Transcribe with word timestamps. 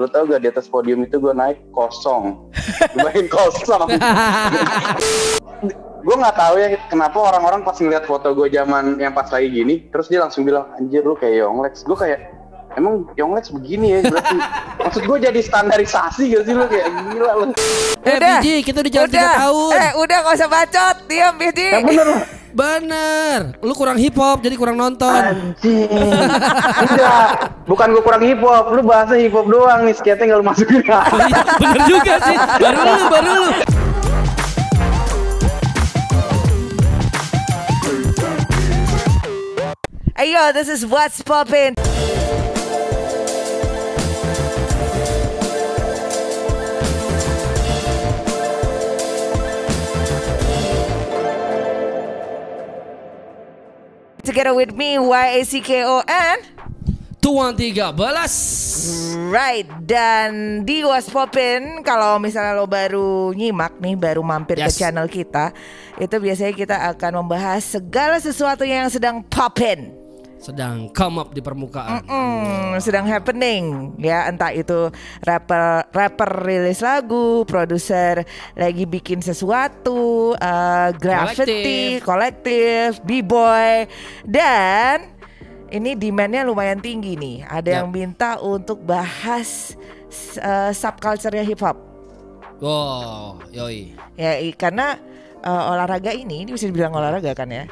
Lu 0.00 0.08
tau 0.08 0.24
gak 0.24 0.40
di 0.40 0.48
atas 0.48 0.64
podium 0.64 1.04
itu 1.04 1.20
gue 1.20 1.36
naik 1.36 1.60
kosong. 1.76 2.48
Gue 2.96 3.04
main 3.04 3.28
kosong. 3.28 3.84
gue 6.00 6.16
nggak 6.16 6.32
tahu 6.40 6.56
ya 6.56 6.80
kenapa 6.88 7.20
orang-orang 7.20 7.60
pas 7.60 7.76
ngeliat 7.76 8.08
foto 8.08 8.32
gue 8.32 8.48
zaman 8.48 8.96
yang 8.96 9.12
pas 9.12 9.28
lagi 9.28 9.52
gini, 9.52 9.84
terus 9.92 10.08
dia 10.08 10.24
langsung 10.24 10.48
bilang 10.48 10.72
anjir 10.80 11.04
lu 11.04 11.12
kayak 11.12 11.44
Yonglex. 11.44 11.84
Gue 11.84 11.92
kayak 11.92 12.32
emang 12.80 13.04
Yonglex 13.20 13.52
begini 13.52 14.00
ya 14.00 14.08
berarti. 14.08 14.36
Maksud 14.80 15.02
gue 15.04 15.18
jadi 15.20 15.40
standarisasi 15.44 16.32
gak 16.32 16.42
sih 16.48 16.54
lu 16.56 16.64
kayak 16.64 16.88
gila 17.12 17.32
lu. 17.36 17.46
Eh 18.00 18.16
Biji, 18.16 18.54
kita 18.64 18.80
udah 18.80 18.92
jalan 18.96 19.08
udah. 19.12 19.28
3 19.28 19.40
tahun. 19.44 19.72
Eh, 19.76 19.90
udah 20.00 20.16
gak 20.24 20.34
usah 20.40 20.48
bacot. 20.48 20.96
Diam, 21.04 21.34
Biji. 21.36 21.68
Ya 21.68 21.80
bener. 21.84 22.39
Bener. 22.50 23.54
Lu 23.62 23.72
kurang 23.78 23.94
hip 23.94 24.18
hop 24.18 24.42
jadi 24.42 24.58
kurang 24.58 24.74
nonton. 24.74 25.06
Anjing. 25.22 25.86
Enggak, 26.82 27.54
bukan 27.64 27.86
gue 27.94 28.02
kurang 28.02 28.22
hip 28.26 28.40
hop, 28.42 28.74
lu 28.74 28.82
bahasa 28.82 29.14
hip 29.14 29.30
hop 29.30 29.46
doang 29.46 29.86
nih, 29.86 29.94
skate 29.94 30.26
nggak 30.26 30.38
lu 30.38 30.46
masukin. 30.46 30.82
Iya, 30.90 31.40
Bener 31.62 31.82
juga 31.86 32.14
sih. 32.26 32.36
Baru 32.58 32.80
lu, 32.82 33.02
baru 33.06 33.32
lu. 33.38 33.50
Ayo, 40.18 40.52
this 40.52 40.68
is 40.68 40.84
what's 40.84 41.22
poppin'. 41.22 41.74
Together 54.20 54.52
with 54.52 54.76
me, 54.76 55.00
Y-A-C-K-O-N 55.00 56.38
Tuan 57.20 57.52
13. 57.52 59.28
Right, 59.28 59.68
dan 59.84 60.64
di 60.64 60.80
Was 60.80 61.04
Popin 61.12 61.84
kalau 61.84 62.16
misalnya 62.16 62.56
lo 62.56 62.64
baru 62.64 63.36
nyimak 63.36 63.76
nih, 63.76 63.92
baru 63.92 64.24
mampir 64.24 64.56
ke 64.56 64.72
Yes. 64.72 64.80
channel 64.80 65.04
kita, 65.04 65.52
itu 66.00 66.16
biasanya 66.16 66.52
kita 66.56 66.76
akan 66.96 67.20
membahas 67.20 67.60
segala 67.60 68.16
sesuatu 68.16 68.64
yang 68.64 68.88
sedang 68.88 69.20
poppin, 69.20 69.92
Sedang 70.40 70.88
come 70.96 71.20
up 71.20 71.36
di 71.36 71.44
permukaan. 71.44 72.00
Hmm, 72.08 72.72
sedang 72.80 73.04
happening 73.04 73.92
ya, 74.00 74.24
entah 74.24 74.48
itu 74.56 74.88
rapper 75.20 75.84
rapper 75.92 76.30
rilis 76.48 76.80
lagu, 76.80 77.44
produser 77.44 78.24
lagi 78.56 78.88
bikin 78.88 79.20
sesuatu, 79.20 80.32
uh, 80.40 80.88
graffiti, 80.96 82.00
kolektif, 82.00 83.04
b-boy, 83.04 83.84
dan 84.24 85.12
ini 85.68 85.92
demandnya 85.92 86.48
lumayan 86.48 86.80
tinggi 86.80 87.20
nih. 87.20 87.44
Ada 87.44 87.68
Yap. 87.68 87.76
yang 87.84 87.88
minta 87.92 88.30
untuk 88.40 88.80
bahas 88.80 89.76
uh, 90.40 90.72
subculture-nya 90.72 91.44
hip 91.44 91.60
hop. 91.60 91.76
Wow, 92.64 93.44
yoi. 93.52 93.92
Ya, 94.16 94.40
karena 94.56 94.96
uh, 95.44 95.72
olahraga 95.72 96.16
ini, 96.16 96.48
ini 96.48 96.50
bisa 96.56 96.64
dibilang 96.64 96.96
olahraga 96.96 97.32
kan 97.32 97.48
ya, 97.48 97.64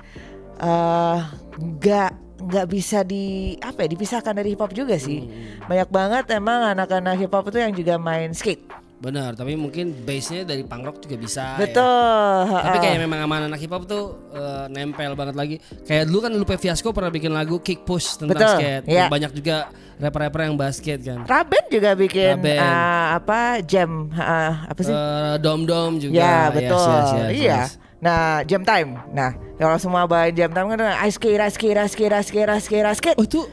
eh, 0.61 1.19
nggak 1.61 2.27
nggak 2.39 2.67
bisa 2.70 3.03
di 3.03 3.55
apa 3.58 3.84
ya 3.84 3.89
dipisahkan 3.91 4.33
dari 4.33 4.55
hip 4.55 4.62
hop 4.62 4.70
juga 4.70 4.94
sih. 4.97 5.27
Banyak 5.67 5.89
banget 5.91 6.25
emang 6.33 6.70
anak-anak 6.70 7.14
hip 7.19 7.33
hop 7.33 7.50
itu 7.50 7.58
yang 7.58 7.75
juga 7.75 7.95
main 7.98 8.30
skate. 8.30 8.62
Benar, 8.98 9.39
tapi 9.39 9.55
mungkin 9.55 9.95
base-nya 10.03 10.42
dari 10.42 10.67
punk 10.67 10.83
rock 10.83 10.98
juga 11.06 11.14
bisa. 11.22 11.55
ya. 11.55 11.70
Betul. 11.70 12.39
Tapi 12.50 12.67
ha-ha. 12.67 12.83
kayak 12.83 12.98
memang 12.98 13.19
sama 13.22 13.34
anak 13.47 13.61
hip 13.62 13.70
hop 13.70 13.86
tuh 13.86 14.05
eh, 14.34 14.67
nempel 14.75 15.14
banget 15.14 15.39
lagi. 15.39 15.56
Kayak 15.86 16.11
dulu 16.11 16.19
kan 16.27 16.33
Lupe 16.34 16.58
Fiasco 16.58 16.91
pernah 16.91 17.06
bikin 17.06 17.30
lagu 17.30 17.62
Kick 17.62 17.86
Push 17.86 18.19
tentang 18.19 18.34
Betul, 18.34 18.55
skate. 18.58 18.84
iya. 18.91 19.06
Banyak 19.06 19.30
juga 19.39 19.70
rapper-rapper 20.02 20.41
yang 20.50 20.58
basket 20.58 20.98
kan. 21.02 21.23
Raben 21.27 21.64
juga 21.70 21.91
bikin 21.95 22.42
Raben. 22.42 22.58
uh, 22.58 23.06
apa 23.23 23.62
jam 23.62 24.11
uh, 24.11 24.67
apa 24.67 24.80
sih? 24.83 24.91
Eh, 24.91 25.34
Dom 25.42 25.62
Dom 25.62 26.02
juga. 26.02 26.14
ya 26.19 26.27
Yes, 26.50 26.55
betul. 26.58 26.83
yes, 26.91 27.06
yes, 27.14 27.30
iya. 27.30 27.50
yes. 27.55 27.70
Nah 27.98 28.42
jam 28.46 28.62
time. 28.62 28.98
Nah 29.10 29.34
kalau 29.58 29.77
semua 29.78 30.06
bawain 30.06 30.34
jam 30.34 30.50
time 30.50 30.68
kan 30.74 30.80
ice 31.06 31.18
skate, 31.18 31.42
ice 31.42 31.55
skate, 31.58 31.78
ice 31.78 31.92
skate, 31.92 32.14
ice 32.14 32.28
skate, 32.30 32.50
ice 32.50 32.64
skate, 32.67 32.86
ice 32.86 32.98
skate. 32.98 33.18
Oh 33.18 33.27
itu 33.27 33.46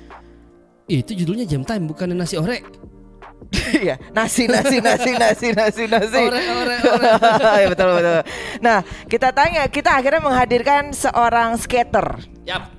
itu 0.85 1.17
judulnya 1.17 1.49
Jam 1.49 1.65
Time 1.65 1.89
bukan 1.89 2.13
nasi 2.13 2.37
ore. 2.37 2.61
Iya, 3.75 3.95
nasi, 4.11 4.49
nasi, 4.49 4.81
nasi, 4.81 5.11
nasi, 5.15 5.47
nasi, 5.53 5.83
nasi. 5.85 6.23
Ore, 6.27 6.41
ore, 6.43 6.75
ore. 6.81 7.07
ya 7.61 7.67
betul 7.71 7.87
betul. 7.99 8.21
Nah, 8.59 8.79
kita 9.05 9.29
tanya, 9.31 9.63
kita 9.69 9.95
akhirnya 9.95 10.21
menghadirkan 10.23 10.91
seorang 10.91 11.55
skater. 11.59 12.19
Yap. 12.43 12.73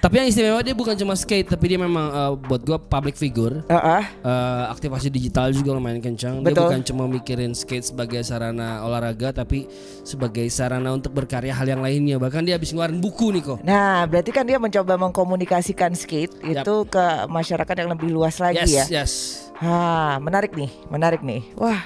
Tapi 0.00 0.16
yang 0.16 0.28
istimewa 0.32 0.64
dia 0.64 0.72
bukan 0.72 0.96
cuma 0.96 1.12
skate, 1.12 1.52
tapi 1.52 1.76
dia 1.76 1.76
memang 1.76 2.08
eh, 2.08 2.32
buat 2.48 2.64
gua 2.64 2.80
public 2.80 3.20
figure. 3.20 3.60
Heeh. 3.68 4.02
Eh, 4.24 4.64
aktivasi 4.72 5.12
digital 5.12 5.52
juga 5.52 5.76
lumayan 5.76 6.00
kencang. 6.00 6.40
Dia 6.40 6.56
Betul. 6.56 6.72
bukan 6.72 6.80
cuma 6.88 7.04
mikirin 7.04 7.52
skate 7.52 7.92
sebagai 7.92 8.24
sarana 8.24 8.80
olahraga, 8.80 9.44
tapi 9.44 9.68
sebagai 10.00 10.48
sarana 10.48 10.96
untuk 10.96 11.12
berkarya 11.12 11.52
hal 11.52 11.68
yang 11.68 11.84
lainnya. 11.84 12.16
Bahkan 12.16 12.48
dia 12.48 12.56
habis 12.56 12.72
ngeluarin 12.72 12.96
buku 12.96 13.28
nih 13.36 13.42
kok. 13.44 13.58
Nah, 13.60 14.08
berarti 14.08 14.32
kan 14.32 14.48
dia 14.48 14.56
mencoba 14.56 14.96
mengkomunikasikan 14.96 15.92
skate 15.92 16.32
Yap. 16.48 16.64
itu 16.64 16.74
ke 16.88 17.04
masyarakat 17.28 17.74
yang 17.84 17.90
lebih 17.92 18.08
luas 18.08 18.40
lagi 18.40 18.64
Yes, 18.64 18.88
ya. 18.88 19.04
yes. 19.04 19.12
Ah, 19.60 20.16
menarik 20.16 20.56
nih, 20.56 20.72
menarik 20.88 21.20
nih. 21.20 21.44
Wah, 21.60 21.84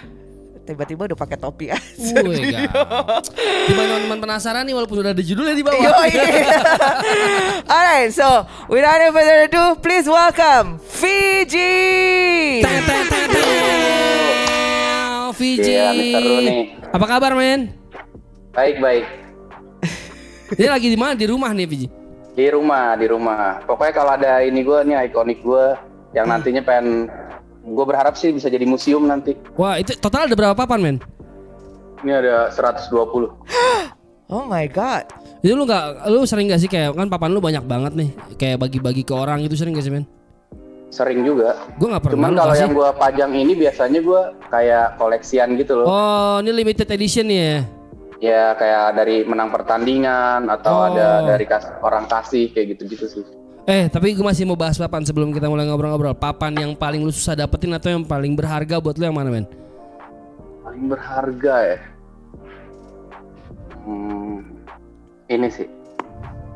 tiba-tiba 0.64 1.12
udah 1.12 1.18
pakai 1.20 1.36
topi 1.36 1.68
aja. 1.68 2.16
Wih. 2.24 2.56
Gimana 3.68 3.86
teman-teman 3.94 4.18
penasaran 4.24 4.64
nih 4.64 4.74
walaupun 4.74 5.04
udah 5.04 5.12
ada 5.12 5.20
judulnya 5.20 5.54
di 5.54 5.64
bawah. 5.64 5.84
Yoi. 5.84 6.12
Alright, 7.76 8.10
so 8.16 8.48
without 8.72 8.98
any 8.98 9.12
further 9.12 9.44
ado, 9.44 9.76
please 9.84 10.08
welcome 10.08 10.80
Fiji. 10.80 12.64
Fiji. 15.34 15.74
Iya. 15.74 15.90
Apa 16.94 17.06
kabar, 17.10 17.34
men? 17.34 17.74
Baik 18.54 18.78
baik. 18.78 19.04
Dia 20.58 20.70
lagi 20.70 20.86
di 20.86 20.94
mana? 20.94 21.18
Di 21.18 21.26
rumah 21.26 21.50
nih, 21.50 21.66
Fiji. 21.66 21.88
Di 22.34 22.46
rumah, 22.50 22.94
di 22.94 23.06
rumah. 23.10 23.62
Pokoknya 23.66 23.94
kalau 23.94 24.10
ada 24.14 24.42
ini 24.46 24.62
gue 24.62 24.78
nih 24.86 25.10
ikonik 25.10 25.42
gue 25.42 25.74
yang 26.14 26.30
nantinya 26.30 26.62
pengen 26.62 27.10
gue 27.64 27.84
berharap 27.84 28.14
sih 28.14 28.30
bisa 28.30 28.46
jadi 28.46 28.62
museum 28.62 29.02
nanti. 29.02 29.32
Wah, 29.54 29.76
itu 29.76 29.96
total 29.96 30.28
ada 30.28 30.36
berapa 30.36 30.54
papan, 30.54 30.78
men? 30.78 30.96
Ini 32.00 32.12
ada 32.14 32.34
120. 32.50 32.92
Oh 34.24 34.40
my 34.42 34.64
god. 34.66 35.04
Itu 35.44 35.52
lu 35.52 35.68
nggak, 35.68 36.08
lu 36.08 36.24
sering 36.24 36.48
gak 36.48 36.56
sih 36.56 36.66
kayak 36.66 36.96
kan 36.96 37.12
papan 37.12 37.28
lu 37.28 37.44
banyak 37.44 37.60
banget 37.62 37.92
nih, 37.92 38.08
kayak 38.34 38.56
bagi-bagi 38.58 39.04
ke 39.04 39.12
orang 39.12 39.44
itu 39.44 39.52
sering 39.52 39.76
gak 39.76 39.84
sih, 39.84 39.92
men? 39.92 40.08
Sering 40.88 41.20
juga. 41.20 41.60
Gue 41.76 41.92
nggak 41.92 42.00
pernah. 42.02 42.16
Cuman 42.24 42.32
kalau 42.32 42.56
yang 42.56 42.72
gue 42.72 42.88
pajang 42.96 43.32
ini 43.36 43.52
biasanya 43.52 44.00
gue 44.00 44.20
kayak 44.48 44.96
koleksian 44.96 45.60
gitu 45.60 45.76
loh. 45.76 45.86
Oh, 45.86 46.36
ini 46.40 46.56
limited 46.56 46.88
edition 46.88 47.28
ya? 47.28 47.68
Ya 48.16 48.56
kayak 48.56 48.96
dari 48.96 49.28
menang 49.28 49.52
pertandingan 49.52 50.48
atau 50.48 50.72
Oh. 50.72 50.88
ada 50.88 51.28
dari 51.28 51.44
kas- 51.44 51.76
orang 51.84 52.08
kasih 52.08 52.48
kayak 52.48 52.74
gitu-gitu 52.74 53.04
sih. 53.10 53.24
Eh, 53.64 53.88
tapi 53.88 54.12
gue 54.12 54.20
masih 54.20 54.44
mau 54.44 54.60
bahas 54.60 54.76
papan 54.76 55.08
sebelum 55.08 55.32
kita 55.32 55.48
mulai 55.48 55.64
ngobrol-ngobrol. 55.64 56.12
Papan 56.12 56.52
yang 56.52 56.76
paling 56.76 57.00
lu 57.00 57.08
susah 57.08 57.32
dapetin 57.32 57.72
atau 57.72 57.96
yang 57.96 58.04
paling 58.04 58.36
berharga 58.36 58.76
buat 58.76 59.00
lu 59.00 59.08
yang 59.08 59.16
mana, 59.16 59.32
men? 59.32 59.48
Paling 60.60 60.84
berharga 60.92 61.54
ya. 61.72 61.78
Hmm, 63.88 64.44
ini 65.32 65.48
sih. 65.48 65.64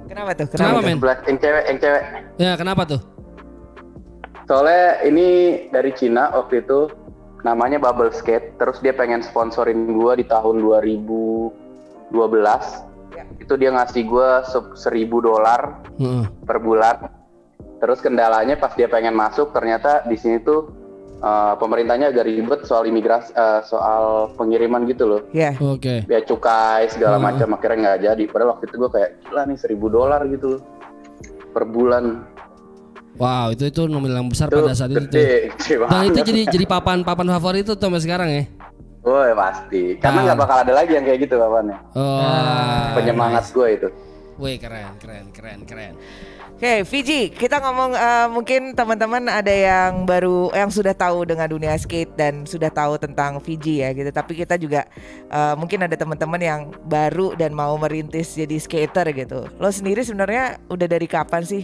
Kenapa 0.04 0.36
tuh? 0.36 0.52
Kenapa, 0.52 0.84
Kenapa? 0.84 0.88
men? 1.00 1.00
Yang 1.24 1.38
cewek, 1.41 1.64
yang 1.64 1.78
cewek. 1.80 2.02
Ya, 2.36 2.52
kenapa 2.60 2.82
tuh? 2.84 3.00
Soalnya 4.44 5.00
ini 5.08 5.28
dari 5.72 5.97
Cina 5.97 6.28
waktu 6.36 6.60
itu 6.60 6.92
namanya 7.41 7.80
Bubble 7.80 8.12
Skate. 8.12 8.52
Terus 8.60 8.84
dia 8.84 8.92
pengen 8.92 9.24
sponsorin 9.24 9.97
gua 9.97 10.12
di 10.12 10.28
tahun 10.28 10.60
2012. 10.60 12.12
Ya. 13.18 13.24
Itu 13.36 13.54
dia 13.54 13.70
ngasih 13.70 14.02
gua 14.04 14.40
se- 14.44 14.78
seribu 14.78 15.18
dolar 15.18 15.82
Heeh. 15.92 16.24
per 16.40 16.58
bulan. 16.58 17.10
Terus 17.78 17.98
kendalanya 17.98 18.54
pas 18.54 18.70
dia 18.72 18.86
pengen 18.86 19.12
masuk 19.12 19.50
ternyata 19.50 20.02
di 20.04 20.14
sini 20.14 20.38
tuh 20.38 20.70
eh, 21.18 21.54
pemerintahnya 21.56 22.14
agak 22.14 22.24
ribet 22.24 22.62
soal 22.62 22.86
imigrasi, 22.86 23.34
eh, 23.34 23.60
soal 23.65 24.30
pengiriman 24.32 24.86
gitu 24.86 25.03
loh. 25.04 25.20
Ya. 25.32 25.50
Oke. 25.56 26.06
Biaya 26.06 26.22
cukai 26.22 26.86
segala 26.86 27.18
Hmm. 27.18 27.26
macam 27.26 27.48
akhirnya 27.53 27.78
nggak 27.88 28.00
jadi. 28.04 28.22
Padahal 28.24 28.50
waktu 28.53 28.65
itu 28.65 28.76
gua 28.76 28.86
kayak 28.88 29.10
gila 29.21 29.42
nih 29.44 29.59
seribu 29.59 29.86
dolar 29.88 30.22
gitu 30.26 30.47
loh 30.48 30.62
per 31.48 31.66
bulan. 31.66 32.22
Wow, 33.16 33.50
itu 33.50 33.66
itu 33.66 33.82
nominal 33.84 34.22
yang 34.22 34.30
besar 34.30 34.47
Itu 34.47 34.62
pada 34.62 34.71
saat 34.72 34.94
itu. 34.94 34.98
tuh. 35.00 35.10
gede, 35.10 35.26
gede 35.50 35.74
Dan 35.74 35.82
banget. 35.82 36.06
itu 36.06 36.18
jadi 36.24 36.41
jadi 36.54 36.64
papan-papan 36.71 37.26
favorit 37.32 37.66
tuh 37.66 37.74
sampai 37.74 37.98
sekarang 37.98 38.28
ya. 38.30 38.42
Woi 39.09 39.33
pasti, 39.33 39.83
karena 39.97 40.19
Ah. 40.21 40.25
nggak 40.28 40.39
bakal 40.39 40.57
ada 40.60 40.72
lagi 40.77 40.93
yang 40.93 41.05
kayak 41.09 41.21
gitu 41.25 41.34
papannya. 41.41 41.78
Oh. 41.97 42.21
Ah, 42.21 42.93
Penyemangat 42.93 43.49
gue 43.49 43.69
itu. 43.72 43.89
Wih, 44.37 44.55
keren, 44.55 44.95
keren, 45.01 45.33
keren, 45.33 45.60
keren. 45.65 45.95
Oke, 46.59 46.83
Fiji, 46.84 47.31
kita 47.31 47.63
ngomong 47.63 47.95
eh, 47.95 48.27
mungkin 48.28 48.75
teman-teman 48.75 49.31
ada 49.31 49.51
yang 49.51 50.03
baru 50.03 50.51
yang 50.51 50.71
sudah 50.71 50.91
tahu 50.91 51.22
dengan 51.22 51.47
dunia 51.47 51.71
skate 51.75 52.19
dan 52.19 52.43
sudah 52.43 52.66
tahu 52.66 52.99
tentang 52.99 53.39
Fiji 53.39 53.78
ya 53.78 53.95
gitu. 53.95 54.10
Tapi 54.10 54.34
kita 54.34 54.59
juga 54.59 54.87
eh, 55.27 55.55
mungkin 55.55 55.87
ada 55.87 55.95
teman-teman 55.95 56.43
yang 56.43 56.60
baru 56.83 57.39
dan 57.39 57.55
mau 57.55 57.78
merintis 57.78 58.34
jadi 58.34 58.59
skater 58.59 59.07
gitu. 59.15 59.47
Lo 59.59 59.71
sendiri 59.71 60.03
sebenarnya 60.03 60.59
udah 60.66 60.87
dari 60.87 61.07
kapan 61.07 61.47
sih, 61.47 61.63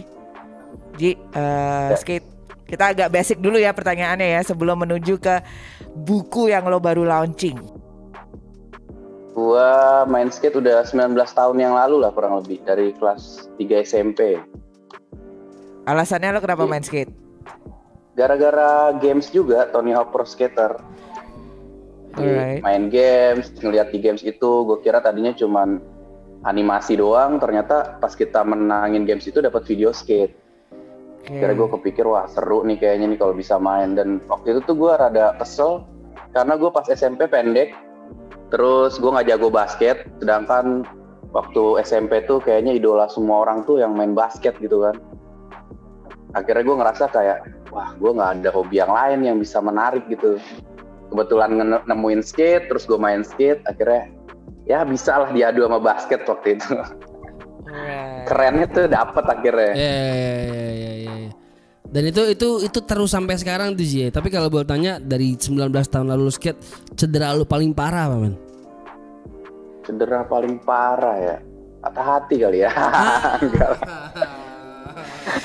Ji 0.95 1.15
eh, 1.15 1.91
skate? 1.95 2.27
Kita 2.65 2.95
agak 2.97 3.13
basic 3.13 3.37
dulu 3.37 3.61
ya 3.61 3.75
pertanyaannya 3.75 4.25
ya 4.31 4.41
sebelum 4.41 4.79
menuju 4.79 5.21
ke 5.21 5.35
buku 5.95 6.51
yang 6.51 6.67
lo 6.67 6.83
baru 6.83 7.07
launching. 7.07 7.55
Gua 9.35 10.03
main 10.07 10.31
skate 10.31 10.59
udah 10.59 10.87
19 10.87 11.11
tahun 11.15 11.57
yang 11.59 11.75
lalu 11.75 12.03
lah 12.03 12.11
kurang 12.11 12.39
lebih 12.39 12.63
dari 12.63 12.95
kelas 12.95 13.51
3 13.59 13.83
SMP. 13.83 14.39
Alasannya 15.85 16.35
lo 16.35 16.39
kenapa 16.39 16.63
Iya. 16.63 16.71
main 16.71 16.83
skate? 16.83 17.11
Gara-gara 18.15 18.95
games 19.03 19.27
juga 19.27 19.67
Tony 19.71 19.91
Hawk 19.91 20.15
Pro 20.15 20.23
Skater. 20.23 20.79
Alright. 22.15 22.63
Main 22.63 22.87
games, 22.87 23.51
ngeliat 23.59 23.91
di 23.91 23.99
games 23.99 24.23
itu, 24.23 24.51
gue 24.63 24.79
kira 24.79 25.03
tadinya 25.03 25.35
cuman 25.35 25.83
animasi 26.47 26.95
doang. 26.95 27.43
Ternyata 27.43 27.99
pas 27.99 28.15
kita 28.15 28.39
menangin 28.47 29.03
games 29.03 29.27
itu 29.27 29.43
dapat 29.43 29.67
video 29.67 29.91
skate. 29.91 30.31
Oke. 31.25 31.41
Kira 31.41 31.57
gue 31.57 31.67
kepikir 31.73 32.05
wah 32.05 32.29
seru 32.29 32.61
nih 32.61 32.77
kayaknya 32.77 33.09
nih 33.09 33.17
kalau 33.17 33.33
bisa 33.33 33.57
main. 33.57 33.97
Dan 33.97 34.21
waktu 34.29 34.53
itu 34.53 34.59
tuh 34.69 34.77
gue 34.77 34.93
rada 34.93 35.33
kesel 35.41 35.81
karena 36.37 36.53
gue 36.53 36.69
pas 36.69 36.85
SMP 36.85 37.25
pendek, 37.25 37.73
terus 38.53 39.01
gue 39.01 39.09
nggak 39.09 39.33
jago 39.33 39.49
basket. 39.49 40.05
Sedangkan 40.21 40.85
waktu 41.33 41.81
SMP 41.81 42.21
tuh 42.29 42.37
kayaknya 42.45 42.77
idola 42.77 43.09
semua 43.09 43.41
orang 43.41 43.65
tuh 43.65 43.81
yang 43.81 43.97
main 43.97 44.13
basket 44.13 44.53
gitu 44.61 44.85
kan. 44.85 45.01
Akhirnya 46.37 46.61
gue 46.61 46.75
ngerasa 46.77 47.09
kayak 47.09 47.39
wah 47.73 47.97
gue 47.97 48.11
nggak 48.13 48.31
ada 48.45 48.49
hobi 48.53 48.77
yang 48.77 48.93
lain 48.93 49.25
yang 49.25 49.37
bisa 49.41 49.57
menarik 49.65 50.05
gitu. 50.05 50.37
Kebetulan 51.09 51.57
nemuin 51.89 52.21
skate, 52.21 52.69
terus 52.69 52.85
gue 52.85 53.01
main 53.01 53.25
skate, 53.25 53.65
akhirnya 53.65 54.13
ya 54.69 54.85
bisa 54.85 55.25
lah 55.25 55.29
diadu 55.33 55.65
sama 55.65 55.81
basket 55.81 56.21
waktu 56.29 56.61
itu. 56.61 56.69
Alright. 57.65 58.25
Kerennya 58.29 58.67
tuh 58.69 58.85
dapet 58.85 59.23
akhirnya. 59.25 59.71
Ya, 59.73 59.89
ya, 59.89 60.13
ya, 60.13 60.45
ya, 60.45 60.69
ya, 60.73 61.13
ya. 61.25 61.31
Dan 61.85 62.03
itu 62.11 62.21
itu 62.27 62.49
itu 62.65 62.79
terus 62.83 63.09
sampai 63.13 63.39
sekarang 63.39 63.73
tuh 63.73 63.85
Zie. 63.85 64.13
Tapi 64.13 64.29
kalau 64.29 64.49
boleh 64.49 64.67
tanya 64.67 65.01
dari 65.01 65.37
19 65.37 65.71
tahun 65.71 66.11
lalu 66.13 66.29
lu 66.29 66.33
skate, 66.33 66.59
cedera 66.93 67.33
lu 67.33 67.47
paling 67.47 67.71
parah 67.73 68.11
apa 68.11 68.17
men? 68.19 68.35
Cedera 69.85 70.25
paling 70.25 70.61
parah 70.61 71.17
ya. 71.17 71.37
Patah 71.85 72.05
hati 72.05 72.35
kali 72.41 72.65
ya. 72.65 72.71
Enggak 73.45 73.69
lah. 73.69 74.09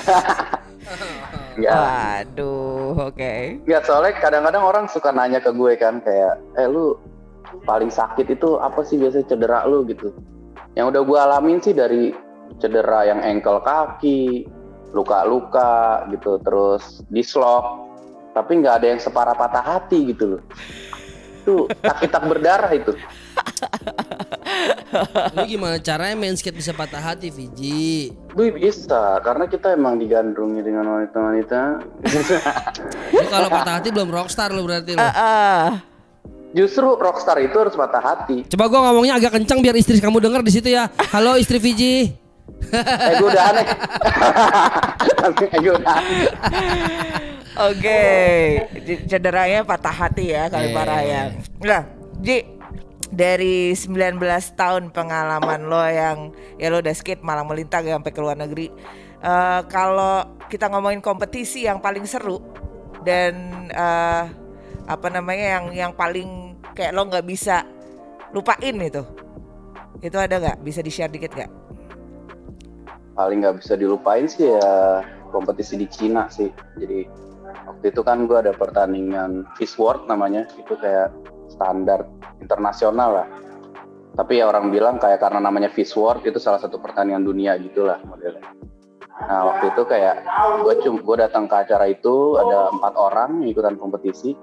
Enggak. 1.55 1.75
Waduh, 1.77 3.11
oke. 3.11 3.33
Enggak, 3.63 3.83
soalnya 3.85 4.13
kadang-kadang 4.17 4.63
orang 4.65 4.85
suka 4.89 5.13
nanya 5.13 5.37
ke 5.37 5.53
gue 5.53 5.73
kan 5.77 6.01
kayak, 6.01 6.41
eh 6.57 6.65
lu 6.65 6.97
paling 7.67 7.91
sakit 7.93 8.25
itu 8.33 8.57
apa 8.57 8.81
sih 8.81 8.97
biasanya 8.97 9.25
cedera 9.29 9.59
lu 9.69 9.85
gitu. 9.85 10.09
Yang 10.75 10.85
udah 10.95 11.01
gue 11.03 11.19
alamin 11.19 11.59
sih 11.59 11.75
dari 11.75 12.15
cedera 12.59 13.07
yang 13.07 13.19
ankle 13.23 13.63
kaki, 13.63 14.47
luka-luka 14.95 16.07
gitu, 16.11 16.39
terus 16.43 17.03
dislok. 17.11 17.91
Tapi 18.31 18.63
nggak 18.63 18.75
ada 18.79 18.87
yang 18.95 19.01
separah 19.01 19.35
patah 19.35 19.63
hati 19.63 20.15
gitu 20.15 20.37
loh. 20.37 20.41
Itu 21.43 21.55
sakit 21.83 22.09
tak 22.11 22.23
berdarah 22.27 22.71
itu. 22.71 22.95
Lu 25.35 25.43
gimana 25.47 25.79
caranya 25.79 26.15
main 26.15 26.35
skate 26.35 26.55
bisa 26.55 26.71
patah 26.75 26.99
hati 26.99 27.31
Viji? 27.31 28.11
Gue 28.31 28.51
bisa, 28.51 29.19
karena 29.23 29.47
kita 29.47 29.75
emang 29.75 29.99
digandrungi 29.99 30.61
dengan 30.63 30.87
wanita-wanita. 30.87 31.61
Lu 33.15 33.25
kalau 33.27 33.49
patah 33.51 33.73
hati 33.79 33.91
belum 33.91 34.11
rockstar 34.11 34.51
lu 34.51 34.63
berarti 34.63 34.95
lu. 34.95 35.03
Ah, 35.03 35.15
ah. 35.15 35.90
Justru 36.51 36.99
rockstar 36.99 37.39
itu 37.39 37.55
harus 37.55 37.71
patah 37.73 38.03
hati. 38.03 38.43
Coba 38.45 38.67
gua 38.67 38.79
ngomongnya 38.91 39.15
agak 39.15 39.39
kencang 39.39 39.63
biar 39.63 39.75
istri 39.75 39.97
kamu 39.97 40.19
denger 40.19 40.41
di 40.43 40.51
situ 40.51 40.67
ya. 40.67 40.91
Halo 41.11 41.39
istri 41.39 41.57
Viji. 41.57 42.11
Eh 42.71 43.13
gue 43.17 43.27
udah 43.27 43.45
aneh. 43.51 43.65
eh 45.55 45.59
gue 45.59 45.73
udah 45.73 45.93
aneh. 45.95 46.25
Oke, 47.51 48.01
C- 48.83 49.03
cederanya 49.07 49.63
patah 49.63 49.91
hati 49.91 50.31
ya 50.31 50.47
kali 50.47 50.71
Iya. 50.71 50.75
parah 50.75 51.01
ya. 51.03 51.21
Nah, 51.61 51.81
Ji, 52.21 52.47
dari 53.09 53.75
19 53.75 54.15
tahun 54.53 54.89
pengalaman 54.89 55.67
lo 55.67 55.83
yang 55.83 56.17
ya 56.55 56.71
lo 56.71 56.79
udah 56.79 56.93
skate 56.93 57.19
malang 57.21 57.43
melintang 57.45 57.83
ya 57.83 57.97
sampai 57.97 58.11
ke 58.11 58.19
luar 58.19 58.37
negeri. 58.37 58.71
Eh, 59.19 59.61
kalau 59.67 60.23
kita 60.47 60.67
ngomongin 60.67 61.01
kompetisi 61.01 61.65
yang 61.65 61.79
paling 61.79 62.03
seru 62.03 62.39
dan 63.03 63.33
eh, 63.67 64.23
apa 64.87 65.07
namanya 65.09 65.59
yang 65.59 65.65
yang 65.73 65.91
paling 65.93 66.55
kayak 66.73 66.95
lo 66.95 67.05
nggak 67.09 67.25
bisa 67.27 67.67
lupain 68.31 68.75
itu, 68.79 69.03
itu 69.99 70.17
ada 70.17 70.39
nggak? 70.39 70.57
Bisa 70.63 70.79
di 70.79 70.89
share 70.89 71.11
dikit 71.11 71.35
nggak? 71.35 71.51
Paling 73.11 73.43
nggak 73.43 73.59
bisa 73.59 73.75
dilupain 73.75 74.25
sih 74.25 74.47
ya 74.47 75.03
kompetisi 75.29 75.75
di 75.75 75.87
Cina 75.91 76.31
sih. 76.31 76.47
Jadi 76.79 77.05
waktu 77.67 77.85
itu 77.91 78.01
kan 78.01 78.23
gue 78.25 78.39
ada 78.39 78.55
pertandingan 78.55 79.43
Fish 79.59 79.75
World 79.75 80.07
namanya. 80.07 80.47
Itu 80.55 80.79
kayak 80.79 81.11
standar 81.51 82.07
internasional 82.39 83.23
lah. 83.23 83.27
Tapi 84.11 84.43
ya 84.43 84.47
orang 84.47 84.71
bilang 84.71 84.99
kayak 84.99 85.23
karena 85.23 85.43
namanya 85.43 85.71
Fish 85.71 85.95
World 85.95 86.23
itu 86.23 86.39
salah 86.39 86.59
satu 86.59 86.79
pertandingan 86.79 87.23
dunia 87.23 87.59
gitulah 87.59 87.99
modelnya. 88.07 88.43
Nah 89.21 89.53
waktu 89.53 89.75
itu 89.75 89.83
kayak 89.85 90.23
gue 90.65 90.73
cum 90.81 90.95
gue 91.03 91.17
datang 91.19 91.45
ke 91.45 91.55
acara 91.55 91.85
itu 91.91 92.39
ada 92.39 92.71
empat 92.71 92.93
orang 92.95 93.43
ikutan 93.43 93.75
kompetisi. 93.75 94.35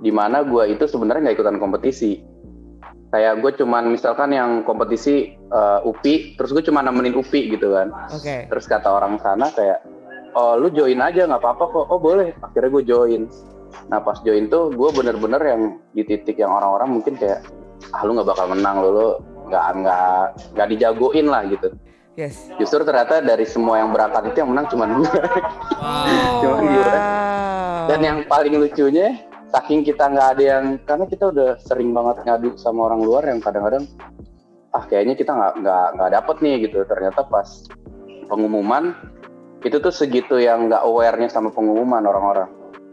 Di 0.00 0.12
mana 0.12 0.44
gue 0.44 0.76
itu 0.76 0.84
sebenarnya 0.84 1.30
nggak 1.30 1.36
ikutan 1.40 1.58
kompetisi. 1.60 2.20
Kayak 3.14 3.40
gue 3.40 3.52
cuman 3.64 3.88
misalkan 3.88 4.34
yang 4.34 4.66
kompetisi 4.66 5.32
eh, 5.36 5.80
UPI, 5.88 6.36
terus 6.36 6.52
gue 6.52 6.64
cuma 6.66 6.84
nemenin 6.84 7.16
UPI 7.16 7.56
gitu 7.56 7.72
kan. 7.72 7.88
Oke. 8.12 8.50
Terus 8.50 8.64
kata 8.68 8.88
orang 8.92 9.16
sana 9.22 9.48
kayak, 9.54 9.80
oh 10.36 10.58
lu 10.58 10.68
join 10.68 11.00
aja 11.00 11.24
nggak 11.24 11.40
apa-apa 11.40 11.64
kok. 11.70 11.86
Oh 11.88 12.00
boleh. 12.02 12.36
Akhirnya 12.44 12.70
gue 12.70 12.84
join. 12.84 13.22
Nah 13.88 14.02
pas 14.04 14.20
join 14.20 14.52
tuh 14.52 14.74
gue 14.74 14.88
bener-bener 14.92 15.40
yang 15.40 15.62
di 15.96 16.02
titik 16.04 16.36
yang 16.36 16.52
orang-orang 16.52 17.00
mungkin 17.00 17.16
kayak, 17.16 17.40
ah 17.96 18.02
lu 18.04 18.16
nggak 18.16 18.28
bakal 18.28 18.52
menang 18.52 18.84
lo, 18.84 18.90
lo 18.92 19.08
nggak 19.46 19.64
nggak 19.80 20.20
nggak 20.58 20.68
dijagoin 20.74 21.26
lah 21.30 21.46
gitu. 21.46 21.70
Yes. 22.16 22.48
Justru 22.56 22.80
ternyata 22.80 23.20
dari 23.20 23.44
semua 23.44 23.76
yang 23.76 23.92
berangkat 23.92 24.32
itu 24.32 24.40
yang 24.40 24.50
menang 24.50 24.66
cuma 24.72 24.88
gue. 24.88 25.04
Wow. 25.76 26.40
Cuma 26.42 26.56
gue. 26.64 26.80
Wow. 26.88 27.86
Dan 27.92 28.00
yang 28.00 28.18
paling 28.24 28.56
lucunya, 28.56 29.20
saking 29.52 29.86
kita 29.86 30.10
nggak 30.10 30.28
ada 30.38 30.42
yang, 30.42 30.64
karena 30.82 31.04
kita 31.06 31.30
udah 31.30 31.50
sering 31.62 31.94
banget 31.94 32.26
ngadu 32.26 32.50
sama 32.58 32.90
orang 32.90 33.00
luar 33.02 33.22
yang 33.26 33.38
kadang-kadang, 33.38 33.86
ah 34.74 34.84
kayaknya 34.86 35.14
kita 35.14 35.32
nggak 35.32 35.54
nggak 35.62 35.86
nggak 35.98 36.10
dapet 36.12 36.36
nih 36.42 36.54
gitu. 36.68 36.78
Ternyata 36.84 37.26
pas 37.26 37.66
pengumuman 38.26 38.94
itu 39.62 39.76
tuh 39.78 39.94
segitu 39.94 40.38
yang 40.38 40.70
nggak 40.70 40.82
awarenya 40.82 41.30
sama 41.30 41.50
pengumuman 41.54 42.02
orang-orang. 42.04 42.50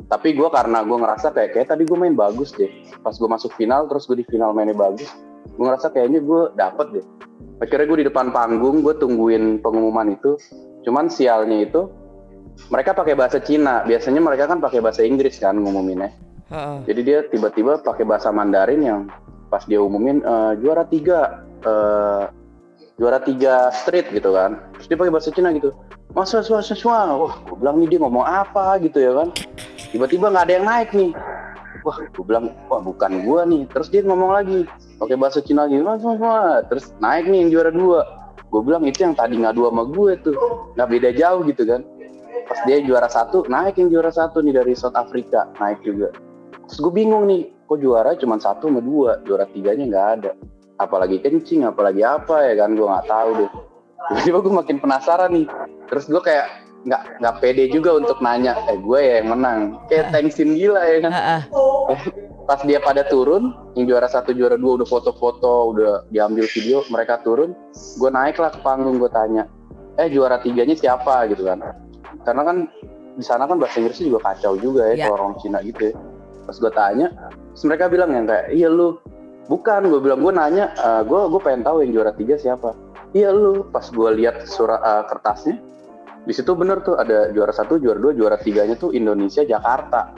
Tapi 0.09 0.35
gue 0.35 0.49
karena 0.51 0.83
gue 0.85 0.97
ngerasa 0.99 1.33
kayak 1.33 1.49
kayak 1.57 1.67
tadi 1.73 1.83
gue 1.89 1.97
main 1.97 2.13
bagus 2.13 2.53
deh. 2.53 2.69
Pas 3.01 3.15
gue 3.15 3.29
masuk 3.29 3.53
final, 3.57 3.89
terus 3.89 4.05
gue 4.05 4.19
di 4.19 4.25
final 4.27 4.53
mainnya 4.53 4.77
bagus, 4.77 5.09
gue 5.53 5.63
ngerasa 5.63 5.89
kayaknya 5.89 6.21
gue 6.21 6.41
dapet 6.53 7.01
deh. 7.01 7.05
Akhirnya 7.61 7.85
gue 7.87 7.97
di 8.03 8.07
depan 8.11 8.33
panggung, 8.33 8.83
gue 8.83 8.93
tungguin 8.99 9.63
pengumuman 9.63 10.13
itu. 10.13 10.35
Cuman 10.83 11.07
sialnya 11.07 11.63
itu 11.63 11.87
mereka 12.67 12.91
pakai 12.91 13.15
bahasa 13.15 13.39
Cina. 13.39 13.87
Biasanya 13.87 14.19
mereka 14.19 14.45
kan 14.51 14.59
pakai 14.59 14.83
bahasa 14.83 15.01
Inggris 15.01 15.39
kan 15.39 15.55
ngumuminnya. 15.55 16.11
Jadi 16.85 17.01
dia 17.01 17.19
tiba-tiba 17.25 17.81
pakai 17.81 18.05
bahasa 18.05 18.29
Mandarin 18.29 18.81
yang 18.85 19.01
pas 19.49 19.65
dia 19.65 19.81
umumin 19.81 20.21
eh, 20.21 20.53
juara 20.61 20.85
tiga, 20.85 21.41
eh, 21.65 22.23
juara 23.01 23.17
tiga 23.21 23.73
street 23.73 24.13
gitu 24.13 24.33
kan. 24.33 24.61
Terus 24.77 24.85
dia 24.89 24.97
pakai 24.97 25.13
bahasa 25.13 25.29
Cina 25.33 25.49
gitu. 25.53 25.73
Mas, 26.13 26.29
mas, 26.29 26.45
mas, 26.45 26.69
mas, 26.69 26.81
mas. 26.85 27.09
wah, 27.17 27.33
gue 27.41 27.57
bilang 27.57 27.81
nih 27.81 27.97
dia 27.97 27.99
ngomong 28.05 28.25
apa 28.25 28.77
gitu 28.85 29.01
ya 29.01 29.17
kan. 29.17 29.33
Tiba-tiba 29.89 30.29
nggak 30.29 30.45
ada 30.45 30.53
yang 30.53 30.65
naik 30.69 30.89
nih. 30.93 31.11
Wah, 31.81 31.97
gue 31.99 32.23
bilang, 32.23 32.53
wah 32.69 32.79
bukan 32.79 33.25
gua 33.25 33.43
nih. 33.49 33.65
Terus 33.73 33.89
dia 33.89 34.05
ngomong 34.05 34.31
lagi, 34.31 34.69
pakai 35.01 35.17
bahasa 35.17 35.41
Cina 35.41 35.65
mas, 35.65 36.05
mas, 36.05 36.21
mas. 36.21 36.61
Terus 36.69 36.85
naik 37.01 37.25
nih 37.25 37.45
yang 37.45 37.49
juara 37.49 37.71
dua. 37.73 38.01
Gue 38.53 38.61
bilang 38.61 38.85
itu 38.85 39.01
yang 39.01 39.17
tadi 39.17 39.41
ngadu 39.41 39.65
sama 39.65 39.83
gue 39.89 40.11
tuh, 40.21 40.37
nggak 40.77 40.89
beda 40.93 41.09
jauh 41.17 41.41
gitu 41.49 41.65
kan. 41.65 41.81
Pas 42.45 42.59
dia 42.69 42.77
juara 42.85 43.09
satu, 43.09 43.49
naik 43.49 43.81
yang 43.81 43.89
juara 43.89 44.13
satu 44.13 44.45
nih 44.45 44.53
dari 44.61 44.77
South 44.77 44.93
Africa, 44.93 45.49
naik 45.57 45.81
juga. 45.81 46.13
Terus 46.69 46.79
gue 46.79 46.93
bingung 46.93 47.27
nih, 47.27 47.51
kok 47.67 47.79
juara 47.79 48.15
cuma 48.15 48.39
satu 48.39 48.71
sama 48.71 48.79
dua, 48.79 49.19
juara 49.27 49.45
tiganya 49.49 49.85
nggak 49.87 50.07
ada. 50.19 50.31
Apalagi 50.79 51.21
kencing, 51.21 51.67
apalagi 51.67 52.01
apa 52.01 52.51
ya 52.51 52.65
kan, 52.65 52.75
gue 52.75 52.87
nggak 52.87 53.07
tahu 53.07 53.29
deh. 53.43 53.51
Tiba-tiba 54.03 54.37
gue 54.43 54.53
makin 54.53 54.77
penasaran 54.83 55.31
nih. 55.31 55.47
Terus 55.87 56.05
gue 56.09 56.21
kayak 56.23 56.47
nggak 56.83 57.23
nggak 57.23 57.35
pede 57.39 57.71
juga 57.71 57.95
untuk 57.95 58.19
nanya, 58.19 58.59
eh 58.67 58.75
gue 58.75 58.99
ya 58.99 59.13
yang 59.23 59.29
menang. 59.31 59.59
Kayak 59.87 60.11
tensin 60.11 60.55
gila 60.55 60.83
ya 60.83 60.97
kan. 61.07 61.11
Pas 62.47 62.59
dia 62.67 62.83
pada 62.83 63.07
turun, 63.07 63.55
yang 63.79 63.87
juara 63.87 64.03
satu, 64.11 64.35
juara 64.35 64.59
dua 64.59 64.75
udah 64.75 64.87
foto-foto, 64.87 65.71
udah 65.71 66.03
diambil 66.11 66.43
video, 66.51 66.83
mereka 66.91 67.23
turun. 67.23 67.55
Gue 67.95 68.11
naik 68.11 68.35
lah 68.35 68.51
ke 68.51 68.59
panggung, 68.59 68.99
gue 68.99 69.07
tanya, 69.15 69.47
eh 69.95 70.11
juara 70.11 70.43
tiganya 70.43 70.75
siapa 70.75 71.23
gitu 71.31 71.47
kan. 71.47 71.63
Karena 72.27 72.43
kan 72.43 72.57
di 73.15 73.23
sana 73.23 73.47
kan 73.47 73.63
bahasa 73.63 73.79
Inggrisnya 73.79 74.11
juga 74.11 74.19
kacau 74.27 74.59
juga 74.59 74.91
ya, 74.91 75.07
kalau 75.07 75.15
orang 75.23 75.39
Cina 75.39 75.63
gitu 75.63 75.91
ya. 75.91 75.95
Pas 76.43 76.55
gue 76.55 76.71
tanya, 76.75 77.07
mereka 77.63 77.87
bilang 77.87 78.11
yang 78.11 78.25
kayak, 78.27 78.51
iya 78.51 78.67
lu, 78.67 78.99
bukan, 79.47 79.87
gue 79.87 79.99
bilang 80.03 80.19
gue 80.19 80.33
nanya, 80.35 80.65
"Eh, 80.75 81.01
gue 81.07 81.21
gue 81.31 81.41
pengen 81.41 81.63
tahu 81.63 81.83
yang 81.83 81.91
juara 81.95 82.11
tiga 82.11 82.35
siapa. 82.35 82.75
Iya 83.13 83.31
lu, 83.31 83.69
pas 83.69 83.85
gue 83.87 84.09
lihat 84.19 84.43
surat 84.49 84.81
eh, 84.81 85.03
kertasnya, 85.07 85.55
di 86.23 86.31
situ 86.31 86.55
bener 86.55 86.79
tuh 86.87 86.95
ada 86.95 87.27
juara 87.35 87.51
satu 87.51 87.75
juara 87.75 87.99
dua 87.99 88.15
juara 88.15 88.39
tiganya 88.39 88.79
tuh 88.79 88.95
Indonesia 88.95 89.43
Jakarta. 89.43 90.15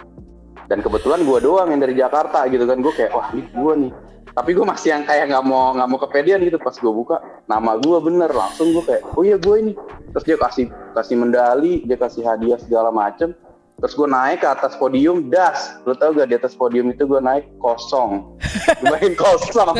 Dan 0.65 0.81
kebetulan 0.81 1.25
gue 1.25 1.37
doang 1.41 1.69
yang 1.73 1.81
dari 1.81 1.97
Jakarta 1.97 2.45
gitu 2.49 2.65
kan 2.65 2.81
gue 2.81 2.93
kayak 2.93 3.11
wah 3.13 3.29
ini 3.33 3.49
gue 3.49 3.73
nih. 3.85 3.91
Tapi 4.35 4.51
gue 4.51 4.65
masih 4.67 4.89
yang 4.93 5.03
kayak 5.05 5.33
nggak 5.33 5.45
mau 5.45 5.73
nggak 5.73 5.87
mau 5.89 5.99
kepedean 6.01 6.41
gitu 6.45 6.57
pas 6.61 6.73
gue 6.73 6.93
buka 6.93 7.21
nama 7.49 7.77
gue 7.77 7.97
bener 8.01 8.29
langsung 8.33 8.73
gue 8.73 8.83
kayak 8.85 9.01
oh 9.17 9.23
iya 9.25 9.37
gue 9.41 9.55
ini. 9.61 9.73
Terus 10.13 10.25
dia 10.25 10.37
kasih 10.37 10.65
kasih 10.93 11.15
medali 11.17 11.81
dia 11.85 11.97
kasih 11.97 12.21
hadiah 12.21 12.57
segala 12.61 12.93
macem 12.93 13.33
terus 13.75 13.91
gue 13.91 14.07
naik 14.07 14.39
ke 14.39 14.47
atas 14.47 14.79
podium 14.79 15.27
das. 15.27 15.75
Lo 15.83 15.91
tau 15.91 16.15
gak 16.15 16.31
di 16.31 16.35
atas 16.39 16.55
podium 16.55 16.95
itu 16.95 17.03
gue 17.03 17.19
naik 17.19 17.43
kosong. 17.59 18.39
Gue 18.81 18.87
main 18.91 19.13
kosong. 19.15 19.75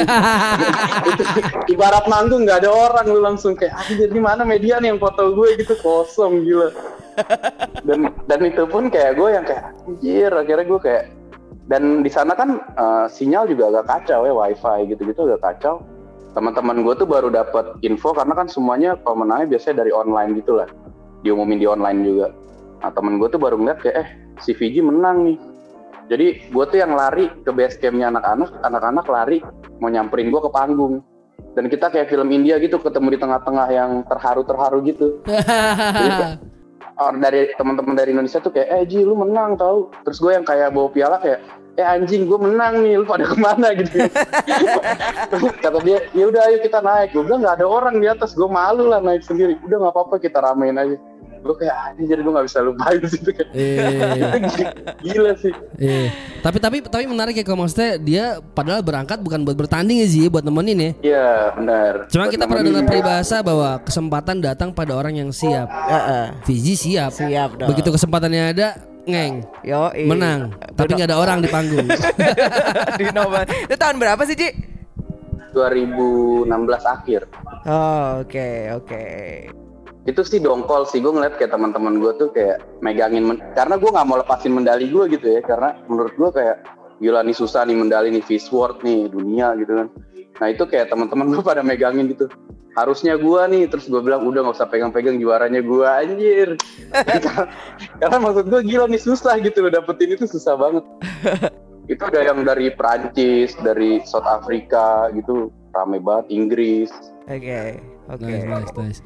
Itu, 1.10 1.24
ibarat 1.74 2.06
manggung 2.12 2.44
nggak 2.44 2.64
ada 2.64 2.72
orang. 2.72 3.06
Lu 3.08 3.24
langsung 3.24 3.56
kayak 3.56 3.76
anjir 3.76 4.12
di 4.12 4.22
mana? 4.22 4.44
Media 4.44 4.80
nih 4.84 4.96
yang 4.96 5.00
foto 5.00 5.32
gue 5.32 5.56
gitu. 5.60 5.80
Kosong 5.80 6.44
gila. 6.44 6.70
Dan 7.88 8.12
dan 8.28 8.40
itu 8.44 8.68
pun 8.68 8.92
kayak 8.92 9.16
gue 9.16 9.30
yang 9.32 9.46
kayak 9.48 9.64
anjir. 9.88 10.32
Akhirnya 10.32 10.66
gue 10.68 10.80
kayak 10.84 11.04
dan 11.66 12.04
di 12.04 12.12
sana 12.12 12.36
kan 12.36 12.62
uh, 12.78 13.08
sinyal 13.10 13.50
juga 13.50 13.74
agak 13.74 13.86
kacau 13.90 14.28
ya 14.28 14.34
wifi 14.36 14.92
gitu-gitu 14.92 15.24
agak 15.32 15.42
kacau. 15.42 15.82
Teman-teman 16.36 16.84
gue 16.84 16.94
tuh 17.00 17.08
baru 17.08 17.32
dapat 17.32 17.80
info 17.80 18.12
karena 18.12 18.36
kan 18.36 18.52
semuanya 18.52 19.00
kalau 19.08 19.24
menangnya 19.24 19.56
biasanya 19.56 19.88
dari 19.88 19.92
online 19.96 20.36
gitu 20.44 20.60
lah. 20.60 20.68
Diumumin 21.24 21.58
di 21.58 21.66
online 21.66 22.00
juga 22.04 22.28
nah 22.82 22.92
temen 22.92 23.18
gue 23.18 23.28
tuh 23.32 23.42
baru 23.42 23.56
ngeliat 23.60 23.80
kayak 23.82 23.96
eh 23.96 24.10
si 24.44 24.52
Fiji 24.56 24.84
menang 24.84 25.26
nih. 25.26 25.38
Jadi 26.06 26.28
gue 26.54 26.66
tuh 26.70 26.78
yang 26.78 26.94
lari 26.94 27.32
ke 27.42 27.50
base 27.50 27.82
campnya 27.82 28.14
anak-anak 28.14 28.62
anak-anak 28.62 29.06
lari 29.10 29.38
mau 29.82 29.90
nyamperin 29.90 30.30
gue 30.30 30.42
ke 30.42 30.52
panggung. 30.54 31.02
Dan 31.56 31.72
kita 31.72 31.88
kayak 31.88 32.12
film 32.12 32.30
India 32.36 32.60
gitu 32.60 32.78
ketemu 32.84 33.16
di 33.16 33.20
tengah-tengah 33.24 33.68
yang 33.72 34.04
terharu-terharu 34.12 34.84
gitu. 34.92 35.24
Orang 36.96 37.20
dari 37.20 37.52
teman-teman 37.56 37.96
dari 37.96 38.12
Indonesia 38.12 38.44
tuh 38.44 38.52
kayak 38.52 38.70
eh 38.72 38.84
Ji 38.88 39.04
lu 39.04 39.16
menang 39.16 39.56
tau. 39.56 39.92
Terus 40.04 40.20
gue 40.20 40.32
yang 40.36 40.44
kayak 40.44 40.76
bawa 40.76 40.92
piala 40.92 41.18
kayak 41.20 41.40
eh 41.76 41.84
anjing 41.84 42.28
gue 42.28 42.40
menang 42.40 42.84
nih 42.84 43.00
lu 43.00 43.08
pada 43.08 43.28
ke 43.28 43.36
mana? 43.40 43.72
Gitu. 43.76 44.00
Kata 45.64 45.80
dia 45.84 46.08
ya 46.12 46.28
udah 46.28 46.42
ayo 46.48 46.58
kita 46.64 46.80
naik. 46.84 47.16
Gue 47.16 47.24
bilang 47.24 47.44
nggak 47.44 47.56
ada 47.60 47.68
orang 47.68 47.96
di 48.00 48.08
atas 48.08 48.36
gue 48.36 48.48
malu 48.48 48.92
lah 48.92 49.00
naik 49.00 49.24
sendiri. 49.24 49.60
Udah 49.64 49.80
nggak 49.80 49.94
apa-apa 49.96 50.16
kita 50.20 50.40
ramein 50.44 50.76
aja 50.80 50.96
gue 51.46 51.56
kayak 51.62 51.76
anjing 51.86 52.10
jadi 52.10 52.22
gue 52.26 52.34
nggak 52.34 52.48
bisa 52.50 52.60
lupain 52.60 52.98
situ 53.06 53.30
kayak 53.30 53.50
Eh, 53.56 54.42
gila 55.06 55.32
sih 55.38 55.54
eh. 55.78 56.10
Tapi 56.42 56.58
tapi 56.58 56.78
tapi 56.82 57.06
menarik 57.06 57.38
ya 57.38 57.46
kalau 57.46 57.62
maksudnya 57.62 58.02
dia 58.02 58.26
padahal 58.42 58.82
berangkat 58.82 59.22
bukan 59.22 59.46
buat 59.46 59.54
bertanding 59.54 60.02
ya 60.02 60.08
Zi, 60.10 60.26
buat 60.26 60.42
nemenin 60.42 60.78
ya. 60.78 60.92
iya 61.06 61.28
benar 61.54 62.10
Cuma 62.10 62.26
Buat 62.26 62.34
kita 62.34 62.46
pernah 62.50 62.64
dengar 62.66 62.84
peribahasa 62.86 63.46
bahwa 63.46 63.78
kesempatan 63.82 64.42
datang 64.42 64.70
pada 64.74 64.98
orang 64.98 65.14
yang 65.16 65.30
siap. 65.30 65.70
Heeh. 65.70 66.26
Fiji 66.44 66.74
siap. 66.74 67.14
Siap 67.14 67.62
dong. 67.62 67.70
Begitu 67.70 67.90
kesempatannya 67.94 68.44
ada, 68.54 68.68
ngeng. 69.06 69.46
Yo, 69.62 69.90
Menang. 70.06 70.54
Tapi 70.74 70.98
nggak 70.98 71.10
ada 71.14 71.18
orang 71.18 71.42
di 71.42 71.50
panggung. 71.50 71.86
di 73.00 73.04
nomor. 73.14 73.46
Itu 73.46 73.76
tahun 73.78 73.98
berapa 74.02 74.22
sih, 74.26 74.34
Ji? 74.34 74.50
2016 75.54 76.52
akhir 76.84 77.22
Oh, 77.66 78.22
oke, 78.22 78.50
oke. 78.78 79.04
Itu 80.06 80.22
sih 80.22 80.38
dongkol 80.38 80.86
sih 80.86 81.02
gue 81.02 81.10
ngeliat 81.10 81.42
kayak 81.42 81.58
teman-teman 81.58 81.98
gue 81.98 82.12
tuh 82.22 82.30
kayak 82.30 82.62
megangin 82.86 83.26
men- 83.26 83.42
karena 83.58 83.74
gue 83.82 83.90
nggak 83.90 84.06
mau 84.06 84.22
lepasin 84.22 84.54
medali 84.54 84.86
gue 84.86 85.18
gitu 85.18 85.26
ya 85.26 85.42
karena 85.42 85.82
menurut 85.90 86.14
gue 86.14 86.30
kayak 86.30 86.62
gila 87.02 87.26
nih 87.26 87.34
susah 87.36 87.66
nih 87.66 87.74
medali 87.74 88.14
nih 88.14 88.22
Fish 88.22 88.54
World 88.54 88.86
nih 88.86 89.10
dunia 89.10 89.58
gitu 89.58 89.74
kan. 89.74 89.88
Nah 90.38 90.48
itu 90.54 90.64
kayak 90.70 90.94
teman-teman 90.94 91.34
gue 91.34 91.42
pada 91.50 91.66
megangin 91.66 92.06
gitu. 92.14 92.30
Harusnya 92.78 93.18
gue 93.18 93.42
nih 93.50 93.64
terus 93.72 93.90
gue 93.90 93.98
bilang 93.98 94.28
udah 94.30 94.46
nggak 94.46 94.56
usah 94.62 94.70
pegang-pegang 94.70 95.18
juaranya 95.18 95.66
gue 95.66 95.88
anjir. 95.90 96.50
Karena, 96.94 97.50
karena 98.00 98.18
maksud 98.22 98.46
gue 98.46 98.62
gila 98.62 98.86
nih 98.86 99.02
susah 99.02 99.42
gitu 99.42 99.66
loh 99.66 99.72
dapetin 99.74 100.14
itu 100.14 100.30
susah 100.30 100.54
banget. 100.54 100.86
Itu 101.90 102.02
ada 102.06 102.22
yang 102.22 102.46
dari 102.46 102.70
Prancis 102.78 103.58
dari 103.58 104.06
South 104.06 104.26
Africa 104.30 105.10
gitu 105.18 105.50
rame 105.74 105.98
banget 105.98 106.30
Inggris. 106.30 106.94
Oke, 107.26 107.82
oke. 108.06 108.22
nice, 108.22 108.46
nice, 108.46 108.74
nice. 108.78 109.02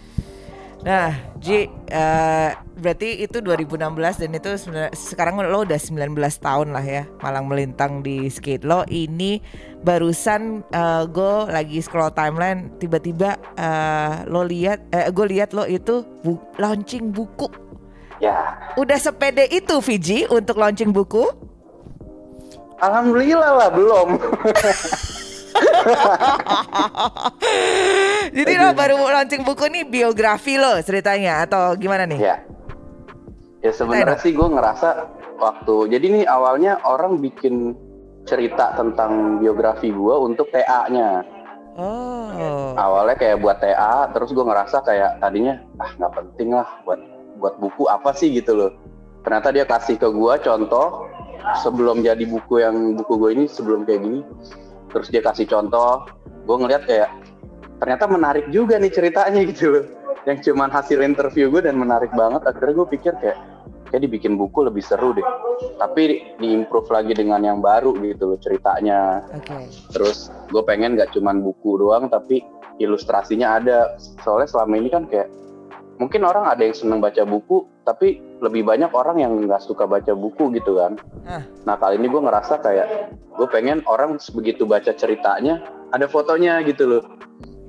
Nah, 0.79 1.11
Ji, 1.43 1.67
eh, 1.91 2.49
berarti 2.55 3.19
itu 3.19 3.43
2016 3.43 4.15
dan 4.15 4.31
itu 4.31 4.49
sekarang 4.95 5.35
lo 5.43 5.67
udah 5.67 5.75
19 5.75 6.15
tahun 6.39 6.71
lah 6.71 6.83
ya 6.83 7.03
malang 7.19 7.51
melintang 7.51 7.99
di 7.99 8.31
skate 8.31 8.63
lo. 8.63 8.87
Ini 8.87 9.43
barusan 9.83 10.63
eh, 10.71 11.03
gue 11.03 11.33
lagi 11.51 11.83
scroll 11.83 12.15
timeline 12.15 12.71
tiba-tiba 12.79 13.35
eh, 13.59 14.23
lo 14.31 14.47
lihat 14.47 14.79
eh, 14.95 15.11
gue 15.11 15.25
lihat 15.27 15.51
lo 15.51 15.67
itu 15.67 15.99
bu- 16.23 16.39
launching 16.55 17.11
buku. 17.11 17.51
ya 18.23 18.55
Udah 18.79 18.99
sepede 18.99 19.51
itu 19.51 19.83
Fiji 19.83 20.31
untuk 20.31 20.59
launching 20.59 20.95
buku? 20.95 21.27
Alhamdulillah 22.79 23.51
lah 23.59 23.69
belum 23.75 24.15
Jadi 28.37 28.53
lo 28.59 28.75
baru 28.77 28.95
launching 28.99 29.43
buku 29.43 29.65
nih 29.71 29.83
biografi 29.87 30.59
lo 30.59 30.81
ceritanya 30.83 31.47
atau 31.47 31.75
gimana 31.75 32.05
nih? 32.05 32.19
Ya. 32.19 32.35
Ya 33.59 33.71
sebenarnya 33.75 34.19
sih 34.23 34.31
gue 34.31 34.47
ngerasa 34.47 35.11
waktu 35.35 35.91
jadi 35.91 36.05
nih 36.15 36.25
awalnya 36.27 36.79
orang 36.87 37.19
bikin 37.19 37.75
cerita 38.23 38.71
tentang 38.75 39.43
biografi 39.43 39.91
gue 39.91 40.15
untuk 40.15 40.47
TA-nya. 40.51 41.23
Oh. 41.79 42.75
Awalnya 42.75 43.15
kayak 43.15 43.39
buat 43.39 43.63
TA, 43.63 44.11
terus 44.11 44.35
gue 44.35 44.43
ngerasa 44.43 44.83
kayak 44.83 45.23
tadinya 45.23 45.63
ah 45.79 45.91
nggak 45.95 46.13
penting 46.15 46.55
lah 46.55 46.67
buat 46.83 46.99
buat 47.39 47.55
buku 47.59 47.87
apa 47.87 48.11
sih 48.15 48.31
gitu 48.35 48.55
loh. 48.55 48.71
Ternyata 49.23 49.51
dia 49.51 49.65
kasih 49.67 49.99
ke 49.99 50.07
gue 50.07 50.33
contoh 50.43 51.07
sebelum 51.63 52.03
jadi 52.03 52.23
buku 52.27 52.63
yang 52.63 52.99
buku 52.99 53.13
gue 53.15 53.31
ini 53.39 53.45
sebelum 53.47 53.87
kayak 53.87 54.01
gini. 54.03 54.19
Terus 54.89 55.07
dia 55.13 55.21
kasih 55.21 55.45
contoh, 55.45 56.09
gue 56.45 56.55
ngeliat 56.57 56.83
kayak 56.89 57.09
ternyata 57.79 58.05
menarik 58.09 58.45
juga 58.51 58.75
nih 58.81 58.91
ceritanya 58.91 59.41
gitu 59.45 59.65
loh. 59.71 59.85
Yang 60.27 60.51
cuman 60.51 60.69
hasil 60.69 60.99
interview 61.01 61.47
gue 61.49 61.63
dan 61.63 61.79
menarik 61.79 62.11
banget 62.13 62.43
akhirnya 62.43 62.83
gue 62.83 62.87
pikir 62.97 63.13
kayak 63.21 63.37
kayak 63.89 64.01
dibikin 64.05 64.37
buku 64.37 64.65
lebih 64.65 64.83
seru 64.83 65.15
deh. 65.15 65.25
Tapi 65.79 66.35
diimprove 66.37 66.89
lagi 66.93 67.13
dengan 67.15 67.41
yang 67.41 67.59
baru 67.63 67.95
gitu 68.03 68.35
loh 68.35 68.39
ceritanya. 68.39 69.25
Oke. 69.33 69.65
terus 69.93 70.29
gue 70.49 70.61
pengen 70.65 70.97
gak 70.97 71.13
cuman 71.13 71.41
buku 71.41 71.79
doang 71.81 72.09
tapi 72.11 72.45
ilustrasinya 72.77 73.57
ada. 73.57 73.97
Soalnya 74.21 74.49
selama 74.49 74.73
ini 74.77 74.89
kan 74.91 75.03
kayak 75.09 75.29
mungkin 75.99 76.23
orang 76.23 76.47
ada 76.47 76.63
yang 76.63 76.75
seneng 76.75 77.03
baca 77.03 77.25
buku 77.27 77.67
tapi 77.83 78.28
lebih 78.39 78.63
banyak 78.63 78.89
orang 78.89 79.19
yang 79.19 79.33
nggak 79.37 79.59
suka 79.59 79.83
baca 79.83 80.11
buku 80.11 80.51
gitu 80.53 80.75
kan 80.75 80.95
Ah. 81.23 81.43
nah 81.63 81.75
kali 81.75 81.95
ini 81.95 82.07
gue 82.07 82.19
ngerasa 82.19 82.59
kayak 82.59 82.87
gue 83.29 83.47
pengen 83.47 83.83
orang 83.85 84.15
begitu 84.31 84.63
baca 84.63 84.91
ceritanya 84.91 85.61
ada 85.89 86.05
fotonya 86.05 86.59
gitu 86.63 86.85
loh 86.87 87.03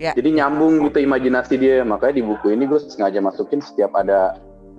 Ya. 0.00 0.16
jadi 0.16 0.32
nyambung 0.40 0.80
gitu 0.80 1.04
imajinasi 1.04 1.60
dia 1.60 1.84
makanya 1.84 2.16
di 2.16 2.24
buku 2.24 2.56
ini 2.56 2.64
gue 2.64 2.80
sengaja 2.80 3.20
masukin 3.20 3.60
setiap 3.60 3.92
ada 3.92 4.32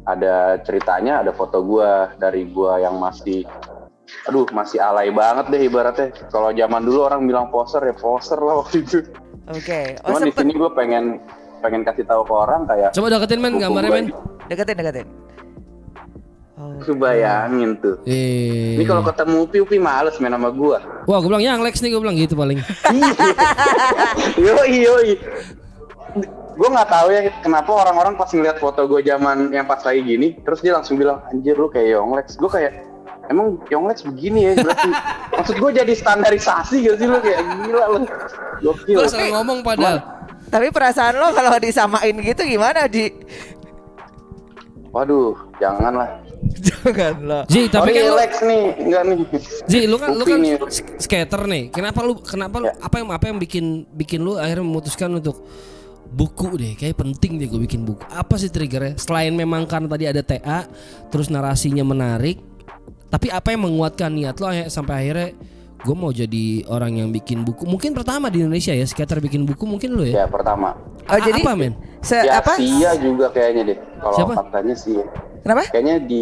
ada 0.09 0.57
ceritanya 0.65 1.21
ada 1.21 1.29
foto 1.29 1.61
gue 1.61 1.85
dari 2.17 2.49
gue 2.49 2.73
yang 2.81 2.97
masih 2.97 3.45
aduh 4.25 4.49
masih 4.49 4.81
alay 4.81 5.13
banget 5.13 5.45
deh 5.47 5.61
ibaratnya 5.61 6.09
kalau 6.27 6.49
zaman 6.49 6.81
dulu 6.81 7.05
orang 7.05 7.21
bilang 7.23 7.53
poser 7.53 7.85
ya 7.85 7.93
poser 7.93 8.41
lah 8.41 8.65
waktu 8.65 8.81
itu 8.81 9.05
Oke. 9.45 9.93
Oh 10.01 10.09
cuman 10.09 10.21
di 10.25 10.33
sini 10.33 10.51
gue 10.53 10.69
pengen 10.73 11.21
pengen 11.61 11.85
kasih 11.85 12.05
tahu 12.05 12.25
ke 12.25 12.33
orang 12.33 12.65
kayak 12.65 12.89
Coba 12.89 13.13
deketin 13.13 13.39
men 13.39 13.61
gambarnya 13.61 13.91
men. 13.93 14.05
deketin 14.49 14.73
deketin. 14.73 15.07
Oh. 16.61 16.77
Lu 16.77 16.93
bayangin 16.93 17.73
tuh 17.81 17.97
Eh. 18.05 18.77
ini 18.77 18.85
kalau 18.85 19.01
ketemu 19.01 19.49
Upi 19.49 19.57
Upi 19.57 19.77
males 19.81 20.13
main 20.21 20.29
sama 20.29 20.53
gue 20.53 20.77
Wah, 21.09 21.17
gue 21.17 21.25
bilang 21.25 21.41
yang 21.41 21.59
Lex 21.59 21.81
nih, 21.81 21.89
gue 21.89 21.97
bilang 21.97 22.13
gitu 22.13 22.37
paling. 22.37 22.61
yoi 24.37 24.75
yoi 24.77 25.11
gue 26.51 26.69
nggak 26.69 26.89
tahu 26.91 27.07
ya 27.09 27.21
kenapa 27.41 27.71
orang-orang 27.73 28.13
pas 28.13 28.29
ngeliat 28.29 28.61
foto 28.61 28.85
gue 28.85 29.01
zaman 29.01 29.49
yang 29.49 29.65
pas 29.65 29.81
lagi 29.81 30.05
gini 30.05 30.37
terus 30.37 30.61
dia 30.61 30.77
langsung 30.77 30.99
bilang 30.99 31.23
anjir 31.27 31.57
lu 31.57 31.65
kayak 31.65 31.97
Yonglex 31.97 32.37
gue 32.37 32.45
kayak 32.45 32.71
emang 33.27 33.57
Yonglex 33.65 34.05
begini 34.05 34.51
ya 34.51 34.61
berarti 34.61 34.89
maksud 35.39 35.55
gue 35.57 35.71
jadi 35.73 35.93
standarisasi 35.95 36.75
gak 36.85 36.95
sih 36.99 37.07
lu 37.07 37.17
kayak 37.17 37.41
gila 37.65 37.85
lu 37.89 37.99
gokil 38.61 38.95
Gue 38.99 39.07
salah 39.09 39.41
ngomong 39.41 39.65
padahal. 39.65 39.97
Tapi 40.51 40.67
perasaan 40.67 41.15
lo 41.15 41.31
kalau 41.31 41.55
disamain 41.57 42.11
gitu 42.13 42.43
gimana, 42.43 42.85
Ji? 42.85 43.09
waduh 44.91 45.31
janganlah 45.55 46.19
Jangan 46.67 47.15
lo. 47.21 47.39
Ji, 47.47 47.61
tapi 47.67 47.89
oh, 47.91 47.93
kan 47.93 48.01
ini 48.01 48.09
lu, 48.09 48.15
Lex 48.17 48.33
nih 48.41 48.63
enggak 48.81 49.01
nih 49.07 49.17
Ji, 49.67 49.79
lu 49.87 49.95
kan 49.97 50.09
lu 50.13 50.23
kan 50.25 50.39
nih. 50.39 50.53
sk- 50.67 50.95
skater 50.99 51.41
nih. 51.47 51.63
Kenapa 51.69 51.99
lu 52.03 52.13
kenapa 52.19 52.55
lu 52.59 52.67
Ya. 52.67 52.75
apa 52.79 52.95
yang 52.99 53.07
apa 53.09 53.25
yang 53.29 53.37
bikin 53.37 53.65
bikin 53.91 54.19
lu 54.21 54.35
akhirnya 54.35 54.65
memutuskan 54.65 55.09
untuk 55.13 55.41
buku 56.11 56.59
deh, 56.59 56.73
kayak 56.75 56.99
penting 56.99 57.39
deh 57.39 57.47
gue 57.47 57.61
bikin 57.63 57.87
buku. 57.87 58.03
Apa 58.11 58.35
sih 58.35 58.51
triggernya? 58.51 58.99
Selain 58.99 59.31
memang 59.31 59.63
karena 59.63 59.87
tadi 59.87 60.05
ada 60.11 60.19
TA, 60.19 60.67
terus 61.07 61.31
narasinya 61.31 61.87
menarik, 61.87 62.35
tapi 63.07 63.31
apa 63.31 63.55
yang 63.55 63.63
menguatkan 63.63 64.11
niat 64.11 64.35
lo 64.43 64.51
sampai 64.67 65.07
akhirnya 65.07 65.29
gue 65.81 65.95
mau 65.97 66.13
jadi 66.13 66.61
orang 66.69 67.01
yang 67.01 67.09
bikin 67.09 67.41
buku. 67.41 67.65
Mungkin 67.65 67.97
pertama 67.97 68.29
di 68.29 68.45
Indonesia 68.45 68.69
ya 68.69 68.85
skater 68.85 69.17
bikin 69.17 69.49
buku 69.49 69.65
mungkin 69.65 69.97
lu 69.97 70.05
ya. 70.05 70.23
ya 70.23 70.25
pertama 70.29 70.77
Oh, 71.09 71.17
jadi 71.17 71.41
apa 71.41 71.51
men? 71.57 71.73
se 72.05 72.21
ya 72.21 72.37
apa? 72.39 72.55
Sia 72.55 72.93
juga 73.01 73.33
kayaknya 73.33 73.73
deh. 73.73 73.77
Kalau 73.99 74.15
Siapa? 74.15 74.33
faktanya 74.37 74.75
sih. 74.77 75.01
Kenapa? 75.41 75.65
Kayaknya 75.73 75.95
di 76.05 76.21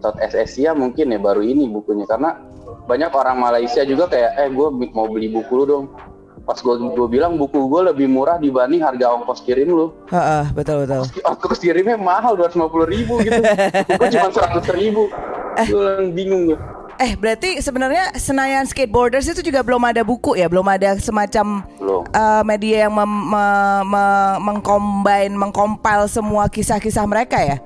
South 0.00 0.16
Asia 0.18 0.72
mungkin 0.72 1.12
ya 1.12 1.20
baru 1.20 1.44
ini 1.44 1.68
bukunya 1.68 2.08
karena 2.08 2.40
banyak 2.88 3.12
orang 3.12 3.36
Malaysia 3.36 3.84
juga 3.84 4.08
kayak 4.08 4.32
eh 4.40 4.48
gue 4.48 4.68
mau 4.96 5.06
beli 5.06 5.28
buku 5.28 5.52
lu 5.52 5.64
dong. 5.68 5.84
Pas 6.48 6.56
gue 6.56 6.74
gue 6.80 7.08
bilang 7.12 7.36
buku 7.36 7.68
gue 7.68 7.92
lebih 7.92 8.08
murah 8.08 8.40
dibanding 8.40 8.80
harga 8.80 9.12
ongkos 9.12 9.44
kirim 9.44 9.68
lu. 9.68 9.92
Heeh, 10.08 10.48
betul 10.56 10.88
betul. 10.88 11.04
Ongkos 11.28 11.60
kirimnya 11.60 12.00
mahal 12.00 12.40
250 12.40 12.88
ribu 12.88 13.20
gitu. 13.20 13.36
Gue 14.00 14.08
cuma 14.08 14.32
100 14.32 14.64
ribu. 14.72 15.12
Gue 15.68 16.08
bingung 16.16 16.48
gue. 16.48 16.58
Eh 16.98 17.14
berarti 17.14 17.62
sebenarnya 17.62 18.10
Senayan 18.18 18.66
Skateboarders 18.66 19.30
itu 19.30 19.38
juga 19.40 19.62
belum 19.62 19.78
ada 19.86 20.02
buku 20.02 20.34
ya, 20.34 20.50
belum 20.50 20.66
ada 20.66 20.98
semacam 20.98 21.62
Belum. 21.78 22.02
eh, 22.04 22.42
media 22.42 22.76
yang 22.86 22.92
mem, 22.92 23.06
me- 23.06 23.84
me- 23.86 24.38
mengcombine, 24.42 25.30
mengkompil 25.32 26.10
semua 26.10 26.50
kisah-kisah 26.50 27.06
mereka 27.06 27.38
ya. 27.38 27.62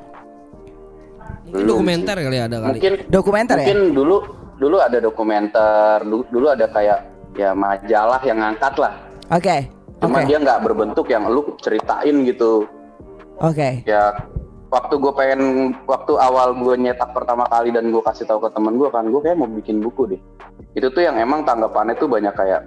Mungkin 1.48 1.64
dokumenter 1.64 2.16
kali 2.16 2.38
ada 2.38 2.56
kali. 2.60 2.76
Mungkin 2.76 2.92
Dokumenter 3.08 3.56
ya? 3.56 3.64
mungkin 3.64 3.80
dulu 3.92 4.16
dulu 4.56 4.76
ada 4.78 4.98
dokumenter, 5.00 5.96
dulu, 6.04 6.22
dulu 6.28 6.46
ada 6.48 6.68
kayak 6.68 6.98
ya 7.32 7.56
majalah 7.56 8.20
yang 8.24 8.36
ngangkat 8.36 8.74
lah. 8.76 8.92
Oke. 9.32 9.56
Cuma 9.96 10.20
Oke. 10.20 10.28
dia 10.28 10.38
nggak 10.40 10.60
berbentuk 10.60 11.06
yang 11.08 11.24
lu 11.24 11.56
ceritain 11.56 12.16
gitu. 12.28 12.68
Oke. 13.40 13.80
Ya 13.84 14.12
waktu 14.72 14.94
gue 14.96 15.12
pengen 15.12 15.40
waktu 15.84 16.16
awal 16.16 16.56
gue 16.56 16.74
nyetak 16.80 17.12
pertama 17.12 17.44
kali 17.44 17.68
dan 17.76 17.92
gue 17.92 18.00
kasih 18.00 18.24
tahu 18.24 18.48
ke 18.48 18.56
temen 18.56 18.80
gue 18.80 18.88
kan 18.88 19.04
gue 19.04 19.20
kayak 19.20 19.36
mau 19.36 19.46
bikin 19.46 19.84
buku 19.84 20.16
deh. 20.16 20.20
Itu 20.72 20.88
tuh 20.88 21.04
yang 21.04 21.20
emang 21.20 21.44
tanggapannya 21.44 22.00
tuh 22.00 22.08
banyak 22.08 22.32
kayak 22.32 22.64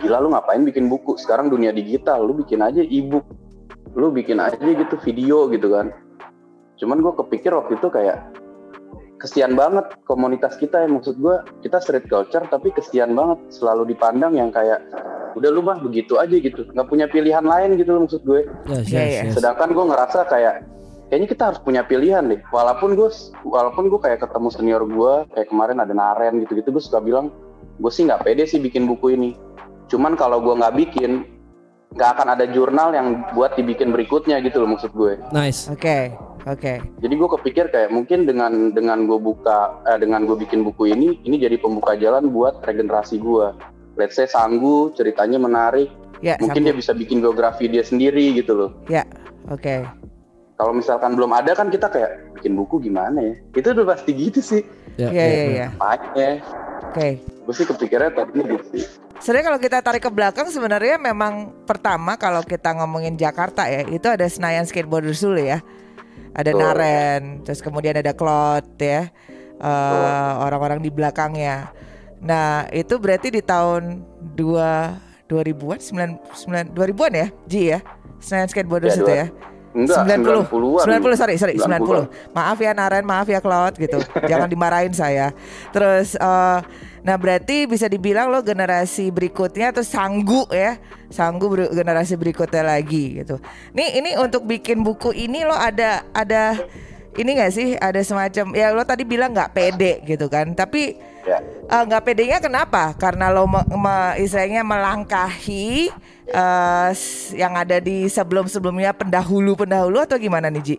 gila 0.00 0.16
lu 0.24 0.32
ngapain 0.32 0.64
bikin 0.64 0.88
buku? 0.88 1.20
Sekarang 1.20 1.52
dunia 1.52 1.76
digital 1.76 2.24
lu 2.24 2.32
bikin 2.40 2.64
aja 2.64 2.80
ebook. 2.80 3.28
Lu 3.92 4.08
bikin 4.08 4.40
aja 4.40 4.56
gitu 4.56 4.96
video 5.04 5.52
gitu 5.52 5.68
kan. 5.68 5.92
Cuman 6.80 7.04
gue 7.04 7.12
kepikir 7.12 7.52
waktu 7.52 7.76
itu 7.76 7.92
kayak 7.92 8.32
kesian 9.20 9.52
banget 9.52 9.92
komunitas 10.08 10.56
kita 10.56 10.88
yang 10.88 10.96
maksud 10.96 11.20
gue 11.20 11.36
kita 11.60 11.76
street 11.84 12.08
culture 12.08 12.48
tapi 12.48 12.72
kesian 12.72 13.12
banget. 13.12 13.36
Selalu 13.52 13.92
dipandang 13.92 14.32
yang 14.40 14.48
kayak 14.48 14.80
udah 15.36 15.50
lu 15.52 15.60
mah 15.60 15.76
begitu 15.84 16.16
aja 16.16 16.32
gitu. 16.32 16.64
Nggak 16.72 16.88
punya 16.88 17.04
pilihan 17.12 17.44
lain 17.44 17.76
gitu 17.76 17.92
maksud 18.00 18.24
gue. 18.24 18.48
Yes, 18.72 18.88
Iya, 18.88 18.96
yes, 18.96 19.12
iya. 19.12 19.22
yes. 19.28 19.32
sedangkan 19.36 19.68
gue 19.76 19.84
ngerasa 19.84 20.24
kayak 20.24 20.79
kayaknya 21.10 21.28
kita 21.28 21.42
harus 21.52 21.60
punya 21.60 21.82
pilihan 21.82 22.22
deh 22.24 22.40
walaupun 22.54 22.94
gue 22.94 23.10
walaupun 23.42 23.90
gue 23.90 24.00
kayak 24.00 24.22
ketemu 24.22 24.48
senior 24.54 24.82
gue 24.86 25.14
kayak 25.34 25.50
kemarin 25.50 25.82
ada 25.82 25.90
Naren 25.90 26.38
gitu 26.40 26.54
gitu 26.54 26.70
gue 26.70 26.80
suka 26.80 27.02
bilang 27.02 27.34
gue 27.82 27.90
sih 27.90 28.06
nggak 28.06 28.22
pede 28.22 28.46
sih 28.46 28.62
bikin 28.62 28.86
buku 28.86 29.18
ini 29.18 29.34
cuman 29.90 30.14
kalau 30.14 30.38
gue 30.38 30.54
nggak 30.54 30.74
bikin 30.78 31.26
nggak 31.98 32.10
akan 32.14 32.38
ada 32.38 32.46
jurnal 32.46 32.94
yang 32.94 33.26
buat 33.34 33.58
dibikin 33.58 33.90
berikutnya 33.90 34.38
gitu 34.46 34.62
loh 34.62 34.70
maksud 34.70 34.94
gue 34.94 35.18
Nice. 35.34 35.66
Oke. 35.66 36.14
Oke. 36.48 36.80
jadi 37.04 37.14
gue 37.18 37.28
kepikir 37.36 37.68
kayak 37.68 37.92
mungkin 37.92 38.24
dengan 38.24 38.72
dengan 38.72 39.04
gue 39.04 39.18
buka 39.20 39.76
eh, 39.84 39.98
dengan 40.00 40.24
gue 40.24 40.40
bikin 40.40 40.64
buku 40.64 40.88
ini 40.88 41.20
ini 41.26 41.36
jadi 41.36 41.60
pembuka 41.60 41.98
jalan 42.00 42.32
buat 42.32 42.64
regenerasi 42.64 43.20
gue 43.20 43.52
let's 44.00 44.16
say 44.16 44.24
Sanggu 44.24 44.94
ceritanya 44.94 45.36
menarik 45.36 45.90
Ya. 46.20 46.36
mungkin 46.36 46.68
dia 46.68 46.76
bisa 46.76 46.92
bikin 46.92 47.24
biografi 47.24 47.64
dia 47.64 47.80
sendiri 47.80 48.36
gitu 48.36 48.52
loh 48.52 48.70
Ya. 48.88 49.04
Oke. 49.48 49.84
Kalau 50.60 50.76
misalkan 50.76 51.16
belum 51.16 51.32
ada 51.32 51.56
kan 51.56 51.72
kita 51.72 51.88
kayak 51.88 52.36
bikin 52.36 52.52
buku 52.52 52.76
gimana 52.82 53.16
ya 53.16 53.34
itu 53.50 53.72
udah 53.72 53.86
pasti 53.88 54.12
gitu 54.12 54.40
sih 54.44 54.62
Ya, 54.98 55.08
Iya 55.08 55.24
iya 55.24 55.44
iya. 55.46 55.66
Makanya 55.72 56.30
Oke. 56.84 57.08
gue 57.24 57.54
sih 57.56 57.64
kepikirnya 57.64 58.12
tadi 58.12 58.36
gitu 58.42 58.64
sih 58.68 58.84
Sebenarnya 59.16 59.46
kalau 59.46 59.60
kita 59.62 59.78
tarik 59.80 60.02
ke 60.02 60.10
belakang 60.10 60.48
sebenarnya 60.48 60.96
memang 60.96 61.56
pertama 61.64 62.16
kalau 62.16 62.40
kita 62.40 62.72
ngomongin 62.72 63.16
Jakarta 63.16 63.64
ya 63.64 63.86
itu 63.86 64.04
ada 64.04 64.26
Senayan 64.26 64.64
Skateboarders 64.64 65.20
dulu 65.20 65.40
ya. 65.40 65.64
Ada 66.32 66.52
Betul. 66.52 66.60
Naren, 66.60 67.22
terus 67.40 67.60
kemudian 67.60 67.96
ada 67.96 68.12
Claude 68.12 68.68
ya. 68.76 69.08
eh, 69.56 70.32
orang-orang 70.38 70.80
di 70.80 70.88
belakangnya. 70.88 71.68
Nah, 72.18 72.64
itu 72.68 72.96
berarti 72.96 73.28
di 73.30 73.40
tahun 73.40 74.04
2 74.32 75.28
2000-an 75.28 75.78
9 75.80 76.72
9 76.72 76.72
2000-an 76.72 77.12
ya, 77.14 77.26
Ji 77.44 77.60
ya. 77.72 77.80
Senayan 78.20 78.48
Skateboarders 78.48 78.96
Ya, 78.96 79.00
itu 79.00 79.06
dua- 79.06 79.16
ya. 79.16 79.26
Enggak 79.70 80.02
90 80.02 80.50
90-an 80.50 80.86
90 80.98 81.20
sorry 81.20 81.34
sorry 81.38 81.54
90-an. 81.54 82.10
90 82.10 82.36
maaf 82.36 82.58
ya 82.58 82.70
Naren 82.74 83.04
maaf 83.06 83.26
ya 83.30 83.38
Claude 83.38 83.78
gitu. 83.78 84.02
Jangan 84.30 84.50
dimarahin 84.50 84.90
saya. 84.90 85.30
Terus 85.70 86.18
eh, 86.18 86.58
nah 87.00 87.16
berarti 87.16 87.64
bisa 87.64 87.88
dibilang 87.88 88.28
lo 88.28 88.42
generasi 88.42 89.14
berikutnya 89.14 89.70
tuh 89.70 89.86
sanggu 89.86 90.44
ya. 90.50 90.78
Sanggu 91.10 91.46
ber- 91.50 91.70
generasi 91.70 92.14
berikutnya 92.18 92.66
lagi 92.66 93.22
gitu. 93.22 93.38
Nih 93.74 93.98
ini 93.98 94.18
untuk 94.18 94.46
bikin 94.46 94.82
buku 94.82 95.14
ini 95.14 95.46
lo 95.46 95.54
ada 95.54 96.02
ada 96.14 96.58
ini 97.18 97.30
gak 97.34 97.50
sih? 97.50 97.74
Ada 97.74 98.02
semacam 98.06 98.54
ya 98.54 98.70
lo 98.70 98.82
tadi 98.86 99.02
bilang 99.02 99.34
nggak 99.34 99.50
pede 99.54 100.02
gitu 100.06 100.26
kan. 100.30 100.54
Tapi 100.54 101.09
ya 101.24 101.38
Eh, 101.70 101.82
nggak 101.86 102.02
pedenya 102.02 102.38
kenapa? 102.38 102.90
Karena 102.98 103.30
lo 103.30 103.46
me, 103.46 103.62
me- 103.70 104.18
istilahnya 104.18 104.66
melangkahi 104.66 105.86
s- 106.90 107.30
yang 107.32 107.54
ada 107.54 107.78
di 107.78 108.06
sebelum-sebelumnya 108.06 108.90
pendahulu-pendahulu 108.90 110.02
atau 110.02 110.18
gimana 110.18 110.50
nih 110.50 110.62
Ji? 110.64 110.76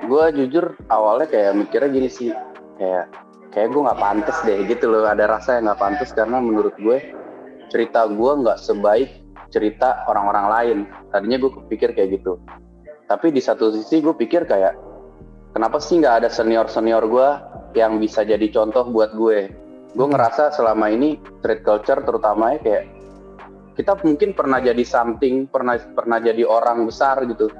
gue 0.00 0.24
jujur 0.34 0.76
awalnya 0.88 1.28
kayak 1.28 1.52
mikirnya 1.56 1.90
gini 1.90 2.08
sih. 2.08 2.30
Kayak 2.76 3.12
kayak 3.52 3.68
gue 3.68 3.80
nggak 3.84 4.00
pantas 4.00 4.38
deh 4.42 4.58
gitu 4.64 4.88
loh. 4.88 5.04
Ada 5.04 5.28
rasa 5.28 5.60
yang 5.60 5.68
nggak 5.68 5.80
pantas 5.80 6.10
karena 6.10 6.40
menurut 6.40 6.74
gue 6.80 6.98
cerita 7.68 8.08
gue 8.08 8.32
nggak 8.40 8.58
sebaik 8.58 9.10
cerita 9.50 10.04
orang-orang 10.06 10.46
lain. 10.48 10.78
Tadinya 11.10 11.36
gue 11.36 11.50
kepikir 11.62 11.92
kayak 11.92 12.20
gitu. 12.20 12.40
Tapi 13.06 13.28
di 13.28 13.42
satu 13.42 13.74
sisi 13.74 14.00
gue 14.00 14.14
pikir 14.14 14.46
kayak 14.46 14.74
kenapa 15.52 15.82
sih 15.82 15.98
nggak 15.98 16.24
ada 16.24 16.28
senior 16.30 16.64
senior 16.70 17.04
gue 17.04 17.28
yang 17.76 18.02
bisa 18.02 18.26
jadi 18.26 18.46
contoh 18.50 18.88
buat 18.90 19.14
gue 19.14 19.38
gue 19.90 20.06
ngerasa 20.06 20.54
selama 20.54 20.90
ini 20.90 21.18
street 21.42 21.62
culture 21.66 22.00
terutama 22.06 22.54
ya 22.54 22.58
kayak 22.62 22.84
kita 23.74 23.92
mungkin 24.06 24.30
pernah 24.34 24.58
jadi 24.62 24.84
something 24.86 25.50
pernah 25.50 25.78
pernah 25.94 26.18
jadi 26.22 26.46
orang 26.46 26.86
besar 26.86 27.26
gitu 27.26 27.50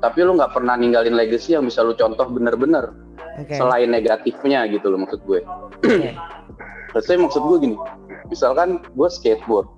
tapi 0.00 0.24
lu 0.24 0.38
nggak 0.38 0.56
pernah 0.56 0.74
ninggalin 0.80 1.12
legacy 1.12 1.54
yang 1.54 1.68
bisa 1.68 1.84
lu 1.84 1.92
contoh 1.92 2.24
bener-bener 2.32 3.10
Oke. 3.38 3.54
selain 3.54 3.88
negatifnya 3.88 4.66
gitu 4.72 4.90
loh 4.90 5.04
maksud 5.04 5.20
gue. 5.28 5.40
Terus 6.90 7.04
saya 7.08 7.18
maksud 7.20 7.40
gue 7.44 7.58
gini, 7.68 7.76
misalkan 8.32 8.80
gue 8.82 9.08
skateboard, 9.08 9.68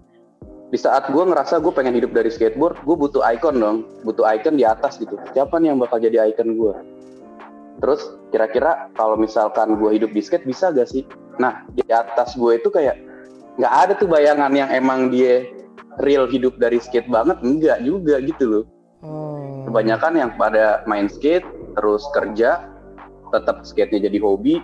di 0.73 0.79
saat 0.81 1.11
gue 1.11 1.21
ngerasa 1.21 1.61
gue 1.61 1.73
pengen 1.75 1.99
hidup 1.99 2.15
dari 2.17 2.33
skateboard, 2.33 2.81
gue 2.83 2.97
butuh 2.97 3.23
icon 3.35 3.59
dong, 3.59 3.77
butuh 4.07 4.25
icon 4.31 4.57
di 4.57 4.65
atas 4.65 4.97
gitu. 4.97 5.19
Siapa 5.37 5.59
nih 5.61 5.75
yang 5.75 5.79
bakal 5.83 6.01
jadi 6.01 6.33
icon 6.33 6.57
gue? 6.57 6.75
Terus 7.81 8.19
kira-kira 8.35 8.93
kalau 8.99 9.17
misalkan 9.17 9.81
gue 9.81 9.91
hidup 9.97 10.11
di 10.13 10.21
skate 10.21 10.45
bisa 10.45 10.75
gak 10.75 10.91
sih? 10.91 11.07
Nah 11.41 11.65
di 11.73 11.83
atas 11.89 12.37
gue 12.37 12.59
itu 12.59 12.69
kayak 12.69 12.99
nggak 13.61 13.75
ada 13.85 13.93
tuh 14.01 14.09
bayangan 14.09 14.53
yang 14.57 14.69
emang 14.73 15.13
dia 15.13 15.45
real 16.01 16.25
hidup 16.25 16.57
dari 16.57 16.81
skate 16.81 17.09
banget, 17.09 17.37
enggak 17.45 17.85
juga 17.85 18.17
gitu 18.25 18.45
loh. 18.49 18.65
Oh. 19.03 19.67
kebanyakan 19.67 20.15
yang 20.15 20.31
pada 20.39 20.87
main 20.87 21.11
skate 21.11 21.43
terus 21.75 22.07
kerja 22.15 22.71
tetap 23.35 23.67
skate-nya 23.67 24.07
jadi 24.07 24.19
hobi 24.23 24.63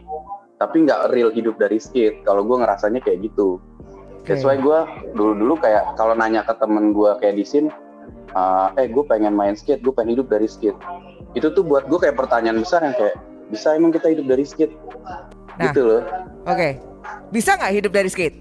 tapi 0.62 0.87
nggak 0.87 1.11
real 1.11 1.31
hidup 1.31 1.59
dari 1.59 1.79
skate. 1.79 2.23
Kalau 2.23 2.42
gue 2.47 2.59
ngerasanya 2.59 3.03
kayak 3.03 3.31
gitu. 3.31 3.62
That's 4.27 4.44
why 4.44 4.61
gue 4.61 4.79
dulu-dulu 5.16 5.57
kayak 5.59 5.97
kalau 5.97 6.12
nanya 6.12 6.44
ke 6.44 6.53
temen 6.61 6.92
gue 6.92 7.11
kayak 7.23 7.40
di 7.40 7.47
sini 7.47 7.71
"Ah, 8.37 8.75
eh 8.77 8.85
gue 8.90 9.01
pengen 9.09 9.33
main 9.33 9.57
skate 9.57 9.81
gue 9.81 9.94
pengen 9.94 10.21
hidup 10.21 10.29
dari 10.29 10.44
skate 10.44 10.77
itu 11.33 11.49
tuh 11.49 11.61
buat 11.61 11.85
gue 11.85 11.99
kayak 11.99 12.14
pertanyaan 12.14 12.57
besar 12.57 12.81
yang 12.81 12.93
kayak 12.93 13.17
bisa 13.49 13.73
emang 13.73 13.91
kita 13.91 14.09
hidup 14.09 14.27
dari 14.27 14.45
skate 14.45 14.75
Nah. 15.59 15.69
gitu 15.69 15.83
loh 15.83 16.03
Oke. 16.45 16.79
Bisa 17.29 17.55
nggak 17.55 17.75
hidup 17.75 17.91
dari 17.91 18.07
skate? 18.07 18.37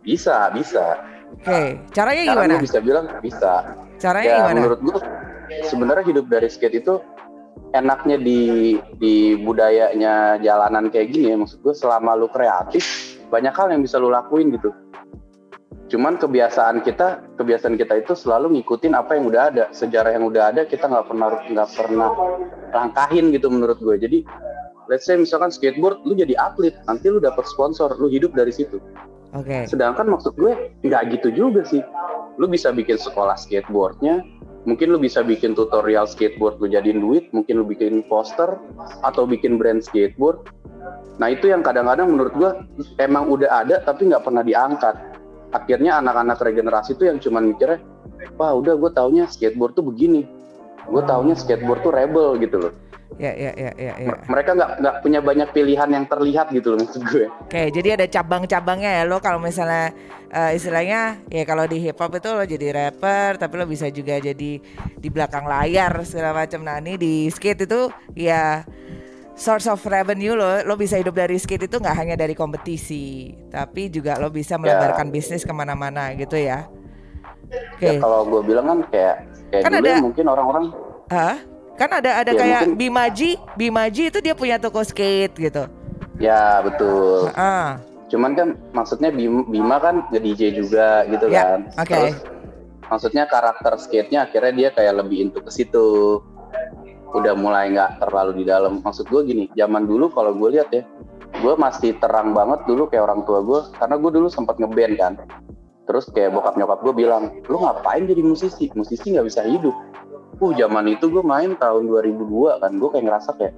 bisa 0.00 0.52
bisa 0.52 1.00
Oke. 1.36 1.80
Caranya 1.90 2.22
Sekarang 2.22 2.44
gimana? 2.44 2.54
bisa 2.60 2.78
bilang 2.78 3.06
bisa 3.18 3.52
Caranya 3.96 4.28
ya 4.28 4.36
gimana? 4.40 4.58
menurut 4.60 4.80
gue 4.80 4.98
sebenarnya 5.64 6.04
hidup 6.06 6.26
dari 6.26 6.46
skate 6.46 6.76
itu 6.78 7.00
enaknya 7.72 8.16
di 8.16 8.40
di 8.96 9.14
budayanya 9.36 10.38
jalanan 10.38 10.86
kayak 10.86 11.10
gini 11.10 11.32
ya 11.32 11.36
maksud 11.36 11.58
gue 11.58 11.72
selama 11.72 12.14
lu 12.14 12.28
kreatif 12.28 12.84
banyak 13.26 13.50
hal 13.50 13.68
yang 13.68 13.80
bisa 13.80 13.96
lu 13.96 14.06
lakuin 14.06 14.52
gitu 14.52 14.70
cuman 15.86 16.18
kebiasaan 16.18 16.82
kita 16.82 17.22
kebiasaan 17.38 17.78
kita 17.78 18.02
itu 18.02 18.18
selalu 18.18 18.58
ngikutin 18.58 18.92
apa 18.98 19.14
yang 19.14 19.30
udah 19.30 19.42
ada 19.54 19.64
sejarah 19.70 20.18
yang 20.18 20.26
udah 20.26 20.50
ada 20.50 20.66
kita 20.66 20.90
nggak 20.90 21.06
pernah 21.06 21.28
nggak 21.46 21.70
pernah 21.78 22.10
langkahin 22.74 23.30
gitu 23.30 23.46
menurut 23.46 23.78
gue 23.78 23.94
jadi 23.94 24.18
let's 24.90 25.06
say 25.06 25.14
misalkan 25.14 25.54
skateboard 25.54 26.02
lu 26.02 26.18
jadi 26.18 26.34
atlet 26.38 26.74
nanti 26.90 27.06
lu 27.06 27.22
dapat 27.22 27.46
sponsor 27.46 27.94
lu 28.02 28.10
hidup 28.10 28.34
dari 28.34 28.50
situ 28.50 28.82
Oke. 29.36 29.68
Sedangkan 29.68 30.08
maksud 30.08 30.32
gue 30.38 30.72
nggak 30.86 31.12
gitu 31.18 31.28
juga 31.34 31.66
sih. 31.66 31.84
Lu 32.40 32.48
bisa 32.48 32.72
bikin 32.72 33.00
sekolah 33.00 33.36
skateboardnya, 33.36 34.24
mungkin 34.68 34.92
lu 34.92 35.00
bisa 35.00 35.24
bikin 35.24 35.56
tutorial 35.56 36.08
skateboard 36.08 36.60
lu 36.60 36.68
jadiin 36.68 37.00
duit, 37.00 37.28
mungkin 37.32 37.60
lu 37.60 37.64
bikin 37.68 38.04
poster 38.08 38.60
atau 39.04 39.24
bikin 39.28 39.60
brand 39.60 39.84
skateboard. 39.84 40.48
Nah 41.20 41.32
itu 41.32 41.48
yang 41.52 41.64
kadang-kadang 41.64 42.12
menurut 42.12 42.34
gue 42.36 42.50
emang 43.00 43.28
udah 43.28 43.64
ada 43.64 43.84
tapi 43.84 44.08
nggak 44.08 44.24
pernah 44.24 44.44
diangkat. 44.44 45.15
Akhirnya 45.54 46.02
anak-anak 46.02 46.42
regenerasi 46.42 46.98
itu 46.98 47.06
yang 47.06 47.22
cuman 47.22 47.54
mikirnya, 47.54 47.78
wah 48.36 48.52
udah 48.56 48.74
gue 48.76 48.90
taunya 48.92 49.24
skateboard 49.28 49.76
tuh 49.76 49.84
begini 49.86 50.26
gue 50.86 51.02
taunya 51.02 51.34
skateboard 51.34 51.82
tuh 51.82 51.92
rebel 51.92 52.38
gitu 52.40 52.58
loh 52.62 52.74
Ya 53.16 53.32
ya 53.32 53.54
ya 53.54 53.70
ya 53.80 53.94
ya. 53.96 54.12
Mereka 54.28 54.50
nggak 54.52 54.70
nggak 54.82 54.96
punya 55.00 55.20
banyak 55.24 55.48
pilihan 55.56 55.88
yang 55.88 56.04
terlihat 56.04 56.52
gitu 56.52 56.74
loh 56.74 56.84
maksud 56.84 57.00
gue 57.06 57.30
Oke, 57.48 57.72
jadi 57.72 57.96
ada 57.96 58.04
cabang-cabangnya 58.10 58.92
ya 58.92 59.02
lo 59.08 59.22
kalau 59.24 59.40
misalnya 59.40 59.94
eh, 60.28 60.58
istilahnya 60.58 61.24
ya 61.32 61.48
kalau 61.48 61.64
di 61.64 61.80
hip 61.80 61.96
hop 61.96 62.12
itu 62.12 62.28
lo 62.28 62.44
jadi 62.44 62.76
rapper 62.76 63.40
tapi 63.40 63.54
lo 63.56 63.64
bisa 63.64 63.88
juga 63.88 64.20
jadi 64.20 64.60
di 65.00 65.08
belakang 65.08 65.48
layar 65.48 65.96
segala 66.04 66.44
macam. 66.44 66.60
Nah, 66.66 66.76
ini 66.82 67.00
di 67.00 67.30
skate 67.32 67.64
itu 67.64 67.88
ya 68.12 68.66
source 69.36 69.66
of 69.66 69.78
revenue 69.82 70.32
lo 70.32 70.64
lo 70.64 70.74
bisa 70.74 70.96
hidup 70.96 71.12
dari 71.14 71.36
skate 71.36 71.64
itu 71.64 71.76
nggak 71.76 71.92
hanya 71.94 72.16
dari 72.16 72.32
kompetisi 72.32 73.04
tapi 73.46 73.86
juga 73.86 74.16
lo 74.16 74.28
bisa 74.28 74.56
melebarkan 74.56 75.08
bisnis 75.08 75.42
ke 75.42 75.52
mana-mana 75.52 76.10
gitu 76.14 76.34
ya. 76.34 76.64
Oke. 77.76 77.86
ya 77.86 78.00
kalau 78.00 78.26
gue 78.26 78.40
bilang 78.42 78.66
kan 78.66 78.78
kayak 78.88 79.16
kayak 79.46 79.62
Kan 79.62 79.70
dulu 79.72 79.80
ada- 79.80 79.92
ya 79.92 80.02
mungkin 80.02 80.24
orang-orang 80.26 80.64
Hah? 81.06 81.36
Kan 81.76 81.90
ada 81.92 82.10
ada 82.16 82.32
Ya, 82.32 82.40
kayak 82.40 82.60
mungkin- 82.64 82.78
Bimaji, 82.80 83.30
Bimaji 83.54 84.02
itu 84.08 84.18
dia 84.18 84.32
punya 84.32 84.56
toko 84.56 84.80
skate 84.80 85.36
gitu. 85.36 85.68
ya 86.16 86.58
betul 86.60 87.28
Ah, 87.36 87.76
cuman 88.08 88.32
kan 88.32 88.48
maksudnya 88.72 89.12
Bima, 89.12 89.44
Bima 89.44 89.76
kan 89.76 90.08
nge 90.08 90.18
DJ 90.18 90.42
juga 90.56 91.04
gitu 91.04 91.28
Ya, 91.28 91.44
kan 91.46 91.60
oke. 91.76 91.86
Terus, 91.86 92.16
maksudnya 92.82 93.24
karakter 93.26 93.72
skate-nya 93.76 94.24
akhirnya 94.24 94.50
dia 94.50 94.68
kayak 94.72 94.96
lebih 94.96 95.22
into 95.22 95.38
ke 95.38 95.52
situ 95.52 96.18
udah 97.16 97.32
mulai 97.32 97.72
nggak 97.72 98.04
terlalu 98.04 98.42
di 98.42 98.44
dalam. 98.44 98.84
Maksud 98.84 99.08
gue 99.08 99.22
gini 99.24 99.44
zaman 99.56 99.88
dulu 99.88 100.12
kalau 100.12 100.36
gue 100.36 100.60
lihat 100.60 100.68
ya 100.70 100.84
gue 101.36 101.54
masih 101.60 101.96
terang 102.00 102.32
banget 102.32 102.64
dulu 102.64 102.88
kayak 102.88 103.04
orang 103.12 103.20
tua 103.28 103.44
gue 103.44 103.60
karena 103.76 103.96
gue 104.00 104.10
dulu 104.12 104.28
sempat 104.28 104.56
ngeband 104.60 104.94
kan. 105.00 105.12
Terus 105.86 106.10
kayak 106.10 106.34
bokap 106.34 106.54
nyokap 106.58 106.82
gue 106.82 106.94
bilang 107.06 107.30
lu 107.46 107.56
ngapain 107.62 108.04
jadi 108.04 108.20
musisi? 108.20 108.68
Musisi 108.76 109.14
nggak 109.14 109.26
bisa 109.26 109.42
hidup. 109.46 109.74
Uh 110.36 110.52
zaman 110.52 110.92
itu 110.92 111.08
gue 111.08 111.24
main 111.24 111.56
tahun 111.56 111.88
2002 111.88 112.60
kan 112.60 112.72
gue 112.76 112.88
kayak 112.92 113.04
ngerasa 113.08 113.30
kayak 113.40 113.54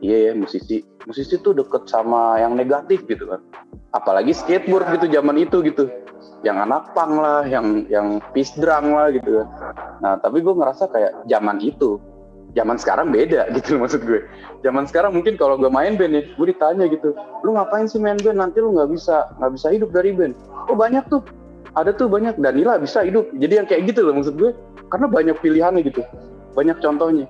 iya 0.00 0.30
ya 0.30 0.32
musisi. 0.32 0.80
Musisi 1.04 1.38
tuh 1.38 1.52
deket 1.54 1.86
sama 1.90 2.40
yang 2.40 2.56
negatif 2.56 3.04
gitu 3.04 3.28
kan. 3.28 3.40
Apalagi 3.92 4.32
skateboard 4.32 4.88
gitu 4.96 5.06
zaman 5.12 5.36
itu 5.36 5.60
gitu. 5.66 5.90
Yang 6.44 6.56
anak 6.68 6.82
pang 6.94 7.18
lah 7.18 7.42
yang 7.48 7.84
yang 7.90 8.22
peace 8.30 8.54
drang 8.56 8.92
lah 8.94 9.10
gitu 9.10 9.42
kan. 9.42 9.48
Nah 10.00 10.12
tapi 10.22 10.40
gue 10.40 10.54
ngerasa 10.54 10.86
kayak 10.92 11.26
zaman 11.26 11.58
itu 11.64 11.98
zaman 12.56 12.80
sekarang 12.80 13.12
beda 13.12 13.46
gitu 13.56 13.76
loh 13.76 13.86
maksud 13.86 14.02
gue. 14.02 14.24
Zaman 14.64 14.88
sekarang 14.88 15.12
mungkin 15.14 15.36
kalau 15.36 15.60
gue 15.60 15.68
main 15.68 15.94
band 15.94 16.16
ya 16.16 16.22
gue 16.24 16.46
ditanya 16.50 16.88
gitu 16.88 17.12
lu 17.44 17.54
ngapain 17.54 17.86
sih 17.86 18.00
main 18.00 18.16
band? 18.18 18.40
Nanti 18.40 18.58
lu 18.58 18.72
nggak 18.74 18.90
bisa 18.90 19.28
nggak 19.38 19.52
bisa 19.54 19.66
hidup 19.70 19.90
dari 19.92 20.10
band. 20.16 20.32
Oh 20.66 20.74
banyak 20.74 21.04
tuh. 21.12 21.22
Ada 21.76 21.92
tuh 21.92 22.08
banyak. 22.08 22.40
Danila 22.40 22.80
bisa 22.80 23.04
hidup. 23.04 23.28
Jadi 23.36 23.52
yang 23.60 23.68
kayak 23.68 23.92
gitu 23.92 24.08
loh 24.08 24.16
maksud 24.16 24.34
gue. 24.40 24.56
Karena 24.88 25.06
banyak 25.06 25.36
pilihannya 25.44 25.84
gitu 25.84 26.02
banyak 26.56 26.80
contohnya. 26.80 27.28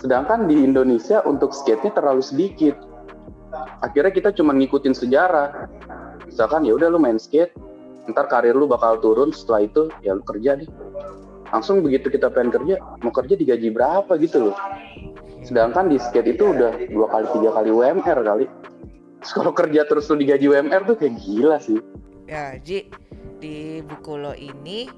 Sedangkan 0.00 0.48
di 0.48 0.56
Indonesia 0.64 1.20
untuk 1.28 1.52
skate-nya 1.52 1.92
terlalu 1.92 2.24
sedikit. 2.24 2.74
Akhirnya 3.84 4.10
kita 4.10 4.32
cuma 4.32 4.56
ngikutin 4.56 4.96
sejarah. 4.96 5.68
Misalkan 6.24 6.64
ya 6.64 6.72
udah 6.74 6.88
lu 6.88 6.98
main 6.98 7.20
skate 7.20 7.52
ntar 8.04 8.28
karir 8.28 8.52
lu 8.52 8.68
bakal 8.68 9.00
turun 9.00 9.32
setelah 9.32 9.64
itu 9.64 9.88
ya 10.04 10.12
lu 10.12 10.20
kerja 10.24 10.60
deh 10.60 10.68
langsung 11.52 11.84
begitu 11.84 12.08
kita 12.08 12.30
pengen 12.32 12.54
kerja 12.54 12.80
mau 13.04 13.12
kerja 13.12 13.34
digaji 13.36 13.68
berapa 13.72 14.12
gitu 14.20 14.50
loh 14.50 14.56
sedangkan 15.44 15.92
di 15.92 16.00
skate 16.00 16.38
itu 16.38 16.56
udah 16.56 16.72
dua 16.88 17.06
kali 17.12 17.26
tiga 17.36 17.50
kali 17.52 17.70
UMR 17.72 18.20
kali 18.24 18.46
Terus 19.24 19.40
kalau 19.40 19.56
kerja 19.56 19.88
terus 19.88 20.04
lu 20.12 20.20
digaji 20.20 20.52
UMR 20.52 20.84
tuh 20.84 21.00
kayak 21.00 21.16
gila 21.16 21.56
sih 21.56 21.80
Ya, 22.24 22.56
Ji, 22.56 22.88
di 23.36 23.84
buku 23.84 24.16
lo 24.16 24.32
ini 24.32 24.88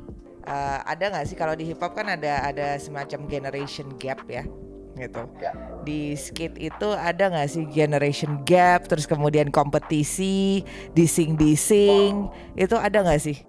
eh, 0.47 0.79
ada 0.87 1.11
nggak 1.11 1.27
sih 1.27 1.35
kalau 1.35 1.59
di 1.59 1.67
hip 1.67 1.83
hop 1.83 1.99
kan 1.99 2.07
ada 2.07 2.47
ada 2.47 2.79
semacam 2.79 3.27
generation 3.27 3.91
gap 3.99 4.23
ya, 4.31 4.47
gitu. 4.95 5.27
Ya. 5.43 5.51
Di 5.83 6.15
skate 6.15 6.55
itu 6.63 6.89
ada 6.95 7.35
nggak 7.35 7.51
sih 7.51 7.67
generation 7.75 8.47
gap, 8.47 8.87
terus 8.87 9.11
kemudian 9.11 9.51
kompetisi, 9.51 10.63
dising-dising, 10.95 12.31
itu 12.55 12.77
ada 12.79 13.03
nggak 13.03 13.19
sih? 13.19 13.43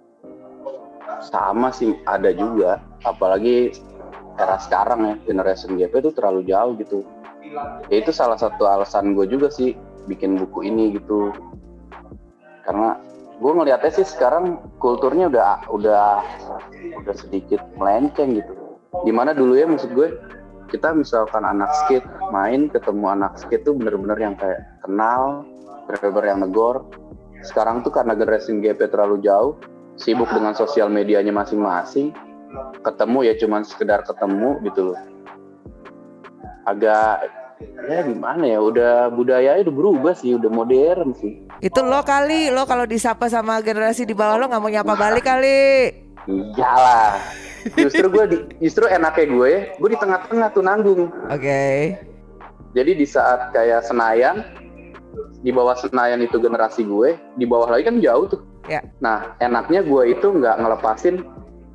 Sama 1.23 1.71
sih 1.73 1.95
ada 2.05 2.31
juga. 2.33 2.83
Apalagi 3.03 3.73
era 4.37 4.57
sekarang 4.61 4.99
ya 5.03 5.13
generation 5.25 5.75
gap 5.75 5.93
itu 5.97 6.11
terlalu 6.13 6.45
jauh 6.45 6.73
gitu. 6.77 7.01
Ya 7.89 8.03
itu 8.03 8.11
salah 8.13 8.37
satu 8.37 8.67
alasan 8.67 9.17
gue 9.17 9.25
juga 9.25 9.49
sih 9.49 9.73
bikin 10.05 10.37
buku 10.37 10.67
ini 10.67 10.99
gitu. 10.99 11.33
Karena 12.67 12.99
gue 13.37 13.51
ngelihatnya 13.53 13.91
sih 13.93 14.05
sekarang 14.05 14.59
kulturnya 14.81 15.29
udah 15.31 15.69
udah 15.71 16.07
udah 17.03 17.15
sedikit 17.15 17.63
melenceng 17.79 18.37
gitu. 18.37 18.53
Di 19.03 19.11
mana 19.13 19.33
dulu 19.33 19.57
ya 19.57 19.65
maksud 19.65 19.93
gue 19.93 20.09
kita 20.67 20.91
misalkan 20.91 21.47
anak 21.47 21.71
skate 21.85 22.07
main 22.35 22.67
ketemu 22.67 23.07
anak 23.07 23.39
skate 23.39 23.63
tuh 23.63 23.71
bener-bener 23.71 24.19
yang 24.19 24.35
kayak 24.35 24.59
kenal 24.83 25.47
bener-bener 25.87 26.25
yang 26.35 26.39
negor. 26.43 26.83
Sekarang 27.45 27.85
tuh 27.85 27.93
karena 27.93 28.17
generation 28.17 28.59
gap 28.59 28.83
terlalu 28.83 29.23
jauh 29.23 29.55
sibuk 29.97 30.29
dengan 30.29 30.53
sosial 30.53 30.87
medianya 30.87 31.33
masing-masing 31.33 32.13
ketemu 32.85 33.19
ya 33.27 33.33
cuman 33.35 33.61
sekedar 33.67 34.05
ketemu 34.07 34.61
gitu 34.63 34.93
loh. 34.93 34.99
Agak 36.63 37.27
ya 37.89 38.05
gimana 38.05 38.45
ya 38.45 38.59
udah 38.61 39.09
budayanya 39.09 39.65
udah 39.65 39.75
berubah 39.75 40.13
sih 40.13 40.37
udah 40.37 40.49
modern 40.51 41.11
sih. 41.17 41.43
Itu 41.59 41.81
lo 41.81 42.05
kali, 42.05 42.53
lo 42.53 42.69
kalau 42.69 42.85
disapa 42.85 43.27
sama 43.27 43.59
generasi 43.65 44.05
di 44.05 44.13
bawah 44.13 44.37
lo 44.37 44.45
nggak 44.47 44.61
mau 44.61 44.71
nyapa 44.71 44.93
balik 44.93 45.25
kali. 45.25 46.05
iyalah 46.27 47.23
justru 47.75 48.11
gue 48.11 48.25
di, 48.27 48.37
justru 48.67 48.83
enaknya 48.87 49.25
gue 49.31 49.47
ya 49.47 49.61
gue 49.79 49.89
di 49.91 49.99
tengah-tengah 49.99 50.49
tuh 50.51 50.63
nanggung. 50.63 51.01
Oke. 51.31 51.95
jadi 52.75 52.91
di 52.93 53.07
saat 53.07 53.55
kayak 53.55 53.87
Senayan 53.87 54.43
di 55.41 55.49
bawah 55.55 55.73
Senayan 55.75 56.19
itu 56.19 56.37
generasi 56.37 56.83
gue 56.83 57.15
di 57.39 57.47
bawah 57.47 57.71
lagi 57.71 57.87
kan 57.87 57.97
jauh 58.03 58.27
tuh 58.27 58.41
Ya. 58.67 58.83
nah 58.99 59.33
enaknya 59.39 59.81
gue 59.81 60.11
itu 60.11 60.27
nggak 60.27 60.59
ngelepasin 60.59 61.23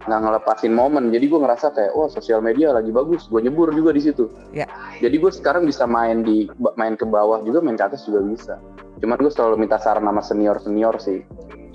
nggak 0.02 0.20
ngelepasin 0.20 0.72
momen 0.74 1.08
jadi 1.08 1.24
gue 1.24 1.40
ngerasa 1.40 1.70
kayak 1.70 1.94
wah 1.94 2.06
sosial 2.06 2.38
media 2.38 2.70
lagi 2.70 2.90
bagus 2.90 3.26
gue 3.26 3.38
nyebur 3.38 3.70
juga 3.70 3.90
di 3.90 4.02
situ 4.02 4.28
Ya. 4.50 4.66
jadi 4.98 5.14
gue 5.14 5.30
sekarang 5.30 5.64
bisa 5.64 5.86
main 5.86 6.20
di 6.20 6.50
main 6.74 6.94
ke 6.94 7.06
bawah 7.06 7.40
juga 7.40 7.62
main 7.62 7.74
ke 7.74 7.84
atas 7.84 8.02
juga 8.02 8.20
bisa 8.20 8.58
cuman 8.98 9.16
gue 9.16 9.30
selalu 9.30 9.56
minta 9.58 9.78
saran 9.78 10.02
sama 10.02 10.20
senior 10.20 10.58
senior 10.58 10.98
sih 10.98 11.22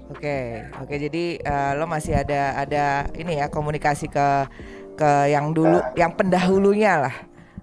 Oke, 0.07 0.63
oke. 0.79 0.95
Jadi 0.95 1.35
eh, 1.35 1.71
lo 1.75 1.83
masih 1.83 2.15
ada 2.15 2.55
ada 2.55 2.85
ini 3.11 3.37
ya 3.37 3.51
komunikasi 3.51 4.07
ke 4.07 4.47
ke 4.95 5.09
yang 5.27 5.51
dulu, 5.51 5.83
yang 5.93 6.15
pendahulunya 6.15 7.03
lah. 7.03 7.15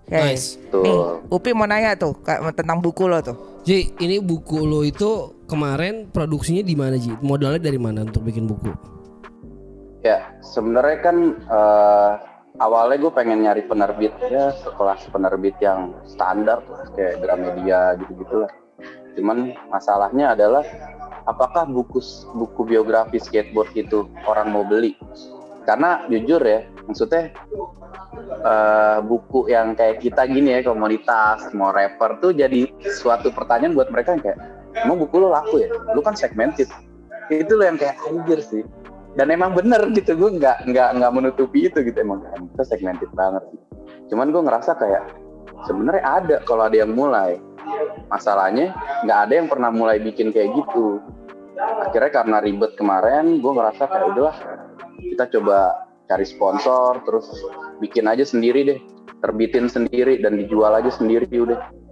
Oke. 0.04 0.12
Nice. 0.12 0.60
tuh 0.68 0.84
Nih, 0.84 0.96
Upi 1.32 1.50
mau 1.50 1.64
nanya 1.64 1.96
tuh 1.96 2.12
ka- 2.20 2.44
tentang 2.52 2.78
buku 2.78 3.08
lo 3.08 3.24
tuh. 3.24 3.64
Ji, 3.64 3.96
ini 3.96 4.20
buku 4.20 4.60
lo 4.60 4.84
itu 4.84 5.34
kemarin 5.44 6.09
produksinya 6.09 6.64
di 6.64 6.74
mana 6.76 6.96
Ji? 6.96 7.12
Modalnya 7.20 7.61
dari 7.61 7.78
mana 7.80 8.04
untuk 8.04 8.24
bikin 8.24 8.48
buku? 8.48 8.72
Ya, 10.04 10.37
sebenarnya 10.44 10.98
kan 11.00 11.16
eh, 11.40 12.12
awalnya 12.61 13.00
gue 13.00 13.12
pengen 13.12 13.40
nyari 13.44 13.64
penerbit 13.64 14.12
ya 14.28 14.52
sekelas 14.61 15.09
penerbit 15.09 15.57
yang 15.64 15.96
standar 16.04 16.61
lah, 16.68 16.85
kayak 16.92 17.24
Gramedia 17.24 17.96
gitu-gitu 17.96 18.44
lah. 18.44 18.52
Cuman 19.16 19.57
masalahnya 19.72 20.37
adalah 20.37 20.66
apakah 21.24 21.64
buku 21.64 22.04
buku 22.37 22.61
biografi 22.68 23.16
skateboard 23.16 23.72
itu 23.72 24.04
orang 24.28 24.52
mau 24.52 24.66
beli? 24.66 24.92
Karena 25.64 26.04
jujur 26.12 26.44
ya, 26.44 26.68
maksudnya 26.85 27.33
eh, 28.44 28.98
buku 29.00 29.48
yang 29.48 29.72
kayak 29.72 30.04
kita 30.04 30.28
gini 30.28 30.61
ya 30.61 30.68
komunitas 30.68 31.48
mau 31.57 31.72
rapper 31.72 32.20
tuh 32.20 32.37
jadi 32.37 32.68
suatu 33.00 33.33
pertanyaan 33.33 33.72
buat 33.72 33.88
mereka 33.88 34.20
kayak 34.20 34.63
emang 34.82 34.98
buku 34.98 35.16
lo 35.22 35.30
laku 35.30 35.62
ya? 35.62 35.70
Lu 35.94 36.02
kan 36.02 36.18
segmented. 36.18 36.66
Itu 37.30 37.54
lo 37.54 37.64
yang 37.64 37.78
kayak 37.78 37.96
anjir 38.10 38.42
sih. 38.42 38.66
Dan 39.14 39.30
emang 39.30 39.54
bener 39.54 39.78
gitu 39.94 40.18
gue 40.18 40.30
nggak 40.42 40.66
nggak 40.66 40.88
nggak 40.98 41.12
menutupi 41.14 41.70
itu 41.70 41.78
gitu. 41.87 41.94
Emang 42.02 42.26
kita 42.54 42.64
segmented 42.66 43.10
banget. 43.14 43.46
Cuman 44.10 44.34
gue 44.34 44.42
ngerasa 44.42 44.74
kayak 44.74 45.14
sebenarnya 45.70 46.02
ada 46.02 46.37
kalau 46.42 46.66
ada 46.66 46.76
yang 46.82 46.92
mulai. 46.92 47.38
Masalahnya 48.10 48.74
nggak 49.06 49.18
ada 49.30 49.34
yang 49.38 49.48
pernah 49.48 49.70
mulai 49.70 50.02
bikin 50.02 50.34
kayak 50.34 50.52
gitu. 50.58 50.98
Akhirnya 51.56 52.10
karena 52.10 52.37
ribet 52.42 52.74
kemarin 52.74 53.38
gue 53.38 53.52
ngerasa 53.54 53.87
kayak 53.87 54.06
udahlah 54.10 54.37
kita 54.98 55.24
coba 55.38 55.87
cari 56.10 56.26
sponsor 56.26 57.00
terus 57.06 57.30
bikin 57.78 58.10
aja 58.10 58.26
sendiri 58.26 58.66
deh. 58.66 58.80
Terbitin 59.22 59.72
sendiri 59.72 60.20
dan 60.20 60.37
dijual 60.37 60.74
aja 60.76 60.92
sendiri 60.92 61.24
udah 61.32 61.84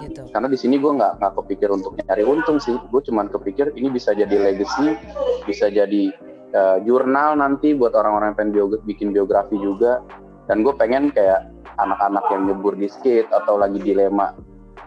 Gitu. 0.00 0.24
karena 0.32 0.48
di 0.48 0.56
sini 0.56 0.80
gue 0.80 0.88
nggak 0.88 1.20
nggak 1.20 1.32
kepikir 1.42 1.68
untuk 1.68 1.98
nyari 2.00 2.24
untung 2.24 2.56
sih. 2.56 2.74
Gue 2.88 3.02
cuman 3.04 3.28
kepikir 3.28 3.76
ini 3.76 3.92
bisa 3.92 4.16
jadi 4.16 4.32
legacy 4.32 4.96
bisa 5.44 5.68
jadi 5.68 6.12
eh, 6.52 6.78
jurnal 6.86 7.36
nanti 7.36 7.76
buat 7.76 7.92
orang-orang 7.92 8.32
yang 8.32 8.38
pengen 8.38 8.52
bio- 8.52 8.82
bikin 8.88 9.12
biografi 9.12 9.58
juga. 9.60 10.00
Dan 10.48 10.66
gue 10.66 10.74
pengen 10.74 11.12
kayak 11.12 11.48
anak-anak 11.78 12.24
yang 12.32 12.42
nyebur 12.50 12.74
di 12.76 12.88
skate 12.90 13.30
atau 13.30 13.56
lagi 13.56 13.80
dilema 13.80 14.34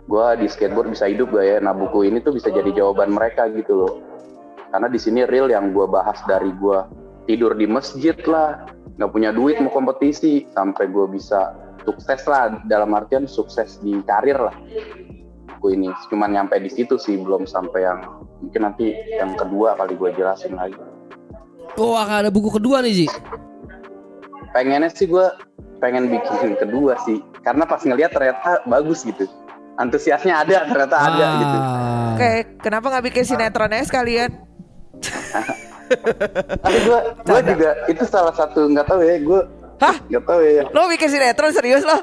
gue 0.05 0.25
di 0.37 0.45
skateboard 0.45 0.93
bisa 0.93 1.09
hidup 1.09 1.33
gak 1.33 1.45
ya? 1.45 1.57
Nah 1.61 1.73
buku 1.73 2.05
ini 2.05 2.21
tuh 2.21 2.37
bisa 2.37 2.53
jadi 2.53 2.69
jawaban 2.69 3.13
mereka 3.13 3.49
gitu 3.49 3.73
loh. 3.85 3.93
Karena 4.69 4.91
di 4.91 4.99
sini 5.01 5.25
real 5.25 5.49
yang 5.49 5.73
gue 5.73 5.85
bahas 5.89 6.21
dari 6.29 6.53
gue 6.53 6.79
tidur 7.25 7.57
di 7.57 7.65
masjid 7.65 8.13
lah 8.29 8.69
nggak 8.95 9.11
punya 9.11 9.35
duit 9.35 9.59
mau 9.59 9.73
kompetisi 9.73 10.47
sampai 10.55 10.87
gue 10.87 11.05
bisa 11.11 11.51
sukses 11.83 12.21
lah 12.29 12.61
dalam 12.69 12.95
artian 12.95 13.27
sukses 13.27 13.81
di 13.83 13.99
karir 14.07 14.39
lah. 14.39 14.55
Buku 15.57 15.75
ini 15.75 15.89
cuman 16.07 16.31
nyampe 16.31 16.55
di 16.61 16.71
situ 16.71 16.95
sih 16.95 17.19
belum 17.19 17.43
sampai 17.43 17.83
yang 17.83 17.99
mungkin 18.39 18.61
nanti 18.63 18.95
yang 19.17 19.35
kedua 19.35 19.75
kali 19.75 19.97
gue 19.99 20.09
jelasin 20.15 20.55
lagi. 20.55 20.77
Oh 21.75 21.97
akan 21.99 22.23
ada 22.23 22.31
buku 22.31 22.55
kedua 22.55 22.79
nih 22.79 23.03
Ji? 23.03 23.07
Pengennya 24.55 24.87
sih 24.93 25.11
gue 25.11 25.27
pengen 25.83 26.07
bikin 26.07 26.55
kedua 26.55 26.95
sih 27.03 27.19
karena 27.43 27.67
pas 27.67 27.83
ngeliat 27.83 28.15
ternyata 28.15 28.63
bagus 28.63 29.03
gitu. 29.03 29.27
Antusiasnya 29.75 30.39
ada 30.39 30.63
ternyata 30.71 30.95
ada 30.95 31.25
gitu. 31.35 31.57
Ah. 31.59 32.15
Oke, 32.15 32.31
kenapa 32.63 32.87
nggak 32.95 33.05
bikin 33.11 33.23
sinetronnya 33.27 33.83
sekalian? 33.83 34.31
tapi 36.65 36.77
gue 36.81 36.99
gue 37.21 37.39
juga 37.53 37.69
itu 37.85 38.03
salah 38.09 38.33
satu 38.33 38.65
nggak 38.73 38.87
tahu 38.89 39.05
ya 39.05 39.21
gue 39.21 39.39
Hah? 39.81 39.95
nggak 40.07 40.23
tahu 40.23 40.39
ya 40.43 40.63
Lo 40.71 40.87
bikin 40.87 41.09
sinetron 41.11 41.51
serius 41.51 41.83
lo? 41.83 41.97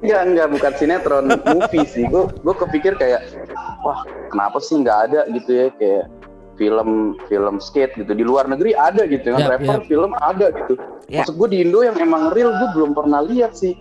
Enggak, 0.00 0.22
enggak 0.32 0.48
bukan 0.48 0.72
sinetron, 0.80 1.24
movie 1.28 1.84
sih. 1.84 2.08
Gue 2.08 2.24
gue 2.32 2.54
kepikir 2.56 2.96
kayak, 2.96 3.20
wah 3.84 4.00
kenapa 4.32 4.56
sih 4.56 4.80
nggak 4.80 4.98
ada 5.12 5.28
gitu 5.28 5.50
ya 5.52 5.66
kayak 5.76 6.08
film 6.56 7.16
film 7.28 7.56
skate 7.60 7.92
gitu 8.00 8.12
di 8.16 8.24
luar 8.24 8.48
negeri 8.48 8.72
ada 8.76 9.04
gitu 9.04 9.32
kan 9.32 9.44
Yap, 9.44 9.50
rapper 9.52 9.76
yap. 9.80 9.88
film 9.88 10.10
ada 10.16 10.46
gitu. 10.56 10.74
Yap. 11.12 11.28
Maksud 11.28 11.34
gue 11.36 11.48
di 11.52 11.58
Indo 11.68 11.80
yang 11.84 11.96
emang 12.00 12.32
real 12.32 12.48
gue 12.48 12.68
belum 12.72 12.96
pernah 12.96 13.20
lihat 13.24 13.52
sih, 13.52 13.76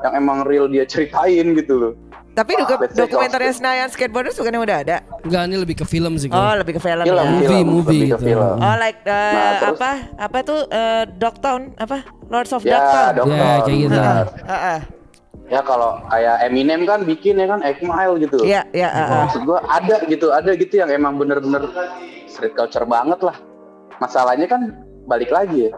yang 0.00 0.12
emang 0.14 0.44
real 0.44 0.66
dia 0.66 0.84
ceritain 0.84 1.54
gitu 1.54 1.74
loh. 1.76 1.92
Tapi 2.32 2.54
say 2.54 2.94
dokumenternya 2.94 3.50
Senayan 3.50 3.88
Skateboarders 3.90 4.38
bukannya 4.38 4.62
udah 4.62 4.76
ada? 4.86 4.96
Enggak 5.26 5.42
ini 5.50 5.56
lebih 5.58 5.76
ke 5.82 5.84
film 5.84 6.14
sih 6.14 6.30
gua. 6.30 6.38
Oh, 6.38 6.54
lebih 6.62 6.78
ke 6.78 6.82
film, 6.82 7.02
Film, 7.02 7.18
ya. 7.18 7.26
Movie, 7.26 7.48
film, 7.50 7.66
movie 7.66 7.90
lebih 7.98 7.98
ke 7.98 8.14
gitu. 8.14 8.26
film. 8.30 8.54
Oh, 8.62 8.76
like 8.78 9.00
uh, 9.02 9.10
Nah, 9.10 9.50
terus- 9.58 9.74
apa? 9.74 9.90
Apa 10.16 10.38
tuh 10.46 10.60
uh, 10.70 11.02
Dogtown? 11.18 11.74
Apa? 11.74 11.98
Lords 12.30 12.52
of 12.54 12.62
Ya, 12.62 12.78
Dogtown. 12.78 13.12
dokter. 13.16 13.34
Ya, 13.34 13.54
kayak 13.58 13.78
gitu. 13.82 13.98
Heeh. 14.46 14.78
Ya 15.48 15.60
kalau 15.64 15.90
kayak 16.06 16.36
Eminem 16.44 16.80
kan 16.84 17.00
bikin 17.02 17.40
ya 17.40 17.48
kan 17.48 17.58
Eight 17.64 17.80
Mile 17.80 18.14
gitu. 18.20 18.38
Iya, 18.44 18.62
iya, 18.70 18.86
heeh. 18.86 19.20
Maksud 19.26 19.42
gue 19.42 19.58
ada 19.58 19.96
gitu, 20.04 20.26
ada 20.30 20.50
gitu 20.54 20.74
yang 20.76 20.90
emang 20.92 21.16
bener-bener 21.16 21.64
street 22.28 22.54
culture 22.54 22.86
banget 22.86 23.18
lah. 23.18 23.34
Masalahnya 23.98 24.46
kan 24.46 24.78
balik 25.08 25.34
lagi 25.34 25.66
ya. 25.66 25.74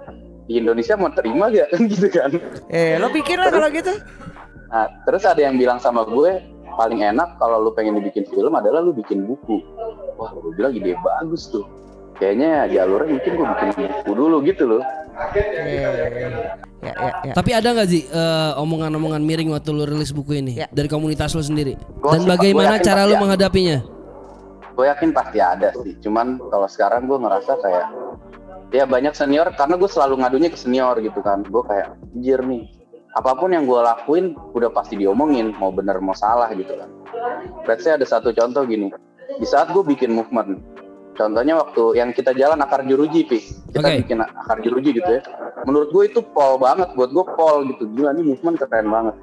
Di 0.51 0.59
Indonesia 0.59 0.99
mau 0.99 1.15
terima 1.15 1.47
gak 1.47 1.71
kan 1.71 1.81
gitu 1.95 2.11
kan. 2.11 2.31
Eh, 2.67 2.99
lo 2.99 3.07
bikin 3.09 3.39
lah 3.39 3.49
kalau 3.49 3.71
gitu. 3.71 3.95
Nah, 4.67 4.91
terus 5.03 5.23
ada 5.23 5.39
yang 5.39 5.55
bilang 5.55 5.79
sama 5.79 6.03
gue 6.03 6.43
paling 6.73 7.07
enak 7.07 7.39
kalau 7.39 7.61
lu 7.61 7.71
pengen 7.71 7.95
dibikin 7.95 8.27
film 8.27 8.51
adalah 8.51 8.83
lu 8.83 8.91
bikin 8.91 9.23
buku. 9.23 9.63
Wah, 10.19 10.35
gue 10.35 10.51
bilang 10.53 10.75
ide 10.75 10.99
bagus 10.99 11.47
tuh. 11.47 11.63
Kayaknya 12.19 12.67
jalurnya 12.69 13.15
mungkin 13.15 13.33
gue 13.33 13.47
bikin 13.49 13.69
buku 13.79 14.11
dulu 14.13 14.37
gitu 14.43 14.65
loh. 14.67 14.83
Ya, 15.31 15.45
ya, 15.63 15.89
ya. 17.23 17.33
Tapi 17.33 17.51
ada 17.53 17.71
nggak 17.71 17.89
sih 17.89 18.03
eh, 18.05 18.53
omongan-omongan 18.57 19.21
miring 19.21 19.53
waktu 19.53 19.71
lu 19.71 19.85
rilis 19.85 20.11
buku 20.11 20.35
ini 20.35 20.57
Ya. 20.57 20.67
dari 20.69 20.89
komunitas 20.89 21.31
lu 21.31 21.43
sendiri? 21.43 21.79
Gua 22.01 22.17
Dan 22.17 22.27
bagaimana 22.27 22.81
cara 22.81 23.05
lu 23.05 23.15
ada. 23.15 23.23
menghadapinya? 23.23 23.79
gue 24.71 24.89
yakin 24.89 25.13
pasti 25.13 25.37
ada 25.37 25.77
sih 25.77 25.93
cuman 26.01 26.41
kalau 26.41 26.65
sekarang 26.65 27.05
gue 27.05 27.13
ngerasa 27.13 27.53
kayak 27.61 27.85
ya 28.71 28.87
banyak 28.87 29.15
senior 29.15 29.51
karena 29.55 29.75
gue 29.75 29.91
selalu 29.91 30.23
ngadunya 30.23 30.49
ke 30.51 30.59
senior 30.59 30.97
gitu 31.03 31.21
kan. 31.21 31.43
Gue 31.47 31.63
kayak 31.67 31.95
anjir 32.15 32.41
nih 32.43 32.65
apa 33.11 33.35
pun 33.35 33.51
yang 33.51 33.67
gue 33.67 33.81
lakuin 33.83 34.39
udah 34.55 34.71
pasti 34.71 34.95
diomongin 34.95 35.51
mau 35.59 35.75
bener 35.75 35.99
mau 35.99 36.15
salah 36.15 36.51
gitu 36.55 36.79
kan. 36.79 36.91
Let's 37.67 37.83
say 37.83 37.99
ada 37.99 38.07
satu 38.07 38.31
contoh 38.31 38.63
gini 38.67 38.95
di 39.39 39.47
saat 39.47 39.71
gue 39.71 39.83
bikin 39.83 40.11
movement 40.11 40.63
contohnya 41.19 41.59
waktu 41.59 41.99
yang 41.99 42.15
kita 42.15 42.31
jalan 42.39 42.63
akar 42.63 42.87
juruji 42.87 43.27
pi. 43.27 43.43
Kita 43.75 43.87
Oke. 43.87 44.07
bikin 44.07 44.23
akar 44.23 44.63
juruji 44.63 44.95
gitu 44.97 45.11
ya. 45.11 45.23
Menurut 45.67 45.91
gue 45.91 46.05
itu 46.07 46.21
pol 46.23 46.57
banget 46.57 46.95
buat 46.95 47.11
gue 47.11 47.25
pol 47.35 47.67
gitu. 47.69 47.91
Gila 47.99 48.15
nih 48.15 48.25
movement 48.25 48.57
keren 48.63 48.89
banget. 48.89 49.19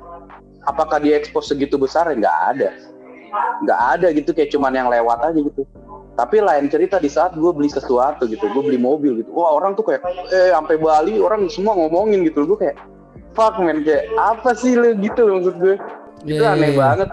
Apakah 0.68 1.00
dia 1.00 1.16
expose 1.16 1.56
segitu 1.56 1.80
besar? 1.80 2.12
Ya 2.12 2.16
nggak 2.20 2.40
ada. 2.54 2.70
Nggak 3.64 3.82
ada 3.98 4.08
gitu 4.12 4.30
kayak 4.36 4.52
cuman 4.52 4.76
yang 4.76 4.92
lewat 4.92 5.32
aja 5.32 5.40
gitu 5.40 5.64
tapi 6.18 6.42
lain 6.42 6.66
cerita 6.66 6.98
di 6.98 7.08
saat 7.08 7.38
gue 7.38 7.52
beli 7.54 7.70
sesuatu 7.70 8.26
gitu 8.26 8.50
gue 8.50 8.64
beli 8.66 8.82
mobil 8.82 9.22
gitu. 9.22 9.30
Wah 9.32 9.54
orang 9.54 9.78
tuh 9.78 9.86
kayak 9.86 10.02
eh 10.34 10.50
sampai 10.50 10.76
Bali 10.76 11.22
orang 11.22 11.46
semua 11.48 11.78
ngomongin 11.78 12.26
gitu. 12.26 12.44
Gue 12.44 12.58
kayak 12.58 12.76
fuck 13.38 13.62
man 13.62 13.86
kayak 13.86 14.10
apa 14.18 14.58
sih 14.58 14.74
lu? 14.74 14.98
Gitu 14.98 15.22
maksud 15.22 15.56
gue 15.62 15.76
itu 16.26 16.42
Iya, 16.42 16.58
aneh 16.58 16.58
iya, 16.58 16.70
iya. 16.74 16.82
banget 16.82 17.10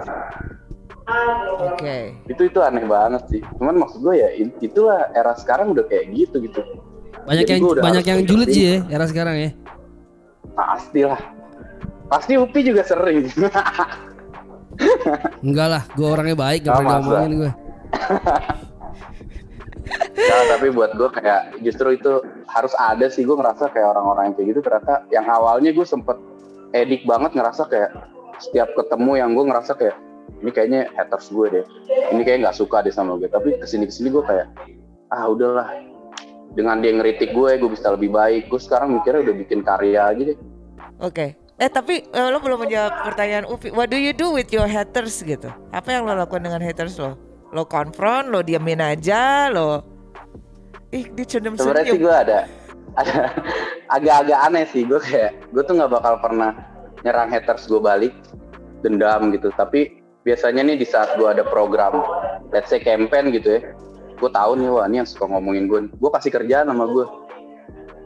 Oke. 1.60 1.96
itu 2.32 2.42
itu 2.48 2.58
aneh 2.64 2.84
banget 2.88 3.22
sih. 3.28 3.40
Cuman 3.60 3.76
maksud 3.76 4.00
gue 4.00 4.14
ya 4.16 4.28
it- 4.32 4.56
itulah 4.58 5.12
era 5.12 5.36
sekarang 5.36 5.76
udah 5.76 5.84
kayak 5.84 6.08
gitu 6.16 6.40
gitu. 6.40 6.64
Banyak 7.28 7.44
Jadi 7.44 7.60
yang 7.60 7.76
banyak 7.76 8.04
yang 8.08 8.20
julid 8.24 8.48
sih 8.48 8.64
ya 8.64 8.76
era 8.88 9.04
sekarang 9.04 9.36
ya. 9.36 9.50
pasti 10.54 11.02
lah 11.02 11.18
pasti 12.08 12.38
Upi 12.40 12.64
juga 12.64 12.80
sering. 12.86 13.28
Enggak 15.46 15.68
lah, 15.70 15.82
gue 15.94 16.08
orangnya 16.08 16.34
baik, 16.34 16.66
gak 16.66 16.82
pernah 16.82 16.98
ngomongin 16.98 17.32
gue. 17.42 17.52
Nah, 20.24 20.44
tapi 20.56 20.72
buat 20.72 20.96
gue 20.96 21.08
kayak 21.12 21.60
justru 21.60 22.00
itu 22.00 22.22
harus 22.48 22.72
ada 22.80 23.06
sih 23.12 23.28
gue 23.28 23.36
ngerasa 23.36 23.68
kayak 23.70 23.92
orang-orang 23.96 24.32
yang 24.32 24.34
kayak 24.38 24.48
gitu 24.54 24.60
ternyata 24.64 24.94
yang 25.12 25.26
awalnya 25.28 25.70
gue 25.74 25.86
sempet 25.86 26.16
edik 26.72 27.04
banget 27.04 27.36
ngerasa 27.36 27.68
kayak 27.68 27.90
setiap 28.40 28.72
ketemu 28.74 29.20
yang 29.20 29.30
gue 29.36 29.44
ngerasa 29.46 29.72
kayak 29.76 29.96
ini 30.40 30.50
kayaknya 30.50 30.80
haters 30.96 31.28
gue 31.30 31.46
deh 31.60 31.64
ini 32.10 32.22
kayak 32.24 32.48
nggak 32.48 32.56
suka 32.56 32.82
deh 32.82 32.94
sama 32.94 33.20
gue 33.20 33.28
tapi 33.28 33.54
ke 33.60 33.66
sini 33.68 33.84
ke 33.86 33.94
sini 33.94 34.08
gue 34.10 34.24
kayak 34.24 34.48
ah 35.12 35.28
udahlah 35.28 35.68
dengan 36.56 36.80
dia 36.80 36.96
ngeritik 36.96 37.30
gue 37.36 37.50
gue 37.60 37.70
bisa 37.70 37.92
lebih 37.94 38.10
baik 38.10 38.48
gue 38.48 38.60
sekarang 38.60 38.96
mikirnya 38.96 39.30
udah 39.30 39.34
bikin 39.38 39.60
karya 39.60 40.08
aja 40.08 40.22
deh 40.34 40.38
Oke. 41.02 41.34
Eh 41.54 41.70
tapi 41.70 42.02
eh, 42.06 42.28
lo 42.30 42.38
belum 42.42 42.66
menjawab 42.66 43.06
pertanyaan 43.06 43.46
Upi. 43.46 43.70
What 43.74 43.90
do 43.90 43.98
you 43.98 44.14
do 44.14 44.34
with 44.34 44.50
your 44.50 44.66
haters 44.66 45.22
gitu? 45.22 45.50
Apa 45.70 45.94
yang 45.94 46.06
lo 46.06 46.14
lakukan 46.14 46.42
dengan 46.42 46.62
haters 46.62 46.98
lo? 46.98 47.18
Lo 47.54 47.66
konfront, 47.66 48.30
lo 48.30 48.42
diamin 48.42 48.82
aja, 48.82 49.50
lo 49.50 49.93
Ih, 50.94 51.10
dia 51.10 51.26
cendem 51.26 51.58
sebenarnya 51.58 51.90
sih 51.90 52.00
gue 52.00 52.14
ada. 52.14 52.38
Ada. 52.94 53.20
Agak-agak 53.90 54.38
aneh 54.46 54.64
sih 54.70 54.86
gue 54.86 55.02
kayak 55.02 55.50
gue 55.50 55.62
tuh 55.66 55.74
nggak 55.74 55.90
bakal 55.90 56.14
pernah 56.22 56.54
nyerang 57.02 57.34
haters 57.34 57.66
gue 57.66 57.82
balik 57.82 58.14
dendam 58.86 59.34
gitu. 59.34 59.50
Tapi 59.58 59.98
biasanya 60.22 60.62
nih 60.62 60.78
di 60.78 60.86
saat 60.86 61.18
gue 61.18 61.26
ada 61.26 61.42
program 61.42 62.00
let's 62.54 62.72
say 62.72 62.80
campaign 62.80 63.28
gitu 63.28 63.60
ya 63.60 63.62
gue 64.14 64.30
tahu 64.32 64.56
nih 64.56 64.72
wah 64.72 64.88
ini 64.88 65.04
yang 65.04 65.08
suka 65.10 65.28
ngomongin 65.28 65.68
gue 65.68 65.84
gue 65.90 66.10
kasih 66.16 66.32
kerjaan 66.32 66.72
sama 66.72 66.88
gue 66.88 67.04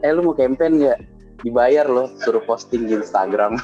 eh 0.03 0.11
lu 0.11 0.23
mau 0.23 0.35
campaign 0.35 0.79
nggak? 0.79 0.99
Dibayar 1.39 1.87
loh 1.87 2.11
suruh 2.19 2.43
posting 2.43 2.83
di 2.83 2.99
Instagram. 2.99 3.55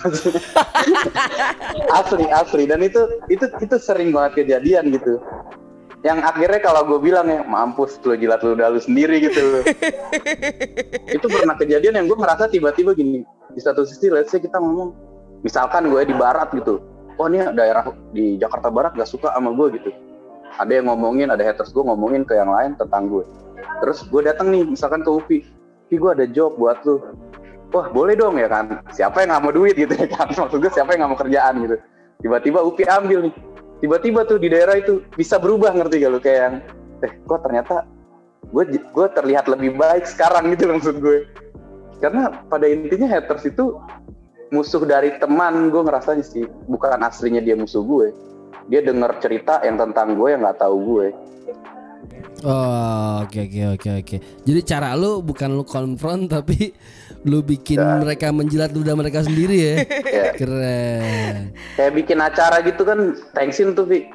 Asli 1.99 2.23
asli. 2.31 2.63
Dan 2.63 2.79
itu 2.87 3.03
itu 3.27 3.51
itu 3.59 3.75
sering 3.75 4.15
banget 4.15 4.47
kejadian 4.47 4.95
gitu 4.95 5.19
yang 6.05 6.21
akhirnya 6.21 6.61
kalau 6.61 6.85
gue 6.85 7.01
bilang 7.01 7.25
ya 7.25 7.41
mampus 7.41 7.97
lu 8.05 8.13
jilat 8.13 8.37
lu 8.45 8.53
udah 8.53 8.69
lu 8.69 8.77
sendiri 8.77 9.17
gitu. 9.25 9.65
Itu 11.17 11.25
pernah 11.25 11.57
kejadian 11.57 11.97
yang 11.97 12.05
gue 12.05 12.13
ngerasa 12.13 12.45
tiba-tiba 12.53 12.93
gini 12.93 13.25
di 13.25 13.61
satu 13.61 13.81
sisi 13.89 14.13
let's 14.13 14.29
say 14.29 14.37
kita 14.37 14.61
ngomong 14.61 14.93
misalkan 15.41 15.89
gue 15.89 16.05
di 16.05 16.13
barat 16.13 16.53
gitu 16.53 16.77
oh 17.17 17.25
ini 17.25 17.41
daerah 17.57 17.89
di 18.13 18.37
Jakarta 18.37 18.69
Barat 18.69 18.93
gak 18.93 19.09
suka 19.09 19.33
sama 19.33 19.49
gue 19.57 19.81
gitu. 19.81 19.89
Ada 20.61 20.77
yang 20.77 20.93
ngomongin 20.93 21.33
ada 21.33 21.41
haters 21.41 21.73
gue 21.73 21.81
ngomongin 21.81 22.21
ke 22.21 22.37
yang 22.37 22.53
lain 22.53 22.77
tentang 22.77 23.09
gue 23.09 23.25
terus 23.81 24.05
gue 24.05 24.21
datang 24.21 24.53
nih 24.53 24.61
misalkan 24.61 25.01
ke 25.01 25.09
Upi 25.09 25.41
Upi 25.89 25.95
gue 25.97 26.11
ada 26.21 26.25
job 26.29 26.53
buat 26.61 26.85
lu. 26.85 27.01
Wah 27.73 27.89
boleh 27.89 28.13
dong 28.13 28.37
ya 28.37 28.45
kan. 28.45 28.77
Siapa 28.93 29.25
yang 29.25 29.35
nggak 29.35 29.41
mau 29.41 29.53
duit? 29.53 29.73
gitu 29.73 29.93
ya 29.97 30.05
kan. 30.05 30.29
Maksud 30.37 30.61
gue 30.61 30.69
siapa 30.69 30.93
yang 30.93 31.05
nggak 31.05 31.11
mau 31.17 31.19
kerjaan 31.25 31.53
gitu. 31.65 31.77
Tiba-tiba 32.21 32.59
Upi 32.61 32.85
ambil 32.85 33.29
nih 33.29 33.33
tiba-tiba 33.79 34.23
tuh 34.27 34.37
di 34.39 34.47
daerah 34.51 34.79
itu 34.79 35.03
bisa 35.15 35.39
berubah 35.39 35.75
ngerti 35.75 36.03
gak 36.03 36.11
lu? 36.11 36.19
Kayak 36.19 36.39
yang 36.39 36.55
eh 37.03 37.13
kok 37.27 37.39
ternyata 37.43 37.75
gue 38.49 38.63
gue 38.79 39.07
terlihat 39.11 39.45
lebih 39.51 39.75
baik 39.75 40.05
sekarang 40.07 40.53
gitu 40.53 40.69
maksud 40.71 40.97
gue. 41.01 41.27
Karena 41.99 42.31
pada 42.51 42.67
intinya 42.67 43.07
haters 43.07 43.47
itu 43.47 43.79
musuh 44.53 44.83
dari 44.85 45.15
teman 45.17 45.73
gue 45.73 45.81
ngerasanya 45.81 46.23
sih 46.23 46.45
bukan 46.69 47.01
aslinya 47.01 47.41
dia 47.41 47.57
musuh 47.57 47.81
gue. 47.81 48.13
Dia 48.69 48.81
denger 48.81 49.21
cerita 49.21 49.61
yang 49.61 49.77
tentang 49.77 50.17
gue 50.17 50.27
yang 50.33 50.41
nggak 50.41 50.59
tahu 50.59 50.75
gue. 50.81 51.07
Oh, 52.45 53.25
oke 53.25 53.39
oke 53.47 53.61
oke 53.79 53.89
oke. 54.05 54.17
Jadi 54.45 54.61
cara 54.67 54.93
lu 54.93 55.25
bukan 55.25 55.55
lu 55.55 55.63
konfront 55.65 56.29
tapi 56.29 56.75
lu 57.25 57.41
bikin 57.41 57.81
mereka 57.81 58.29
menjilat 58.29 58.69
ludah 58.69 58.93
mereka 58.93 59.25
sendiri 59.25 59.57
ya. 59.57 59.73
ya 60.17 60.25
Keren. 60.37 61.51
kayak 61.73 61.93
bikin 61.97 62.21
acara 62.21 62.61
gitu 62.61 62.85
kan 62.85 63.17
thanksin 63.33 63.73
tuh 63.73 63.89
Vi 63.89 64.05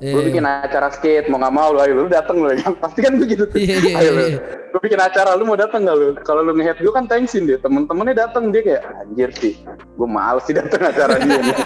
gue 0.00 0.16
Iya. 0.16 0.32
bikin 0.32 0.46
acara 0.48 0.88
skate 0.88 1.28
mau 1.28 1.36
nggak 1.36 1.52
mau 1.52 1.76
lu 1.76 1.78
ayo 1.84 1.92
lu 1.92 2.08
dateng 2.08 2.40
lu 2.40 2.48
kan 2.56 2.72
pasti 2.84 3.04
kan 3.04 3.20
begitu 3.20 3.44
tuh 3.44 3.60
Iya, 3.60 3.76
iya, 3.84 3.94
ayo 4.00 4.10
lu 4.16 4.22
iya. 4.32 4.38
gue 4.72 4.80
bikin 4.80 4.96
acara 4.96 5.36
lu 5.36 5.44
mau 5.44 5.60
dateng 5.60 5.84
gak 5.84 5.96
lu 6.00 6.16
kalau 6.24 6.40
lu 6.40 6.56
nge 6.56 6.80
gue 6.80 6.92
kan 6.92 7.04
thanksin 7.04 7.44
dia 7.44 7.60
temen-temennya 7.60 8.16
dateng 8.28 8.48
dia 8.48 8.64
kayak 8.64 8.82
anjir 8.96 9.28
sih 9.36 9.52
gue 9.68 10.08
males 10.08 10.40
sih 10.48 10.56
dateng 10.56 10.80
acara 10.88 11.20
dia 11.20 11.36
nih." 11.36 11.56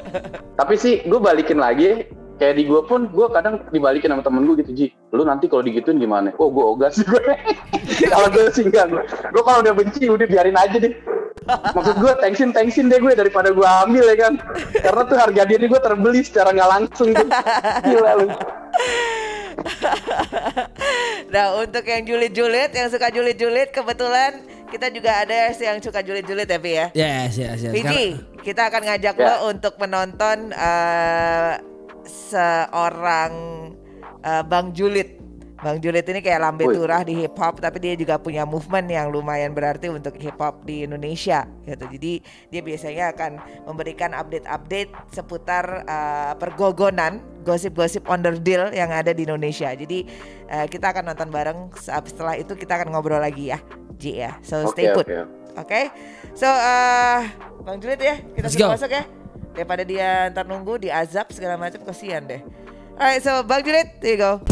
tapi 0.60 0.74
sih 0.80 1.04
gue 1.04 1.20
balikin 1.20 1.60
lagi 1.60 2.08
kayak 2.34 2.54
di 2.58 2.64
gue 2.66 2.80
pun 2.84 3.06
gue 3.08 3.26
kadang 3.30 3.62
dibalikin 3.70 4.10
sama 4.10 4.22
temen 4.26 4.42
gue 4.46 4.56
gitu 4.62 4.72
Ji 4.74 4.86
lu 5.14 5.22
nanti 5.22 5.46
kalau 5.46 5.62
digituin 5.62 6.02
gimana 6.02 6.34
oh 6.38 6.50
gue 6.50 6.64
ogah 6.64 6.90
sih 6.94 7.06
gue 7.06 7.22
kalau 8.10 8.28
gue 8.30 8.50
sih 8.50 8.66
enggak 8.66 8.90
gue 8.90 9.02
gue 9.06 9.42
kalau 9.42 9.58
udah 9.62 9.74
benci 9.74 10.10
udah 10.10 10.26
biarin 10.26 10.58
aja 10.58 10.78
deh 10.78 10.94
Maksud 11.44 12.00
gue 12.00 12.12
tensin 12.24 12.50
tensin 12.56 12.88
deh 12.88 12.96
gue 12.96 13.12
daripada 13.12 13.52
gue 13.52 13.68
ambil 13.84 14.04
ya 14.08 14.16
kan. 14.16 14.40
Karena 14.80 15.02
tuh 15.04 15.16
harga 15.20 15.42
diri 15.44 15.68
gue 15.68 15.76
terbeli 15.76 16.24
secara 16.24 16.56
nggak 16.56 16.70
langsung 16.72 17.12
tuh. 17.12 17.28
Gila 17.84 18.12
lu. 18.16 18.26
Nah 21.34 21.58
untuk 21.58 21.82
yang 21.82 22.06
julid-julid, 22.06 22.70
yang 22.70 22.88
suka 22.90 23.10
julid-julid 23.10 23.74
kebetulan 23.74 24.46
kita 24.70 24.86
juga 24.90 25.26
ada 25.26 25.50
yang 25.50 25.82
suka 25.82 25.98
julid-julid 26.02 26.46
ya 26.46 26.58
Pi 26.62 26.72
ya. 26.74 26.86
Yes, 26.94 27.34
yes, 27.38 27.58
yes. 27.62 27.74
Piji, 27.74 28.18
kita 28.42 28.70
akan 28.70 28.82
ngajak 28.86 29.14
Ya. 29.18 29.26
lo 29.34 29.50
untuk 29.50 29.74
menonton 29.78 30.54
eh, 30.54 31.52
seorang 32.24 33.32
eh, 34.24 34.44
Bang 34.44 34.72
Julid. 34.72 35.24
Bang 35.64 35.80
Julid 35.80 36.04
ini 36.04 36.20
kayak 36.20 36.44
lambe 36.44 36.68
turah 36.68 37.00
di 37.00 37.24
hip 37.24 37.40
hop, 37.40 37.56
tapi 37.56 37.80
dia 37.80 37.96
juga 37.96 38.20
punya 38.20 38.44
movement 38.44 38.84
yang 38.84 39.08
lumayan 39.08 39.56
berarti 39.56 39.88
untuk 39.88 40.12
hip 40.20 40.36
hop 40.36 40.60
di 40.68 40.84
Indonesia 40.84 41.48
gitu. 41.64 41.88
Jadi 41.88 42.12
dia 42.52 42.60
biasanya 42.60 43.16
akan 43.16 43.32
memberikan 43.64 44.12
update-update 44.12 44.92
seputar 45.16 45.88
eh, 45.88 46.32
pergogonan, 46.36 47.24
gosip-gosip 47.48 48.04
underdeal 48.12 48.76
yang 48.76 48.92
ada 48.92 49.16
di 49.16 49.24
Indonesia. 49.24 49.72
Jadi 49.72 50.04
eh, 50.52 50.66
kita 50.68 50.92
akan 50.92 51.14
nonton 51.14 51.32
bareng. 51.32 51.72
Setelah 51.80 52.36
itu 52.36 52.52
kita 52.52 52.76
akan 52.76 52.92
ngobrol 52.92 53.24
lagi 53.24 53.48
ya, 53.48 53.58
Ji 53.96 54.20
ya. 54.20 54.36
So 54.44 54.68
stay 54.68 54.92
put. 54.92 55.08
oke. 55.08 55.44
Oke, 55.54 55.86
so 56.34 56.50
uh, 56.50 57.22
Bang 57.62 57.78
Julid 57.78 58.02
ya, 58.02 58.18
kita 58.34 58.50
sudah 58.50 58.74
masuk 58.74 58.90
ya. 58.90 59.23
Daripada 59.54 59.86
dia 59.86 60.34
ntar 60.34 60.50
nunggu 60.50 60.82
di 60.82 60.90
azab 60.90 61.30
segala 61.30 61.54
macam 61.54 61.78
kasihan 61.86 62.26
deh. 62.26 62.42
Alright, 62.98 63.22
so 63.22 63.46
Bang 63.46 63.62
Julid, 63.62 63.86
there 64.02 64.10
you 64.10 64.18
go. 64.18 64.42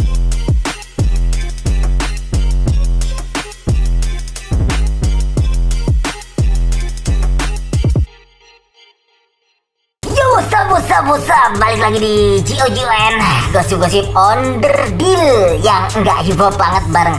Yo, 10.06 10.26
what's 10.38 10.54
up? 10.54 11.50
Balik 11.58 11.82
lagi 11.82 11.98
di 11.98 12.16
GOJN 12.46 13.14
Gosip-gosip 13.50 14.06
on 14.14 14.62
the 14.62 14.70
deal 14.94 15.58
Yang 15.66 15.98
enggak 15.98 16.18
hip 16.30 16.38
hop 16.38 16.54
banget 16.54 16.84
bareng 16.94 17.18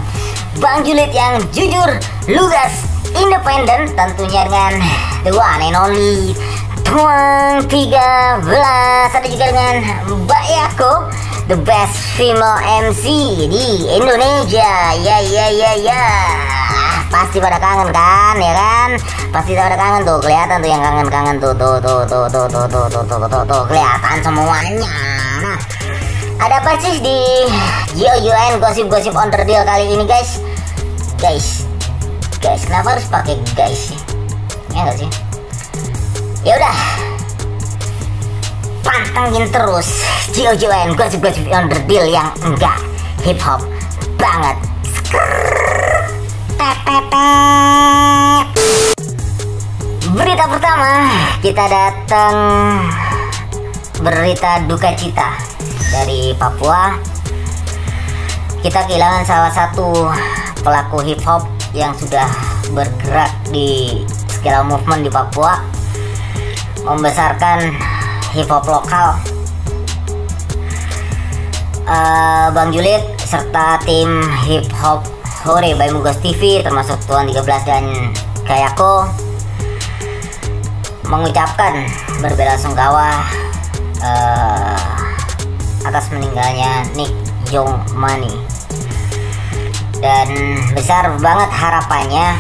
Bang 0.63 0.87
Julid 0.87 1.11
yang 1.11 1.35
jujur, 1.51 1.99
lugas, 2.31 2.87
independen 3.11 3.91
Tentunya 3.91 4.47
dengan 4.47 4.73
the 5.27 5.35
one 5.35 5.59
and 5.59 5.75
only 5.75 6.31
Tuang 6.93 7.65
13 7.65 8.45
Ada 9.17 9.25
juga 9.25 9.45
dengan 9.49 9.75
Mbak 10.13 10.45
Yako 10.45 10.93
The 11.49 11.57
best 11.57 11.97
female 12.13 12.61
MC 12.85 13.01
di 13.49 13.89
Indonesia 13.89 14.93
Ya, 15.01 15.17
ya, 15.25 15.49
ya, 15.49 15.71
ya 15.73 16.03
pasti 17.13 17.37
pada 17.37 17.61
kangen 17.61 17.93
kan 17.93 18.41
ya 18.41 18.53
kan 18.57 18.89
pasti 19.29 19.53
pada 19.53 19.77
kangen 19.77 20.01
tuh 20.01 20.17
kelihatan 20.17 20.65
tuh 20.65 20.69
yang 20.73 20.81
kangen-kangen 20.81 21.37
tuh 21.37 21.53
tuh 21.53 21.77
tuh 21.77 22.01
tuh 22.09 22.25
tuh 22.25 22.45
tuh 22.49 22.65
tuh 22.65 22.85
tuh 22.89 23.05
tuh 23.05 23.27
tuh 23.29 23.43
tuh 23.45 23.61
kelihatan 23.69 24.17
semuanya 24.25 24.89
nah 25.45 25.57
ada 26.41 26.57
apa 26.57 26.73
sih 26.81 26.97
di 26.97 27.45
GOUN 28.01 28.57
gosip-gosip 28.57 29.13
on 29.13 29.29
the 29.29 29.45
deal 29.45 29.61
kali 29.61 29.93
ini 29.93 30.09
guys 30.09 30.41
guys 31.21 31.69
guys 32.41 32.65
kenapa 32.65 32.97
harus 32.97 33.05
pakai 33.05 33.37
guys 33.53 33.93
ya 34.73 34.89
nggak 34.89 34.97
sih 35.05 35.32
ya 36.43 36.59
udah 36.59 36.77
pantengin 38.83 39.47
terus 39.47 40.03
gosip-gosip 40.99 41.47
on 41.55 41.71
the 41.71 41.79
deal 41.87 42.03
yang 42.03 42.27
enggak 42.43 42.75
hip 43.23 43.39
hop 43.39 43.63
banget. 44.19 44.59
Berita 50.13 50.45
pertama 50.51 50.91
kita 51.39 51.63
datang. 51.71 52.35
Berita 54.03 54.59
duka 54.67 54.91
cita 54.99 55.39
dari 55.95 56.35
Papua. 56.35 56.99
Kita 58.59 58.83
kehilangan 58.83 59.23
salah 59.23 59.51
satu 59.51 60.11
pelaku 60.59 61.07
hip 61.07 61.23
hop 61.23 61.47
yang 61.71 61.95
sudah 61.95 62.27
bergerak 62.75 63.31
di 63.47 64.03
segala 64.27 64.67
movement 64.67 65.07
di 65.07 65.11
Papua, 65.11 65.63
membesarkan 66.83 67.71
hip 68.35 68.47
hop 68.51 68.67
lokal. 68.67 69.19
Eh, 71.83 72.47
Bang 72.55 72.71
Julid 72.71 73.03
serta 73.19 73.75
tim 73.83 74.23
hip 74.47 74.67
hop 74.79 75.03
Hore 75.43 75.75
by 75.75 75.91
Mugos 75.91 76.15
TV 76.23 76.63
termasuk 76.63 76.95
Tuan 77.03 77.27
13 77.27 77.43
dan 77.67 77.83
Kayako 78.47 79.11
mengucapkan 81.11 81.83
berbela-sungkawa 82.23 83.27
eh, 83.99 84.79
atas 85.83 86.07
meninggalnya 86.15 86.87
Nick 86.95 87.11
Jong 87.51 87.75
Mani 87.99 88.31
dan 89.99 90.27
besar 90.71 91.11
banget 91.19 91.51
harapannya 91.51 92.39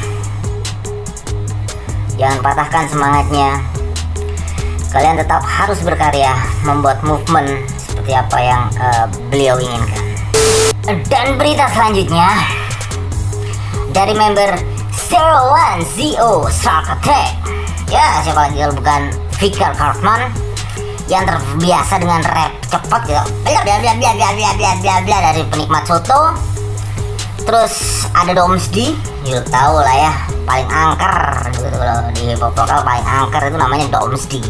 jangan 2.15 2.39
patahkan 2.39 2.87
semangatnya 2.87 3.59
kalian 4.93 5.17
tetap 5.17 5.41
harus 5.41 5.81
berkarya 5.81 6.37
membuat 6.61 7.01
movement 7.01 7.65
seperti 7.75 8.13
apa 8.13 8.37
yang 8.37 8.61
eh, 8.77 9.05
beliau 9.33 9.57
inginkan. 9.57 10.05
Dan 11.09 11.35
berita 11.41 11.65
selanjutnya 11.73 12.29
dari 13.89 14.13
member 14.13 14.53
Zero 14.93 15.49
One 15.49 15.81
ZO 15.97 16.45
Shark 16.47 17.01
ya 17.89 18.25
siapa 18.25 18.49
lagi 18.49 18.57
kalau 18.61 18.75
bukan 18.77 19.01
Victor 19.37 19.71
Cartman 19.77 20.33
yang 21.11 21.27
terbiasa 21.27 21.99
dengan 21.99 22.21
rap 22.25 22.53
cepat 22.69 23.01
gitu. 23.05 23.23
Bla 23.43 23.61
bla 23.61 23.75
bla 23.81 23.93
bla 23.97 24.11
bla 24.13 24.29
bla 24.33 24.51
bla 24.57 24.71
bla 24.81 24.93
bla 25.03 25.17
dari 25.31 25.41
penikmat 25.51 25.83
soto. 25.85 26.33
Terus 27.43 28.07
ada 28.15 28.31
Domsdi 28.31 28.95
you 29.27 29.39
tahu 29.51 29.83
lah 29.83 29.95
ya 29.95 30.32
paling 30.43 30.69
angker 30.69 31.17
gitu 31.55 31.77
kalau 31.77 32.11
di 32.11 32.21
hip 32.31 32.41
lokal 32.41 32.79
paling 32.83 33.07
angker 33.07 33.41
itu 33.47 33.57
namanya 33.57 33.85
Domsdi 33.91 34.43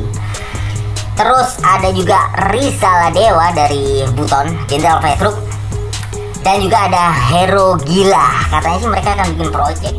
terus 1.14 1.62
ada 1.62 1.90
juga 1.94 2.20
Risa 2.50 2.90
Ladewa 3.06 3.54
dari 3.54 4.02
Buton 4.18 4.50
Jenderal 4.66 4.98
Petruk. 4.98 5.38
Dan 6.44 6.60
juga 6.60 6.92
ada 6.92 7.08
Hero 7.32 7.80
Gila. 7.80 8.52
Katanya 8.52 8.78
sih 8.84 8.90
mereka 8.92 9.16
akan 9.16 9.28
bikin 9.32 9.50
project. 9.54 9.96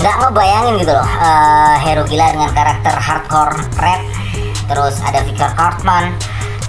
Nggak 0.00 0.16
ngebayangin 0.24 0.74
gitu 0.80 0.92
loh 0.96 1.04
eh, 1.04 1.76
Hero 1.84 2.02
Gila 2.08 2.26
dengan 2.32 2.50
karakter 2.56 2.94
hardcore 2.96 3.60
rap. 3.76 4.00
Terus 4.72 4.96
ada 5.04 5.20
Victor 5.26 5.52
Cartman 5.52 6.16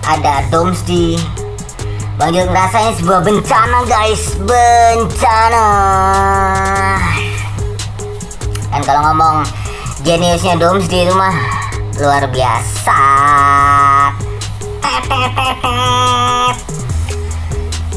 ada 0.04 0.44
Domsdi 0.52 1.16
Bang 2.20 2.36
Jul 2.36 2.46
ngerasa 2.46 2.78
ini 2.84 2.94
sebuah 3.00 3.22
bencana 3.24 3.80
guys. 3.88 4.36
Bencana 4.44 5.66
dan 8.74 8.82
kalau 8.82 9.06
ngomong 9.06 9.46
jeniusnya 10.02 10.58
Domsdi 10.58 11.06
itu 11.06 11.14
mah 11.14 11.38
luar 12.02 12.26
biasa. 12.26 13.02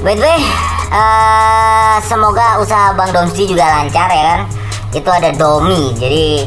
By 0.04 0.14
the 0.14 0.22
way, 0.22 0.38
eh, 0.92 1.96
semoga 2.04 2.60
usaha 2.60 2.92
Bang 2.92 3.10
Domsti 3.10 3.48
juga 3.48 3.64
lancar 3.66 4.06
ya 4.12 4.22
kan. 4.36 4.40
Itu 4.92 5.08
ada 5.08 5.32
Domi, 5.32 5.96
jadi 5.96 6.46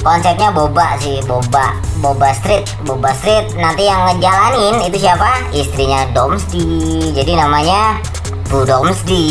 konsepnya 0.00 0.54
boba 0.54 0.96
sih, 1.02 1.20
boba, 1.26 1.76
boba 1.98 2.30
street, 2.32 2.64
boba 2.86 3.10
street. 3.12 3.58
Nanti 3.58 3.90
yang 3.90 4.06
ngejalanin 4.08 4.86
itu 4.88 5.02
siapa? 5.02 5.50
Istrinya 5.50 6.06
Domsti. 6.14 7.10
Jadi 7.12 7.36
namanya 7.36 7.98
Bu 8.48 8.62
Domsti 8.64 9.22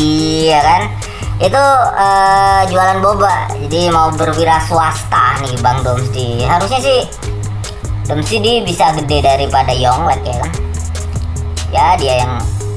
ya 0.52 0.60
kan. 0.60 0.82
Itu 1.42 1.64
eh, 1.98 2.62
jualan 2.70 3.02
boba, 3.02 3.50
jadi 3.66 3.90
mau 3.90 4.14
berwira 4.14 4.62
swasta 4.70 5.42
nih 5.42 5.58
Bang 5.58 5.82
Domsti. 5.82 6.46
Harusnya 6.46 6.78
sih 6.78 7.00
Domsti 8.06 8.38
dia 8.38 8.62
bisa 8.62 8.94
gede 8.94 9.18
daripada 9.24 9.74
Yonglek 9.74 10.22
ya 10.22 10.36
kan. 10.38 10.52
Ya 11.74 11.86
dia 11.98 12.14
yang 12.22 12.32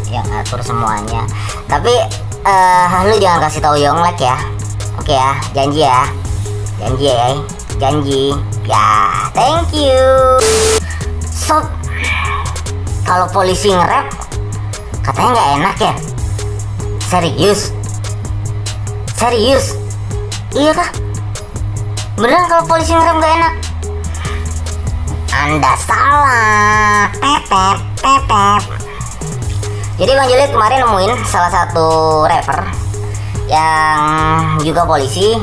yang 0.10 0.26
atur 0.34 0.58
semuanya. 0.66 1.28
Tapi 1.70 1.94
eh 2.48 2.88
lu 3.06 3.22
jangan 3.22 3.46
kasih 3.46 3.62
tahu 3.62 3.78
Yonglek 3.78 4.18
ya. 4.18 4.42
Oke 4.98 5.14
ya 5.14 5.38
janji 5.54 5.86
ya. 5.86 6.02
Janji 6.82 7.06
ya 7.14 7.30
janji. 7.78 8.24
Ya 8.66 8.88
thank 9.38 9.70
you. 9.78 10.42
Sob 11.22 11.62
kalau 13.06 13.30
polisi 13.30 13.70
nge-rap 13.70 14.10
katanya 15.06 15.30
nggak 15.30 15.50
enak 15.62 15.78
ya. 15.78 15.94
Serius 17.06 17.77
serius? 19.18 19.74
Iya 20.54 20.72
kah? 20.72 20.90
Beneran 22.18 22.48
kalau 22.48 22.64
polisi 22.70 22.94
nge-rap 22.94 23.18
nggak 23.18 23.34
enak? 23.42 23.54
Anda 25.34 25.74
salah. 25.84 27.12
Pepep 27.18 27.78
pepep 28.00 28.88
jadi 29.98 30.14
Bang 30.14 30.30
Julid 30.30 30.54
kemarin 30.54 30.86
nemuin 30.86 31.14
salah 31.26 31.50
satu 31.50 31.88
rapper 32.30 32.70
yang 33.50 34.62
juga 34.62 34.86
polisi. 34.86 35.34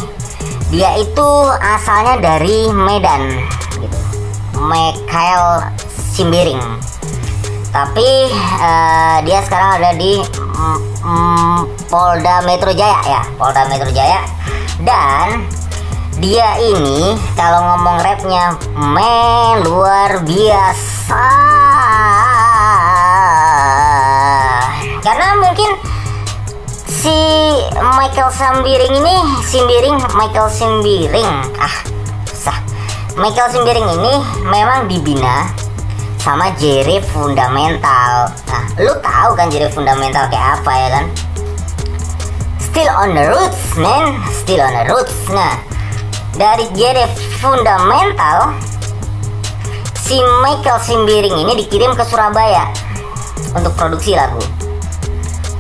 Dia 0.71 0.95
itu 0.95 1.29
asalnya 1.59 2.23
dari 2.23 2.71
Medan 2.71 3.35
gitu. 3.83 3.99
Mikael 4.63 5.75
Simbiring 5.91 6.63
tapi 7.75 8.31
eh, 8.63 9.17
dia 9.27 9.43
sekarang 9.43 9.83
ada 9.83 9.91
di 9.99 10.23
mm, 10.23 10.79
mm, 11.03 11.59
Polda 11.91 12.47
Metro 12.47 12.71
Jaya 12.71 13.03
ya 13.03 13.23
Polda 13.35 13.67
Metro 13.67 13.91
Jaya. 13.91 14.23
Dan 14.79 15.43
dia 16.23 16.55
ini 16.63 17.19
kalau 17.35 17.75
ngomong 17.75 17.99
rapnya 17.99 18.55
men 18.79 19.67
luar 19.67 20.23
biasa. 20.23 21.27
Karena 25.03 25.35
mungkin 25.43 25.71
si 26.87 27.19
Michael 27.75 28.31
Sambiring 28.31 28.95
ini 29.03 29.17
Simbiring 29.43 29.99
Michael 30.17 30.49
Simbiring 30.49 31.33
ah 31.61 31.77
susah 32.25 32.57
Michael 33.21 33.51
Simbiring 33.53 33.89
ini 34.01 34.15
memang 34.49 34.89
dibina 34.89 35.53
sama 36.25 36.49
Jerry 36.57 37.05
Fundamental. 37.13 38.33
Nah 38.49 38.65
lu 38.81 38.97
tahu 39.05 39.37
kan 39.37 39.53
Jerry 39.53 39.69
Fundamental 39.69 40.25
kayak 40.33 40.57
apa 40.57 40.73
ya 40.73 40.89
kan? 40.97 41.05
Still 42.57 42.91
on 42.97 43.13
the 43.13 43.29
roots 43.29 43.77
man. 43.77 44.17
Still 44.33 44.65
on 44.65 44.73
the 44.73 44.85
roots. 44.89 45.13
Nah 45.29 45.61
dari 46.41 46.65
Jerry 46.73 47.05
Fundamental 47.45 48.57
si 50.01 50.17
Michael 50.41 50.81
Simbiring 50.81 51.37
ini 51.45 51.53
dikirim 51.61 51.93
ke 51.93 52.09
Surabaya 52.09 52.73
untuk 53.53 53.77
produksi 53.77 54.17
lagu. 54.17 54.41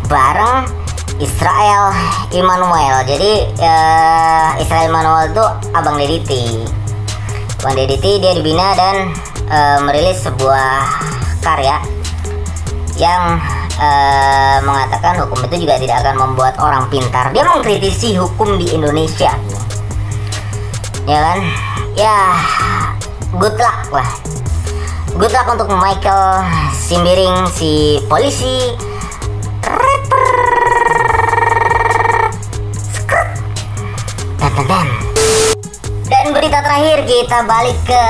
Bareng 0.08 0.64
Israel 1.20 1.92
Immanuel. 2.32 3.04
Jadi 3.04 3.32
eh, 3.60 4.48
Israel 4.64 4.88
Immanuel 4.88 5.28
itu 5.28 5.44
abang 5.76 6.00
Dediti 6.00 6.64
abang 7.60 7.76
Dediti 7.76 8.16
dia 8.16 8.32
dibina 8.32 8.72
dan 8.72 9.12
eh, 9.48 9.78
merilis 9.84 10.22
sebuah 10.24 10.74
karya 11.44 11.80
yang 12.96 13.40
eh, 13.76 14.58
mengatakan 14.62 15.18
hukum 15.24 15.44
itu 15.50 15.66
juga 15.66 15.80
tidak 15.80 16.04
akan 16.06 16.16
membuat 16.30 16.54
orang 16.62 16.86
pintar. 16.88 17.34
Dia 17.34 17.44
mengkritisi 17.48 18.14
hukum 18.16 18.56
di 18.56 18.72
Indonesia. 18.72 19.34
Ya 21.04 21.18
kan? 21.20 21.38
Ya 21.94 22.18
good 23.36 23.56
luck 23.60 23.92
lah. 23.92 24.10
Good 25.14 25.30
luck 25.30 25.46
untuk 25.46 25.68
Michael 25.70 26.42
Simbiring 26.74 27.46
si 27.52 28.02
polisi. 28.10 28.74
Dan 36.08 36.32
berita 36.32 36.64
terakhir 36.64 37.04
kita 37.04 37.44
balik 37.44 37.76
ke 37.84 38.04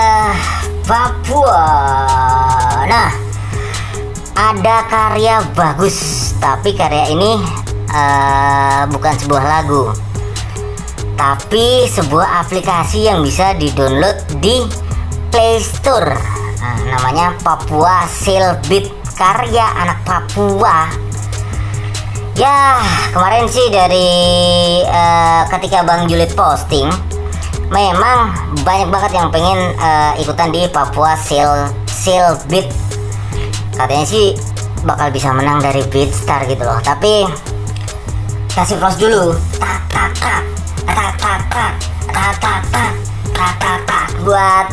Papua 0.85 1.67
nah 2.85 3.11
ada 4.37 4.77
karya 4.87 5.41
bagus 5.57 6.31
tapi 6.39 6.77
karya 6.77 7.11
ini 7.11 7.41
eh, 7.89 8.83
bukan 8.93 9.15
sebuah 9.17 9.45
lagu 9.45 9.91
tapi 11.15 11.87
sebuah 11.89 12.45
aplikasi 12.45 13.07
yang 13.07 13.23
bisa 13.23 13.55
di-download 13.55 14.19
di 14.43 14.67
Play 15.31 15.59
Store. 15.63 16.15
Nah, 16.63 16.79
namanya 16.95 17.35
Papua 17.43 18.07
Beat 18.71 18.87
karya 19.15 19.67
anak 19.79 19.99
Papua. 20.07 20.91
Ya, 22.35 22.83
kemarin 23.15 23.47
sih 23.47 23.67
dari 23.71 24.11
eh, 24.83 25.43
ketika 25.55 25.87
Bang 25.87 26.11
Julid 26.11 26.35
posting, 26.35 26.91
memang 27.73 28.33
banyak 28.65 28.89
banget 28.93 29.13
yang 29.17 29.29
pengen 29.33 29.73
eh, 29.79 30.13
ikutan 30.21 30.51
di 30.53 30.69
Papua 30.69 31.17
Seal 31.17 31.73
Beat. 32.51 32.69
Katanya 33.75 34.07
sih 34.07 34.37
bakal 34.85 35.09
bisa 35.11 35.33
menang 35.33 35.61
dari 35.65 35.81
Beatstar 35.89 36.45
gitu 36.45 36.63
loh. 36.63 36.79
Tapi 36.85 37.29
kasih 38.53 38.77
pros 38.77 38.97
dulu. 39.01 39.35
Buat 44.25 44.67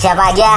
siapa 0.00 0.32
aja 0.32 0.56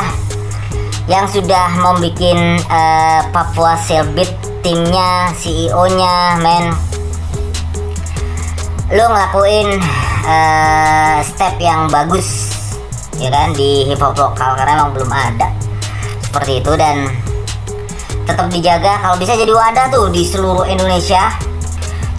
yang 1.09 1.25
sudah 1.25 1.73
membuat 1.81 2.21
eh, 2.69 3.21
Papua 3.33 3.73
Selbit 3.81 4.29
timnya 4.61 5.33
CEO-nya 5.33 6.37
men 6.43 6.69
lu 8.89 9.05
ngelakuin 9.05 9.77
eh, 10.25 11.17
step 11.23 11.55
yang 11.61 11.87
bagus 11.91 12.55
ya 13.19 13.27
kan 13.27 13.51
di 13.51 13.83
hip 13.87 13.99
hop 13.99 14.15
lokal 14.15 14.55
karena 14.55 14.79
emang 14.79 14.95
belum 14.95 15.11
ada. 15.11 15.51
Seperti 16.23 16.63
itu 16.63 16.71
dan 16.79 17.09
tetap 18.23 18.47
dijaga. 18.53 19.01
Kalau 19.01 19.15
bisa 19.17 19.33
jadi 19.35 19.51
wadah 19.51 19.85
tuh 19.91 20.07
di 20.13 20.21
seluruh 20.23 20.65
Indonesia 20.69 21.33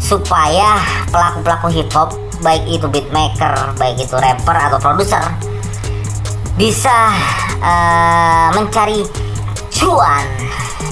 supaya 0.00 0.80
pelaku-pelaku 1.12 1.66
hip 1.70 1.90
hop 1.94 2.16
baik 2.40 2.64
itu 2.66 2.88
beatmaker, 2.88 3.52
baik 3.76 4.00
itu 4.00 4.16
rapper 4.16 4.56
atau 4.56 4.80
produser 4.80 5.22
bisa 6.60 7.14
eh, 7.64 8.48
mencari 8.52 9.00
cuan 9.72 10.26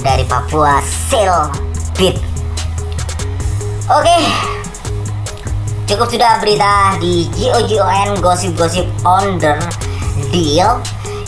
dari 0.01 0.25
Papua 0.25 0.81
Sale 0.81 1.53
Beat. 1.93 2.17
Oke, 3.89 4.19
cukup 5.89 6.13
sudah 6.13 6.37
berita 6.39 7.01
di 7.01 7.25
GOGON 7.33 8.21
gosip-gosip 8.21 8.85
the 9.41 9.57
deal 10.29 10.77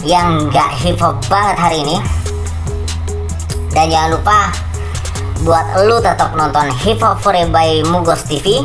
yang 0.04 0.52
nggak 0.52 0.70
hip 0.84 1.00
hop 1.00 1.16
banget 1.32 1.56
hari 1.56 1.80
ini. 1.80 1.96
Dan 3.72 3.88
jangan 3.88 4.11
lupa 4.20 4.38
buat 5.40 5.64
lu 5.88 5.96
tetap 6.04 6.36
nonton 6.36 6.68
Hip 6.84 7.00
Hop 7.00 7.16
Forever 7.24 7.48
by 7.48 7.80
Mugos 7.88 8.28
TV 8.28 8.61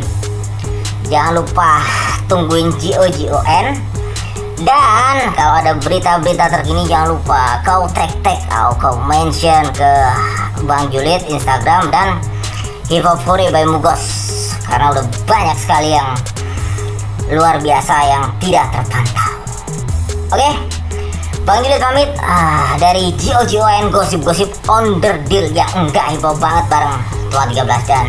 jangan 1.08 1.40
lupa 1.40 1.80
tungguin 2.28 2.68
GOGON 2.76 3.66
dan 4.68 5.16
kalau 5.36 5.54
ada 5.64 5.72
berita-berita 5.80 6.52
terkini 6.52 6.84
jangan 6.84 7.16
lupa 7.16 7.64
kau 7.64 7.88
tag-tag 7.96 8.44
atau 8.52 8.76
kau 8.76 8.96
mention 9.08 9.64
ke 9.72 9.92
Bang 10.68 10.92
Julid 10.92 11.24
Instagram 11.32 11.88
dan 11.96 12.20
Hip 12.92 13.08
Hop 13.08 13.24
by 13.24 13.64
Mugos 13.64 14.25
karena 14.70 14.86
udah 14.94 15.06
banyak 15.26 15.58
sekali 15.58 15.90
yang 15.94 16.10
luar 17.32 17.58
biasa 17.62 17.96
yang 18.06 18.24
tidak 18.42 18.66
terpantau 18.74 19.32
oke 20.34 20.52
Bang 21.46 21.62
Julid 21.62 21.78
pamit 21.78 22.10
ah, 22.26 22.74
dari 22.82 23.14
GOGON 23.22 23.94
gosip-gosip 23.94 24.50
on 24.66 24.98
the 24.98 25.14
deal 25.30 25.46
ya 25.54 25.70
enggak 25.78 26.18
hip 26.18 26.26
hop 26.26 26.42
banget 26.42 26.66
bareng 26.74 26.98
Tuan 27.30 27.52
13 27.54 27.90
dan 27.92 28.08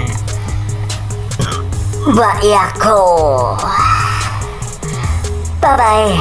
Mbak 2.06 2.38
Yako. 2.46 3.02
Bye 5.58 5.74
bye. 5.74 6.14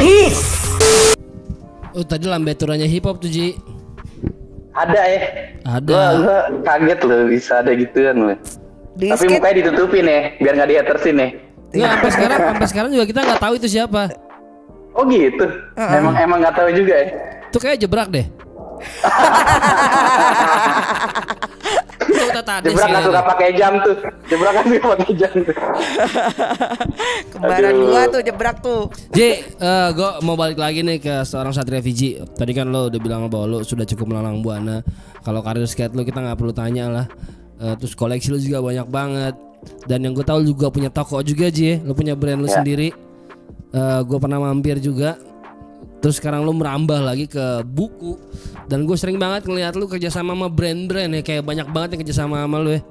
Peace. 0.00 0.64
Oh 1.92 2.00
tadi 2.00 2.24
lambeturannya 2.24 2.88
hip 2.88 3.04
hop 3.04 3.20
tuh 3.20 3.28
Ji. 3.28 3.60
Ada 4.72 5.02
ya. 5.12 5.20
Ada. 5.60 5.84
Gua, 5.84 6.04
gua 6.24 6.38
kaget 6.64 7.00
loh 7.04 7.20
bisa 7.28 7.60
ada 7.60 7.76
gituan 7.76 8.16
loh. 8.16 8.38
Di 8.96 9.12
Tapi 9.12 9.28
skate 9.28 9.36
mukanya 9.36 9.56
ditutupin 9.60 10.04
ya, 10.08 10.20
biar 10.40 10.52
nggak 10.56 10.70
dihatersin 10.72 11.16
ya. 11.20 11.28
Nggak, 11.76 11.90
sampai 11.92 12.10
sekarang 12.16 12.38
sampai 12.40 12.68
sekarang 12.72 12.90
juga 12.96 13.04
kita 13.04 13.20
nggak 13.28 13.42
tahu 13.44 13.54
itu 13.60 13.68
siapa. 13.68 14.02
Oh 14.96 15.04
gitu. 15.04 15.46
Emang 15.76 16.16
emang 16.16 16.38
nggak 16.40 16.56
tahu 16.56 16.72
juga 16.72 16.94
ya. 16.96 17.08
Itu 17.52 17.58
kayak 17.60 17.76
jebrak 17.84 18.08
deh. 18.08 18.24
Jebrak 22.46 22.88
nggak 22.88 23.04
suka 23.04 23.20
pakai 23.20 23.48
jam 23.52 23.72
tuh. 23.84 23.96
Jebrak 24.32 24.52
kan 24.56 24.64
suka 24.64 24.86
pakai 24.96 25.12
jam 25.18 25.32
tuh. 25.44 25.56
kembaran 27.36 27.72
Aduh. 27.76 27.84
gua 27.90 28.02
tuh 28.08 28.20
jebrak 28.24 28.56
tuh. 28.64 28.82
Ji, 29.12 29.44
eh 29.44 29.88
gue 29.92 30.10
mau 30.24 30.40
balik 30.40 30.56
lagi 30.56 30.80
nih 30.80 30.96
ke 31.02 31.14
seorang 31.28 31.52
Satria 31.52 31.84
Fiji. 31.84 32.16
Tadi 32.22 32.52
kan 32.56 32.72
lo 32.72 32.88
udah 32.88 33.00
bilang 33.02 33.28
bahwa 33.28 33.44
lo 33.44 33.58
sudah 33.60 33.84
cukup 33.84 34.16
melalang 34.16 34.40
buana. 34.40 34.80
Kalau 35.20 35.44
karir 35.44 35.68
skate 35.68 35.92
lo 35.92 36.06
kita 36.06 36.24
nggak 36.24 36.38
perlu 36.38 36.56
tanya 36.56 36.88
lah. 36.88 37.06
Eh, 37.56 37.74
terus 37.76 37.92
koleksi 37.92 38.28
lo 38.28 38.38
juga 38.38 38.60
banyak 38.60 38.86
banget. 38.86 39.34
Dan 39.88 40.04
yang 40.04 40.12
gue 40.12 40.22
tahu 40.22 40.44
juga 40.44 40.68
punya 40.68 40.88
toko 40.88 41.18
juga 41.20 41.48
Ji. 41.48 41.80
Lo 41.80 41.96
punya 41.96 42.12
brand 42.12 42.38
lo 42.38 42.48
Ya. 42.48 42.60
sendiri. 42.60 42.92
Eh 43.72 44.00
gue 44.04 44.18
pernah 44.20 44.38
mampir 44.38 44.78
juga. 44.78 45.16
Terus 45.98 46.20
sekarang 46.20 46.44
lo 46.44 46.52
merambah 46.52 47.00
lagi 47.00 47.26
ke 47.26 47.64
buku. 47.64 48.14
Dan 48.68 48.84
gue 48.84 48.94
sering 48.94 49.16
banget 49.16 49.48
ngeliat 49.48 49.74
lo 49.74 49.88
kerjasama 49.88 50.36
sama 50.36 50.46
brand-brand 50.46 51.10
ya. 51.10 51.22
Kayak 51.24 51.42
banyak 51.44 51.66
banget 51.72 51.88
yang 51.96 52.00
kerjasama 52.04 52.44
sama 52.44 52.56
lo 52.60 52.70
ya. 52.70 52.82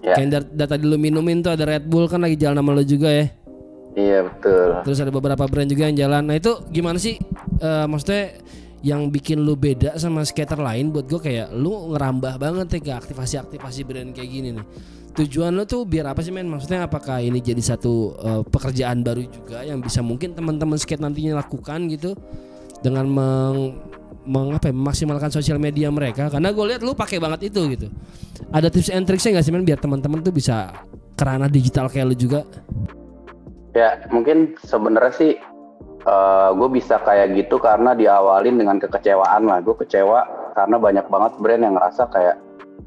Ya. 0.00 0.14
Kayak 0.16 0.28
dari 0.30 0.46
dari 0.56 0.68
tadi 0.70 0.84
lo 0.88 0.96
minumin 0.96 1.44
tuh 1.44 1.52
ada 1.52 1.64
Red 1.68 1.84
Bull 1.84 2.08
kan 2.08 2.22
lagi 2.22 2.38
jalan 2.38 2.62
sama 2.62 2.72
lo 2.72 2.80
juga 2.80 3.10
ya. 3.10 3.26
Iya 3.90 4.18
betul. 4.22 4.68
Terus 4.86 4.98
ada 5.02 5.10
beberapa 5.10 5.44
brand 5.44 5.66
juga 5.66 5.90
yang 5.90 5.98
jalan. 5.98 6.22
Nah 6.24 6.38
itu 6.38 6.62
gimana 6.70 6.96
sih? 6.96 7.18
Eh, 7.58 7.84
maksudnya 7.84 8.38
yang 8.80 9.12
bikin 9.12 9.44
lu 9.44 9.56
beda 9.60 10.00
sama 10.00 10.24
skater 10.24 10.56
lain 10.56 10.88
buat 10.88 11.04
gue 11.04 11.20
kayak 11.20 11.52
lu 11.52 11.92
ngerambah 11.92 12.40
banget 12.40 12.66
ya 12.76 12.80
ke 12.80 12.92
aktivasi-aktivasi 12.96 13.80
brand 13.84 14.10
kayak 14.16 14.30
gini 14.30 14.48
nih. 14.56 14.66
tujuan 15.10 15.50
lo 15.52 15.66
tuh 15.66 15.82
biar 15.84 16.14
apa 16.14 16.22
sih 16.22 16.30
men? 16.30 16.46
Maksudnya 16.46 16.86
apakah 16.86 17.18
ini 17.18 17.42
jadi 17.42 17.58
satu 17.58 18.14
uh, 18.14 18.42
pekerjaan 18.46 19.02
baru 19.02 19.26
juga 19.26 19.60
yang 19.66 19.82
bisa 19.82 20.00
mungkin 20.00 20.38
teman-teman 20.38 20.78
skate 20.78 21.02
nantinya 21.02 21.42
lakukan 21.42 21.90
gitu 21.90 22.14
dengan 22.80 23.04
meng, 23.10 23.74
meng 24.24 24.54
apa 24.54 24.70
ya, 24.70 24.74
memaksimalkan 24.74 25.28
sosial 25.34 25.58
media 25.58 25.90
mereka? 25.90 26.30
Karena 26.30 26.54
gue 26.54 26.64
lihat 26.72 26.80
lu 26.86 26.94
pakai 26.94 27.18
banget 27.18 27.50
itu 27.50 27.60
gitu. 27.74 27.90
Ada 28.54 28.70
tips 28.70 28.88
and 28.94 29.04
tricksnya 29.04 29.36
nggak 29.36 29.44
sih 29.44 29.52
men 29.52 29.66
biar 29.66 29.82
teman-teman 29.82 30.22
tuh 30.22 30.30
bisa 30.32 30.72
kerana 31.18 31.50
digital 31.50 31.90
kayak 31.90 32.06
lu 32.06 32.16
juga? 32.16 32.46
Ya 33.74 33.98
mungkin 34.14 34.54
sebenarnya 34.62 35.12
sih 35.18 35.32
uh, 36.06 36.50
gue 36.56 36.68
bisa 36.72 37.00
kayak 37.02 37.36
gitu 37.36 37.60
karena 37.60 37.92
diawalin 37.92 38.56
dengan 38.56 38.76
kekecewaan 38.80 39.48
lah. 39.48 39.58
Gue 39.60 39.76
kecewa 39.76 40.52
karena 40.56 40.76
banyak 40.76 41.06
banget 41.08 41.32
brand 41.40 41.62
yang 41.64 41.74
ngerasa 41.76 42.08
kayak 42.12 42.36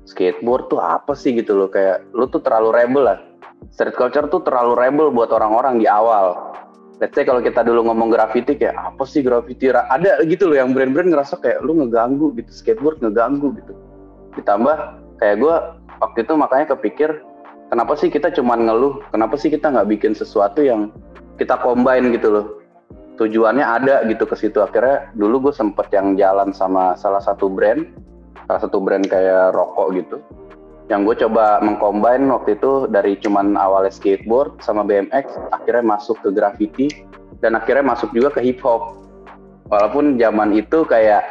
skateboard 0.07 0.69
tuh 0.71 0.81
apa 0.81 1.13
sih? 1.13 1.35
gitu 1.35 1.53
loh. 1.53 1.69
Kayak 1.69 2.07
lu 2.15 2.25
tuh 2.29 2.41
terlalu 2.41 2.69
rebel 2.73 3.03
lah. 3.05 3.19
Street 3.73 3.95
culture 3.95 4.27
tuh 4.27 4.43
terlalu 4.43 4.73
rebel 4.77 5.07
buat 5.09 5.31
orang-orang 5.33 5.79
di 5.81 5.87
awal. 5.87 6.53
Let's 7.01 7.17
say 7.17 7.25
kalau 7.25 7.41
kita 7.41 7.65
dulu 7.65 7.89
ngomong 7.89 8.13
graffiti 8.13 8.55
kayak 8.55 8.77
apa 8.77 9.03
sih 9.03 9.25
graffiti? 9.25 9.71
Ada 9.73 10.23
gitu 10.29 10.47
loh 10.51 10.57
yang 10.61 10.71
brand-brand 10.71 11.09
ngerasa 11.11 11.41
kayak 11.41 11.65
lu 11.65 11.75
ngeganggu 11.83 12.31
gitu 12.37 12.51
skateboard 12.53 13.01
ngeganggu 13.01 13.51
gitu. 13.59 13.73
Ditambah 14.39 14.77
kayak 15.19 15.35
gue 15.41 15.55
waktu 15.99 16.19
itu 16.23 16.33
makanya 16.37 16.65
kepikir 16.77 17.09
kenapa 17.73 17.97
sih 17.97 18.13
kita 18.13 18.29
cuman 18.31 18.69
ngeluh? 18.69 19.01
Kenapa 19.09 19.35
sih 19.35 19.49
kita 19.49 19.73
nggak 19.73 19.89
bikin 19.89 20.13
sesuatu 20.13 20.61
yang 20.63 20.93
kita 21.41 21.57
combine 21.59 22.13
gitu 22.13 22.29
loh 22.29 22.62
tujuannya 23.17 23.65
ada 23.65 24.01
gitu 24.09 24.25
ke 24.25 24.35
situ. 24.37 24.59
Akhirnya 24.61 25.13
dulu 25.13 25.49
gue 25.49 25.53
sempet 25.53 25.89
yang 25.93 26.17
jalan 26.17 26.51
sama 26.55 26.97
salah 26.97 27.21
satu 27.21 27.49
brand 27.49 27.85
salah 28.47 28.61
satu 28.61 28.77
brand 28.83 29.05
kayak 29.07 29.55
rokok 29.55 29.87
gitu. 29.95 30.17
Yang 30.91 31.01
gue 31.07 31.15
coba 31.27 31.63
mengcombine 31.63 32.27
waktu 32.27 32.59
itu 32.59 32.91
dari 32.91 33.15
cuman 33.15 33.55
awalnya 33.55 33.93
skateboard 33.93 34.59
sama 34.59 34.83
BMX 34.83 35.31
akhirnya 35.55 35.83
masuk 35.95 36.19
ke 36.19 36.29
graffiti 36.35 36.87
dan 37.39 37.55
akhirnya 37.55 37.95
masuk 37.95 38.11
juga 38.11 38.35
ke 38.35 38.43
hip 38.43 38.59
hop. 38.61 38.99
Walaupun 39.71 40.19
zaman 40.19 40.53
itu 40.53 40.83
kayak 40.83 41.23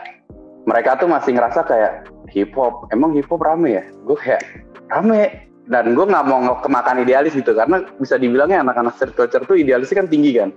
mereka 0.65 0.97
tuh 0.97 1.11
masih 1.11 1.37
ngerasa 1.37 1.69
kayak 1.69 2.09
hip 2.33 2.57
hop? 2.57 2.89
Emang 2.91 3.13
hip 3.13 3.29
hop 3.29 3.45
rame 3.45 3.77
ya? 3.77 3.85
Gue 4.09 4.17
kayak 4.17 4.43
rame. 4.89 5.53
Dan 5.63 5.95
gue 5.95 6.05
nggak 6.05 6.27
mau 6.27 6.59
kemakan 6.59 7.07
idealis 7.07 7.39
gitu 7.39 7.55
karena 7.55 7.87
bisa 8.03 8.19
dibilangnya 8.19 8.67
anak-anak 8.67 8.99
street 8.99 9.15
culture 9.15 9.47
tuh 9.47 9.55
idealisnya 9.55 10.03
kan 10.03 10.11
tinggi 10.11 10.35
kan 10.35 10.51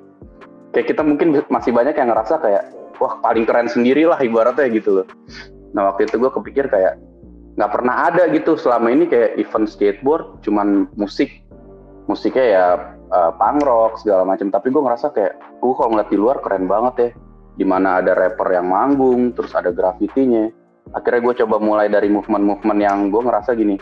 kayak 0.76 0.92
kita 0.92 1.02
mungkin 1.08 1.40
masih 1.48 1.72
banyak 1.72 1.96
yang 1.96 2.12
ngerasa 2.12 2.36
kayak 2.44 2.64
wah 3.00 3.16
paling 3.24 3.48
keren 3.48 3.72
sendiri 3.72 4.04
lah 4.04 4.20
ibaratnya 4.20 4.68
gitu 4.76 5.02
loh. 5.02 5.08
Nah 5.72 5.92
waktu 5.92 6.12
itu 6.12 6.20
gue 6.20 6.28
kepikir 6.28 6.68
kayak 6.68 7.00
nggak 7.56 7.72
pernah 7.72 8.12
ada 8.12 8.28
gitu 8.36 8.60
selama 8.60 8.92
ini 8.92 9.08
kayak 9.08 9.40
event 9.40 9.72
skateboard 9.72 10.44
cuman 10.44 10.92
musik. 11.00 11.32
Musiknya 12.12 12.46
ya 12.46 12.66
uh, 13.10 13.32
punk 13.40 13.64
rock 13.64 14.04
segala 14.04 14.28
macam 14.28 14.52
tapi 14.52 14.68
gue 14.70 14.84
ngerasa 14.84 15.16
kayak 15.16 15.40
gue 15.64 15.74
kalau 15.80 15.96
ngeliat 15.96 16.10
di 16.12 16.18
luar 16.20 16.38
keren 16.44 16.68
banget 16.68 16.96
ya. 17.00 17.10
Di 17.56 17.64
mana 17.64 18.04
ada 18.04 18.12
rapper 18.12 18.52
yang 18.52 18.68
manggung 18.68 19.32
terus 19.32 19.56
ada 19.56 19.72
grafitinya. 19.72 20.52
Akhirnya 20.92 21.24
gue 21.24 21.34
coba 21.40 21.56
mulai 21.64 21.88
dari 21.88 22.12
movement-movement 22.12 22.80
yang 22.84 23.08
gue 23.08 23.24
ngerasa 23.24 23.56
gini 23.56 23.80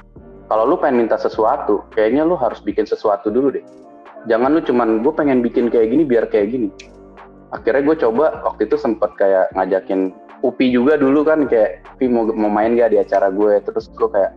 kalau 0.53 0.69
lu 0.69 0.75
pengen 0.77 1.07
minta 1.07 1.17
sesuatu 1.17 1.81
kayaknya 1.97 2.21
lu 2.21 2.37
harus 2.37 2.59
bikin 2.61 2.85
sesuatu 2.85 3.33
dulu 3.33 3.57
deh 3.57 3.65
jangan 4.29 4.55
lu 4.57 4.61
cuman 4.63 5.03
gue 5.03 5.13
pengen 5.13 5.39
bikin 5.43 5.67
kayak 5.67 5.91
gini 5.91 6.03
biar 6.03 6.25
kayak 6.29 6.51
gini. 6.53 6.69
Akhirnya 7.53 7.85
gue 7.85 7.95
coba 8.01 8.41
waktu 8.43 8.65
itu 8.65 8.75
sempet 8.79 9.13
kayak 9.19 9.53
ngajakin 9.53 10.13
Upi 10.43 10.75
juga 10.75 10.99
dulu 10.99 11.23
kan 11.23 11.47
kayak 11.47 11.87
Upi 11.95 12.11
mau, 12.11 12.27
mau 12.35 12.51
main 12.51 12.75
gak 12.75 12.91
di 12.91 12.99
acara 12.99 13.31
gue? 13.31 13.63
Terus 13.63 13.87
gue 13.93 14.09
kayak 14.11 14.31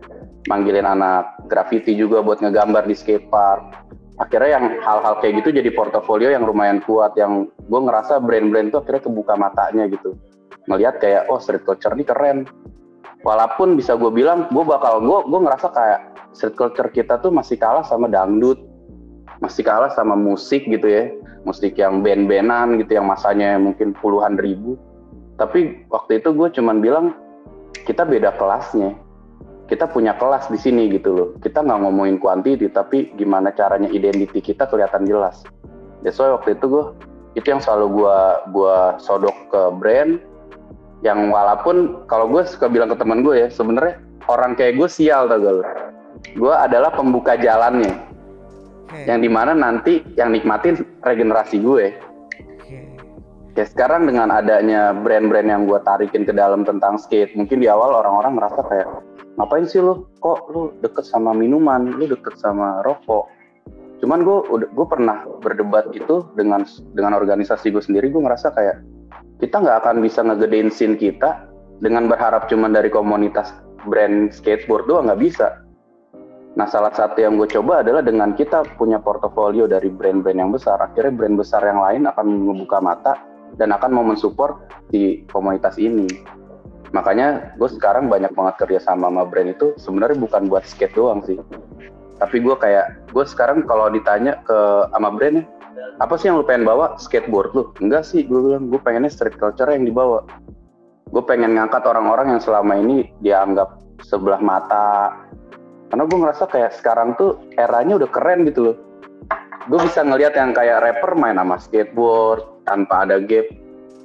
manggilin 0.47 0.87
anak 0.87 1.35
graffiti 1.51 1.97
juga 1.97 2.23
buat 2.23 2.39
ngegambar 2.39 2.87
di 2.87 2.95
skatepark 2.95 3.87
akhirnya 4.17 4.49
yang 4.57 4.65
hal-hal 4.81 5.21
kayak 5.21 5.41
gitu 5.41 5.61
jadi 5.61 5.69
portofolio 5.73 6.33
yang 6.33 6.45
lumayan 6.45 6.81
kuat 6.81 7.13
yang 7.13 7.45
gue 7.69 7.79
ngerasa 7.79 8.17
brand-brand 8.17 8.73
itu 8.73 8.77
akhirnya 8.81 9.01
kebuka 9.05 9.33
matanya 9.37 9.85
gitu. 9.89 10.17
Ngelihat 10.67 10.99
kayak 10.99 11.29
oh 11.29 11.37
street 11.37 11.63
culture 11.63 11.93
ini 11.93 12.03
keren. 12.03 12.49
Walaupun 13.21 13.77
bisa 13.77 13.93
gue 13.97 14.09
bilang 14.09 14.49
gue 14.49 14.63
bakal 14.65 15.01
gue 15.01 15.19
gue 15.29 15.39
ngerasa 15.45 15.67
kayak 15.69 15.99
street 16.33 16.57
culture 16.57 16.89
kita 16.89 17.21
tuh 17.21 17.29
masih 17.29 17.61
kalah 17.61 17.85
sama 17.85 18.09
dangdut 18.09 18.57
masih 19.39 19.63
kalah 19.65 19.91
sama 19.93 20.17
musik 20.17 20.65
gitu 20.65 20.87
ya. 20.87 21.09
Musik 21.45 21.79
yang 21.79 22.03
band-bandan 22.03 22.81
gitu 22.83 22.99
yang 22.99 23.07
masanya 23.07 23.55
mungkin 23.55 23.95
puluhan 23.95 24.35
ribu. 24.35 24.75
Tapi 25.37 25.87
waktu 25.93 26.19
itu 26.19 26.33
gue 26.33 26.49
cuman 26.59 26.81
bilang 26.81 27.05
kita 27.85 28.03
beda 28.03 28.35
kelasnya. 28.35 28.97
Kita 29.67 29.83
punya 29.91 30.15
kelas 30.15 30.47
di 30.47 30.59
sini 30.59 30.87
gitu 30.91 31.09
loh. 31.11 31.29
Kita 31.43 31.59
nggak 31.59 31.79
ngomongin 31.83 32.17
kuantiti 32.19 32.71
tapi 32.71 33.11
gimana 33.19 33.51
caranya 33.51 33.91
identiti 33.91 34.39
kita 34.39 34.67
kelihatan 34.67 35.03
jelas. 35.03 35.43
That's 36.03 36.19
why 36.19 36.31
waktu 36.31 36.55
itu 36.55 36.71
gue 36.71 36.85
itu 37.37 37.47
yang 37.53 37.61
selalu 37.61 38.01
gue 38.01 38.17
gua 38.49 38.97
sodok 38.97 39.37
ke 39.53 39.61
brand 39.77 40.17
yang 41.05 41.29
walaupun 41.29 42.07
kalau 42.09 42.25
gue 42.25 42.41
suka 42.49 42.65
bilang 42.65 42.89
ke 42.89 42.97
teman 42.97 43.21
gue 43.21 43.45
ya 43.45 43.47
sebenarnya 43.53 44.01
orang 44.25 44.57
kayak 44.57 44.81
gue 44.81 44.89
sial 44.89 45.29
tau 45.29 45.37
gue 45.37 45.61
gue 46.33 46.53
adalah 46.57 46.89
pembuka 46.89 47.37
jalannya 47.37 47.93
okay. 48.87 49.05
yang 49.05 49.19
di 49.19 49.29
mana 49.29 49.51
nanti 49.51 49.99
yang 50.15 50.31
nikmatin 50.31 50.81
regenerasi 51.03 51.59
gue 51.59 52.07
Ya 53.57 53.65
sekarang 53.65 54.05
dengan 54.05 54.29
adanya 54.29 54.93
brand-brand 54.93 55.49
yang 55.49 55.65
gue 55.65 55.81
tarikin 55.81 56.29
ke 56.29 56.29
dalam 56.29 56.61
tentang 56.61 57.01
skate, 57.01 57.33
mungkin 57.33 57.57
di 57.57 57.65
awal 57.65 57.89
orang-orang 57.89 58.37
merasa 58.37 58.61
kayak 58.61 58.85
ngapain 59.41 59.65
sih 59.65 59.81
lu 59.81 60.05
kok 60.21 60.45
lu 60.53 60.77
deket 60.85 61.09
sama 61.09 61.33
minuman, 61.33 61.89
lu 61.97 62.05
deket 62.05 62.37
sama 62.37 62.85
rokok. 62.85 63.25
Cuman 63.97 64.21
gue 64.21 64.61
gue 64.61 64.85
pernah 64.85 65.25
berdebat 65.41 65.89
itu 65.97 66.21
dengan 66.37 66.69
dengan 66.93 67.17
organisasi 67.17 67.73
gue 67.73 67.81
sendiri, 67.81 68.13
gue 68.13 68.21
ngerasa 68.21 68.53
kayak 68.53 68.77
kita 69.41 69.57
nggak 69.57 69.77
akan 69.81 70.05
bisa 70.05 70.21
ngegedein 70.21 70.69
scene 70.69 70.93
kita 70.93 71.49
dengan 71.81 72.05
berharap 72.05 72.45
cuman 72.45 72.77
dari 72.77 72.93
komunitas 72.93 73.57
brand 73.89 74.37
skateboard 74.37 74.85
doang 74.85 75.09
nggak 75.09 75.17
bisa. 75.17 75.65
Nah 76.57 76.65
salah 76.65 76.89
satu 76.89 77.21
yang 77.21 77.37
gue 77.37 77.45
coba 77.53 77.85
adalah 77.85 78.01
dengan 78.01 78.33
kita 78.33 78.65
punya 78.81 78.97
portofolio 78.97 79.69
dari 79.69 79.93
brand-brand 79.93 80.41
yang 80.41 80.49
besar, 80.49 80.81
akhirnya 80.81 81.13
brand 81.13 81.37
besar 81.37 81.61
yang 81.61 81.77
lain 81.77 82.09
akan 82.09 82.25
membuka 82.25 82.81
mata 82.81 83.13
dan 83.61 83.69
akan 83.69 83.93
mau 83.93 84.01
mensupport 84.01 84.57
di 84.89 85.21
komunitas 85.29 85.77
ini. 85.77 86.09
Makanya 86.97 87.53
gue 87.61 87.69
sekarang 87.69 88.09
banyak 88.09 88.33
banget 88.33 88.55
kerja 88.57 88.79
sama 88.89 89.13
sama 89.13 89.29
brand 89.29 89.53
itu 89.53 89.77
sebenarnya 89.77 90.17
bukan 90.17 90.49
buat 90.49 90.65
skate 90.65 90.97
doang 90.97 91.21
sih. 91.29 91.37
Tapi 92.17 92.41
gue 92.41 92.57
kayak 92.57 93.13
gue 93.13 93.25
sekarang 93.29 93.61
kalau 93.69 93.93
ditanya 93.93 94.41
ke 94.41 94.89
sama 94.89 95.13
brand 95.13 95.45
apa 96.01 96.13
sih 96.17 96.29
yang 96.29 96.41
lu 96.41 96.45
pengen 96.45 96.65
bawa 96.65 96.97
skateboard 96.97 97.53
lu? 97.53 97.63
Enggak 97.81 98.05
sih, 98.05 98.25
gue 98.25 98.37
bilang 98.37 98.69
gue 98.69 98.81
pengennya 98.81 99.09
street 99.13 99.37
culture 99.37 99.69
yang 99.69 99.85
dibawa. 99.85 100.25
Gue 101.09 101.23
pengen 101.25 101.53
ngangkat 101.57 101.85
orang-orang 101.85 102.37
yang 102.37 102.41
selama 102.41 102.77
ini 102.77 103.13
dianggap 103.21 103.77
sebelah 104.01 104.41
mata. 104.41 105.13
Karena 105.87 106.03
gue 106.03 106.17
ngerasa 106.19 106.43
kayak 106.51 106.71
sekarang 106.75 107.15
tuh 107.15 107.39
eranya 107.55 107.95
udah 107.99 108.09
keren 108.11 108.43
gitu 108.43 108.71
loh. 108.71 108.77
Gue 109.67 109.79
bisa 109.83 110.03
ngelihat 110.03 110.35
yang 110.35 110.55
kayak 110.55 110.83
rapper 110.83 111.15
main 111.15 111.35
sama 111.35 111.59
skateboard, 111.59 112.43
tanpa 112.67 113.07
ada 113.07 113.19
gap 113.23 113.47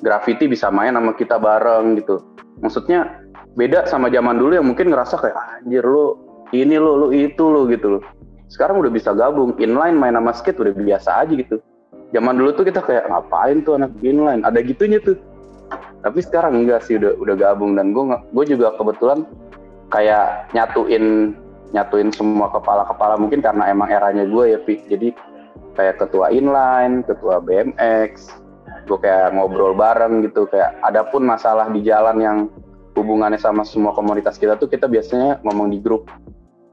graffiti 0.03 0.51
bisa 0.51 0.71
main 0.71 0.95
sama 0.95 1.15
kita 1.15 1.39
bareng 1.39 1.99
gitu. 1.99 2.23
Maksudnya 2.63 3.23
beda 3.55 3.87
sama 3.87 4.11
zaman 4.11 4.39
dulu 4.39 4.59
yang 4.59 4.67
mungkin 4.67 4.91
ngerasa 4.91 5.19
kayak 5.23 5.37
ah, 5.39 5.59
anjir 5.63 5.87
lu 5.87 6.19
ini 6.51 6.77
lu 6.79 7.07
lu 7.07 7.09
itu 7.15 7.43
lu 7.47 7.71
gitu 7.71 7.99
loh. 7.99 8.03
Sekarang 8.51 8.83
udah 8.83 8.93
bisa 8.93 9.15
gabung 9.15 9.57
inline 9.63 9.97
main 9.97 10.19
sama 10.19 10.35
skate 10.35 10.59
udah 10.59 10.75
biasa 10.75 11.25
aja 11.25 11.33
gitu. 11.33 11.57
Zaman 12.13 12.37
dulu 12.37 12.53
tuh 12.53 12.69
kita 12.69 12.85
kayak 12.85 13.09
ngapain 13.09 13.65
tuh 13.65 13.81
anak 13.81 13.95
inline? 14.05 14.45
Ada 14.45 14.61
gitunya 14.61 15.01
tuh. 15.01 15.17
Tapi 16.05 16.19
sekarang 16.21 16.67
enggak 16.67 16.85
sih 16.85 17.01
udah 17.01 17.17
udah 17.17 17.35
gabung. 17.39 17.79
Dan 17.79 17.97
gue 17.97 18.05
gue 18.37 18.45
juga 18.53 18.77
kebetulan 18.77 19.25
kayak 19.89 20.53
nyatuin 20.53 21.33
nyatuin 21.73 22.13
semua 22.13 22.53
kepala-kepala. 22.53 23.17
Mungkin 23.19 23.41
karena 23.41 23.69
emang 23.73 23.89
eranya 23.89 24.29
gue 24.29 24.45
ya 24.55 24.59
Pi. 24.61 24.81
jadi 24.87 25.11
kayak 25.73 26.05
ketua 26.05 26.29
inline 26.29 27.01
ketua 27.09 27.41
BMX 27.41 28.29
gue 28.85 28.99
kayak 29.01 29.35
ngobrol 29.35 29.73
bareng 29.73 30.23
gitu. 30.29 30.45
Kayak 30.49 30.77
adapun 30.85 31.25
masalah 31.25 31.73
di 31.73 31.81
jalan 31.83 32.17
yang 32.21 32.39
hubungannya 32.93 33.41
sama 33.41 33.65
semua 33.65 33.97
komunitas 33.97 34.37
kita 34.37 34.61
tuh 34.61 34.69
kita 34.69 34.87
biasanya 34.87 35.41
ngomong 35.43 35.73
di 35.73 35.81
grup. 35.81 36.13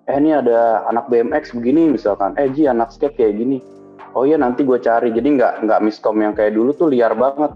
Eh 0.10 0.18
ini 0.18 0.36
ada 0.36 0.84
anak 0.90 1.08
BMX 1.08 1.56
begini 1.56 1.96
misalkan. 1.96 2.36
Eh 2.36 2.52
Ji 2.52 2.68
anak 2.68 2.92
skate 2.92 3.16
kayak 3.16 3.40
gini. 3.40 3.64
Oh 4.18 4.26
iya 4.26 4.36
nanti 4.36 4.66
gue 4.66 4.82
cari. 4.82 5.14
Jadi 5.16 5.38
nggak 5.40 5.70
nggak 5.70 5.80
miskom 5.86 6.20
yang 6.20 6.34
kayak 6.36 6.58
dulu 6.58 6.76
tuh 6.76 6.90
liar 6.92 7.14
banget. 7.16 7.54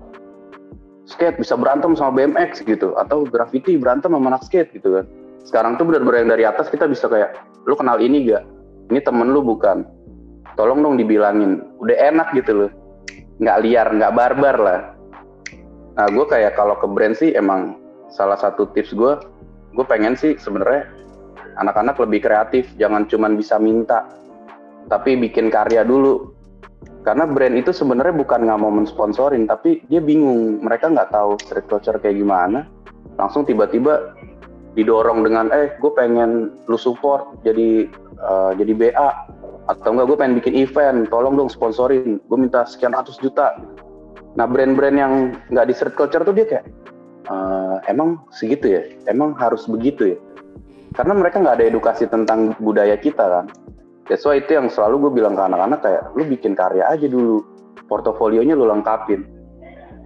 Skate 1.03 1.35
bisa 1.35 1.59
berantem 1.59 1.97
sama 1.97 2.15
BMX 2.15 2.63
gitu. 2.63 2.95
Atau 2.95 3.25
graffiti 3.27 3.75
berantem 3.75 4.13
sama 4.13 4.31
anak 4.31 4.45
skate 4.47 4.71
gitu 4.79 5.01
kan 5.01 5.05
sekarang 5.43 5.75
tuh 5.75 5.89
benar-benar 5.89 6.17
yang 6.23 6.31
dari 6.31 6.43
atas 6.47 6.69
kita 6.69 6.87
bisa 6.87 7.09
kayak 7.09 7.35
lu 7.67 7.75
kenal 7.75 7.97
ini 7.99 8.29
gak 8.29 8.43
ini 8.91 8.99
temen 8.99 9.31
lu 9.31 9.41
bukan? 9.41 9.87
Tolong 10.53 10.85
dong 10.85 10.95
dibilangin 11.01 11.65
udah 11.81 11.97
enak 12.13 12.29
gitu 12.37 12.51
loh. 12.53 12.71
Nggak 13.41 13.59
liar 13.65 13.87
nggak 13.89 14.13
barbar 14.13 14.55
lah. 14.61 14.81
Nah 15.97 16.07
gue 16.09 16.25
kayak 16.29 16.53
kalau 16.53 16.77
ke 16.77 16.85
brand 16.85 17.17
sih 17.17 17.33
emang 17.33 17.77
salah 18.13 18.37
satu 18.37 18.69
tips 18.73 18.93
gue 18.93 19.13
gue 19.73 19.85
pengen 19.89 20.13
sih 20.13 20.37
sebenarnya 20.37 20.85
anak-anak 21.57 21.97
lebih 22.05 22.21
kreatif 22.29 22.69
jangan 22.77 23.09
cuman 23.09 23.33
bisa 23.33 23.57
minta 23.57 24.05
tapi 24.91 25.17
bikin 25.17 25.49
karya 25.49 25.81
dulu. 25.81 26.29
Karena 27.03 27.27
brand 27.27 27.55
itu 27.59 27.75
sebenarnya 27.75 28.15
bukan 28.15 28.47
nggak 28.47 28.59
mau 28.61 28.71
mensponsorin 28.71 29.49
tapi 29.49 29.83
dia 29.89 29.99
bingung 29.99 30.63
mereka 30.63 30.87
nggak 30.87 31.11
tahu 31.11 31.35
street 31.41 31.67
culture 31.67 31.97
kayak 31.97 32.19
gimana. 32.21 32.69
Langsung 33.17 33.43
tiba-tiba 33.43 34.15
didorong 34.73 35.21
dengan 35.21 35.53
eh 35.53 35.77
gue 35.77 35.91
pengen 35.93 36.49
lu 36.65 36.77
support 36.77 37.37
jadi 37.45 37.85
uh, 38.21 38.51
jadi 38.57 38.73
BA 38.73 39.09
atau 39.69 39.89
enggak 39.95 40.07
gue 40.11 40.17
pengen 40.17 40.35
bikin 40.41 40.53
event 40.59 41.07
tolong 41.07 41.39
dong 41.39 41.47
sponsorin. 41.47 42.19
Gue 42.27 42.37
minta 42.37 42.67
sekian 42.67 42.91
ratus 42.91 43.21
juta. 43.21 43.55
Nah 44.33 44.45
brand-brand 44.49 44.97
yang 44.97 45.13
nggak 45.53 45.65
di 45.69 45.73
street 45.77 45.95
culture 45.95 46.25
tuh 46.25 46.33
dia 46.35 46.45
kayak 46.49 46.65
uh, 47.29 47.79
emang 47.87 48.19
segitu 48.33 48.75
ya? 48.75 48.81
Emang 49.07 49.37
harus 49.37 49.69
begitu 49.69 50.17
ya? 50.17 50.17
Karena 50.93 51.13
mereka 51.17 51.41
nggak 51.41 51.61
ada 51.61 51.65
edukasi 51.69 52.09
tentang 52.09 52.57
budaya 52.59 52.97
kita 52.97 53.23
kan. 53.23 53.45
That's 54.09 54.27
why 54.27 54.43
itu 54.43 54.57
yang 54.57 54.67
selalu 54.67 55.07
gue 55.07 55.11
bilang 55.23 55.39
ke 55.39 55.43
anak-anak 55.47 55.79
kayak 55.79 56.03
lu 56.17 56.27
bikin 56.27 56.57
karya 56.57 56.83
aja 56.89 57.07
dulu. 57.07 57.45
Portofolionya 57.87 58.57
lu 58.57 58.67
lengkapin 58.67 59.42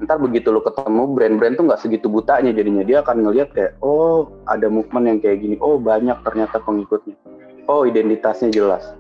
ntar 0.03 0.21
begitu 0.21 0.53
lu 0.53 0.61
ketemu 0.61 1.09
brand-brand 1.17 1.53
tuh 1.57 1.65
nggak 1.65 1.81
segitu 1.81 2.07
butanya 2.07 2.53
jadinya. 2.53 2.85
Dia 2.85 3.01
akan 3.01 3.25
ngelihat 3.25 3.49
kayak 3.53 3.71
oh 3.81 4.29
ada 4.45 4.69
movement 4.69 5.05
yang 5.09 5.19
kayak 5.19 5.41
gini. 5.41 5.55
Oh 5.57 5.81
banyak 5.81 6.17
ternyata 6.21 6.61
pengikutnya. 6.61 7.17
Oh 7.65 7.83
identitasnya 7.83 8.53
jelas. 8.53 8.93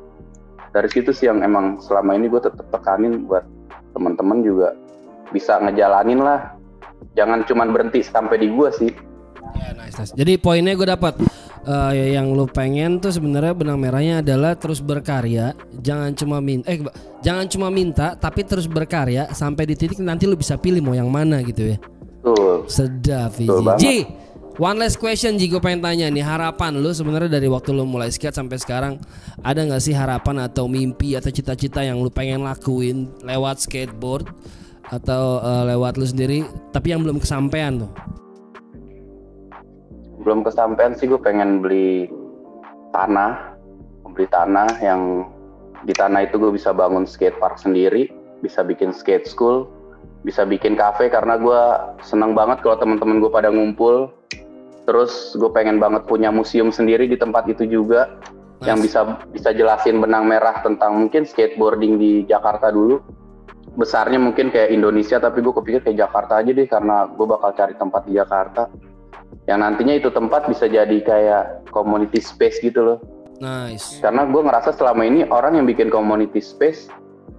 Dari 0.73 0.89
situ 0.91 1.15
sih 1.15 1.29
yang 1.29 1.41
emang 1.45 1.79
selama 1.79 2.17
ini 2.17 2.27
gue 2.27 2.41
tetap 2.43 2.67
tekanin 2.69 3.25
buat 3.25 3.45
teman-teman 3.95 4.43
juga 4.43 4.75
bisa 5.31 5.61
ngejalanin 5.61 6.21
lah. 6.21 6.53
Jangan 7.13 7.45
cuman 7.45 7.73
berhenti 7.73 8.01
sampai 8.01 8.41
di 8.41 8.49
gue 8.51 8.69
sih. 8.73 8.91
Ya 9.57 9.73
nice, 9.73 9.95
nice. 9.97 10.13
jadi 10.13 10.37
poinnya 10.37 10.75
gue 10.75 10.85
dapat 10.85 11.17
uh, 11.67 11.93
yang 11.93 12.31
lu 12.31 12.47
pengen 12.47 12.97
tuh 12.97 13.11
sebenarnya 13.11 13.53
benang 13.53 13.77
merahnya 13.77 14.23
adalah 14.23 14.55
terus 14.55 14.79
berkarya 14.79 15.53
jangan 15.83 16.15
cuma 16.15 16.39
minta 16.39 16.65
eh 16.71 16.79
jangan 17.21 17.45
cuma 17.51 17.67
minta 17.67 18.15
tapi 18.15 18.47
terus 18.47 18.65
berkarya 18.65 19.29
sampai 19.35 19.67
di 19.67 19.75
titik 19.75 19.99
nanti 19.99 20.25
lu 20.25 20.39
bisa 20.39 20.55
pilih 20.55 20.79
mau 20.79 20.95
yang 20.95 21.11
mana 21.11 21.43
gitu 21.43 21.75
ya 21.75 21.77
Tuh. 22.23 22.65
sedap 22.65 23.35
Ji 23.77 24.07
One 24.57 24.81
last 24.81 24.97
question 24.97 25.37
Ji 25.37 25.53
gue 25.53 25.61
pengen 25.61 25.85
tanya 25.85 26.09
nih 26.09 26.25
harapan 26.25 26.81
lu 26.81 26.89
sebenarnya 26.89 27.37
dari 27.37 27.45
waktu 27.45 27.77
lu 27.77 27.85
mulai 27.85 28.09
skate 28.09 28.33
sampai 28.33 28.57
sekarang 28.57 28.93
ada 29.45 29.61
nggak 29.61 29.77
sih 29.77 29.93
harapan 29.93 30.49
atau 30.49 30.65
mimpi 30.65 31.13
atau 31.13 31.29
cita-cita 31.29 31.85
yang 31.85 32.01
lu 32.01 32.09
pengen 32.09 32.41
lakuin 32.41 33.05
lewat 33.21 33.61
skateboard 33.61 34.25
atau 34.89 35.43
uh, 35.45 35.61
lewat 35.61 36.01
lu 36.01 36.09
sendiri 36.09 36.41
tapi 36.73 36.89
yang 36.89 37.05
belum 37.05 37.21
kesampaian 37.21 37.85
tuh? 37.85 37.91
Belum 40.27 40.43
kesampaian 40.43 40.91
sih 40.91 41.07
gue 41.07 41.23
pengen 41.23 41.63
beli 41.63 42.11
tanah, 42.91 43.55
beli 44.11 44.27
tanah 44.27 44.67
yang 44.83 45.23
di 45.87 45.95
tanah 45.95 46.27
itu 46.27 46.35
gue 46.35 46.51
bisa 46.51 46.75
bangun 46.75 47.07
skate 47.07 47.39
park 47.39 47.55
sendiri, 47.55 48.11
bisa 48.43 48.59
bikin 48.59 48.91
skate 48.91 49.23
school, 49.23 49.71
bisa 50.27 50.43
bikin 50.43 50.75
cafe 50.75 51.07
karena 51.07 51.39
gue 51.39 51.61
seneng 52.03 52.35
banget 52.35 52.59
kalau 52.59 52.75
teman-teman 52.75 53.23
gue 53.23 53.31
pada 53.31 53.47
ngumpul. 53.47 54.11
Terus 54.83 55.31
gue 55.39 55.47
pengen 55.47 55.79
banget 55.79 56.03
punya 56.11 56.27
museum 56.27 56.75
sendiri 56.75 57.07
di 57.07 57.15
tempat 57.15 57.47
itu 57.47 57.63
juga 57.63 58.19
nice. 58.59 58.67
yang 58.67 58.83
bisa 58.83 59.07
bisa 59.31 59.55
jelasin 59.55 60.03
benang 60.03 60.27
merah 60.27 60.59
tentang 60.59 61.07
mungkin 61.07 61.23
skateboarding 61.23 61.95
di 61.95 62.27
Jakarta 62.27 62.67
dulu. 62.67 62.99
Besarnya 63.79 64.19
mungkin 64.19 64.51
kayak 64.51 64.75
Indonesia 64.75 65.23
tapi 65.23 65.39
gue 65.39 65.55
kepikir 65.55 65.87
kayak 65.87 66.03
Jakarta 66.03 66.43
aja 66.43 66.51
deh 66.51 66.67
karena 66.67 67.07
gue 67.07 67.25
bakal 67.31 67.55
cari 67.55 67.79
tempat 67.79 68.03
di 68.03 68.19
Jakarta 68.19 68.67
yang 69.47 69.63
nantinya 69.63 69.95
itu 69.95 70.11
tempat 70.11 70.51
bisa 70.51 70.67
jadi 70.67 70.97
kayak 71.03 71.71
community 71.71 72.19
space 72.19 72.59
gitu 72.59 72.83
loh. 72.83 72.99
Nice. 73.39 74.03
Karena 74.03 74.27
gue 74.27 74.41
ngerasa 74.43 74.75
selama 74.75 75.07
ini 75.07 75.23
orang 75.27 75.55
yang 75.57 75.65
bikin 75.65 75.87
community 75.87 76.43
space 76.43 76.91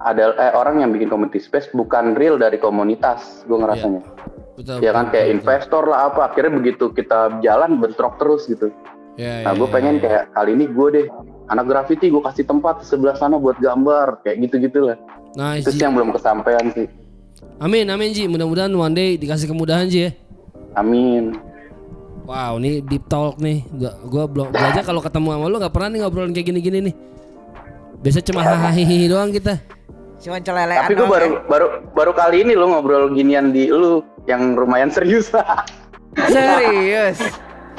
ada 0.02 0.32
eh, 0.40 0.54
orang 0.56 0.80
yang 0.80 0.90
bikin 0.94 1.12
community 1.12 1.42
space 1.42 1.68
bukan 1.76 2.16
real 2.16 2.40
dari 2.40 2.56
komunitas 2.56 3.44
gue 3.44 3.58
ngerasanya. 3.60 4.02
Yeah 4.02 4.36
betul, 4.58 4.82
ya 4.82 4.90
kan 4.90 5.06
betul, 5.06 5.14
kayak 5.14 5.26
betul. 5.26 5.36
investor 5.38 5.82
lah 5.86 6.00
apa 6.10 6.20
akhirnya 6.26 6.52
begitu 6.58 6.84
kita 6.90 7.38
jalan 7.40 7.78
bentrok 7.78 8.18
terus 8.18 8.50
gitu. 8.50 8.74
Ya, 9.18 9.42
nah 9.42 9.54
ya, 9.54 9.58
gue 9.58 9.68
ya, 9.70 9.74
pengen 9.74 9.94
ya. 9.98 10.00
kayak 10.02 10.22
kali 10.34 10.50
ini 10.54 10.66
gue 10.70 10.88
deh 10.94 11.06
anak 11.50 11.64
graffiti 11.66 12.06
gue 12.06 12.22
kasih 12.22 12.46
tempat 12.46 12.86
sebelah 12.86 13.18
sana 13.18 13.34
buat 13.34 13.58
gambar 13.58 14.22
kayak 14.22 14.46
gitu 14.46 14.62
gitulah 14.62 14.94
itu 15.58 15.74
sih 15.74 15.82
yang 15.82 15.94
belum 15.94 16.14
kesampaian 16.14 16.70
sih. 16.74 16.86
Amin 17.58 17.86
amin 17.90 18.14
Ji. 18.14 18.30
Mudah-mudahan 18.30 18.70
one 18.70 18.94
day 18.94 19.18
dikasih 19.18 19.50
kemudahan 19.50 19.90
Ji 19.90 20.06
ya. 20.06 20.10
Amin 20.78 21.34
Wow, 22.28 22.60
ini 22.60 22.84
deep 22.84 23.08
talk 23.08 23.40
nih. 23.40 23.64
Gua, 23.72 23.92
gua 24.04 24.24
belum 24.28 24.52
aja 24.52 24.84
kalau 24.84 25.00
ketemu 25.00 25.32
sama 25.32 25.48
lu 25.48 25.56
nggak 25.56 25.72
pernah 25.72 25.88
nih 25.88 25.98
ngobrolin 26.04 26.36
kayak 26.36 26.52
gini-gini 26.52 26.78
nih. 26.92 26.94
Biasa 28.04 28.20
cuma 28.20 28.44
hahaha 28.44 28.84
doang 29.16 29.32
kita. 29.32 29.56
Cuman 30.20 30.44
celelean 30.44 30.84
Tapi 30.84 30.92
gue 30.98 31.08
baru 31.08 31.26
ya. 31.30 31.40
baru 31.48 31.66
baru 31.96 32.12
kali 32.12 32.44
ini 32.44 32.52
lo 32.52 32.68
ngobrol 32.68 33.14
ginian 33.16 33.48
di 33.48 33.72
lu 33.72 34.04
yang 34.28 34.52
lumayan 34.60 34.92
serius. 34.92 35.32
serius. 36.28 37.16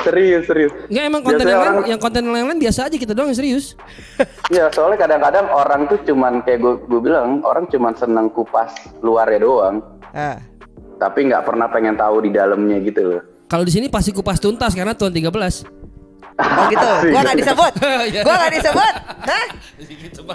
serius 0.02 0.43
serius. 0.50 0.74
Enggak 0.89 1.04
emang 1.06 1.22
konten 1.22 1.45
yang 1.45 1.62
orang, 1.62 1.76
lain, 1.84 1.89
yang 1.93 2.00
konten 2.02 2.22
yang 2.26 2.47
lain 2.50 2.58
biasa 2.58 2.80
aja 2.89 2.95
kita 2.97 3.14
doang 3.14 3.30
yang 3.30 3.38
serius. 3.38 3.78
Iya 4.50 4.66
soalnya 4.74 5.06
kadang-kadang 5.06 5.45
orang 5.45 5.86
tuh 5.86 6.02
cuman 6.10 6.41
kayak 6.41 6.66
gue 6.66 6.74
gue 6.89 7.02
bilang 7.06 7.45
orang 7.45 7.70
cuman 7.70 7.93
seneng 7.93 8.34
kupas 8.34 8.74
luarnya 9.06 9.45
doang. 9.45 9.86
Ah. 10.10 10.41
Tapi 10.97 11.30
nggak 11.30 11.45
pernah 11.45 11.70
pengen 11.70 11.93
tahu 12.02 12.26
di 12.26 12.34
dalamnya 12.34 12.82
gitu 12.82 13.14
loh. 13.14 13.22
Kalau 13.50 13.66
di 13.66 13.74
sini 13.74 13.89
pasti 13.89 14.14
kupas 14.14 14.38
tuntas 14.38 14.78
karena 14.78 14.93
tahun 14.93 15.10
13. 15.10 15.66
Oh 16.39 16.66
gitu. 16.70 16.89
Gua 17.10 17.22
gak 17.26 17.38
disebut. 17.41 17.74
Iya. 18.14 18.22
Gua 18.22 18.36
gak 18.38 18.54
disebut. 18.54 18.93
Hah? 19.26 19.45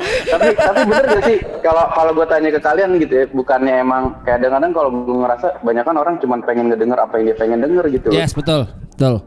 tapi 0.05 0.47
tapi 0.59 0.81
bener 0.91 1.05
gak 1.07 1.23
sih 1.29 1.39
kalau 1.62 1.85
kalau 1.95 2.11
gue 2.11 2.27
tanya 2.27 2.51
ke 2.51 2.59
kalian 2.59 2.99
gitu 2.99 3.15
ya, 3.15 3.25
bukannya 3.31 3.87
emang 3.87 4.19
kayak 4.27 4.43
kadang-kadang 4.43 4.73
kalau 4.75 4.91
gue 4.91 5.17
ngerasa 5.23 5.47
banyak 5.62 5.85
kan 5.87 5.97
orang 5.97 6.15
cuma 6.19 6.35
pengen 6.43 6.67
ngedenger 6.73 6.99
apa 6.99 7.15
yang 7.21 7.25
dia 7.31 7.37
pengen 7.39 7.59
denger 7.62 7.85
gitu. 7.95 8.09
Yes, 8.11 8.35
betul. 8.35 8.67
Betul. 8.67 9.23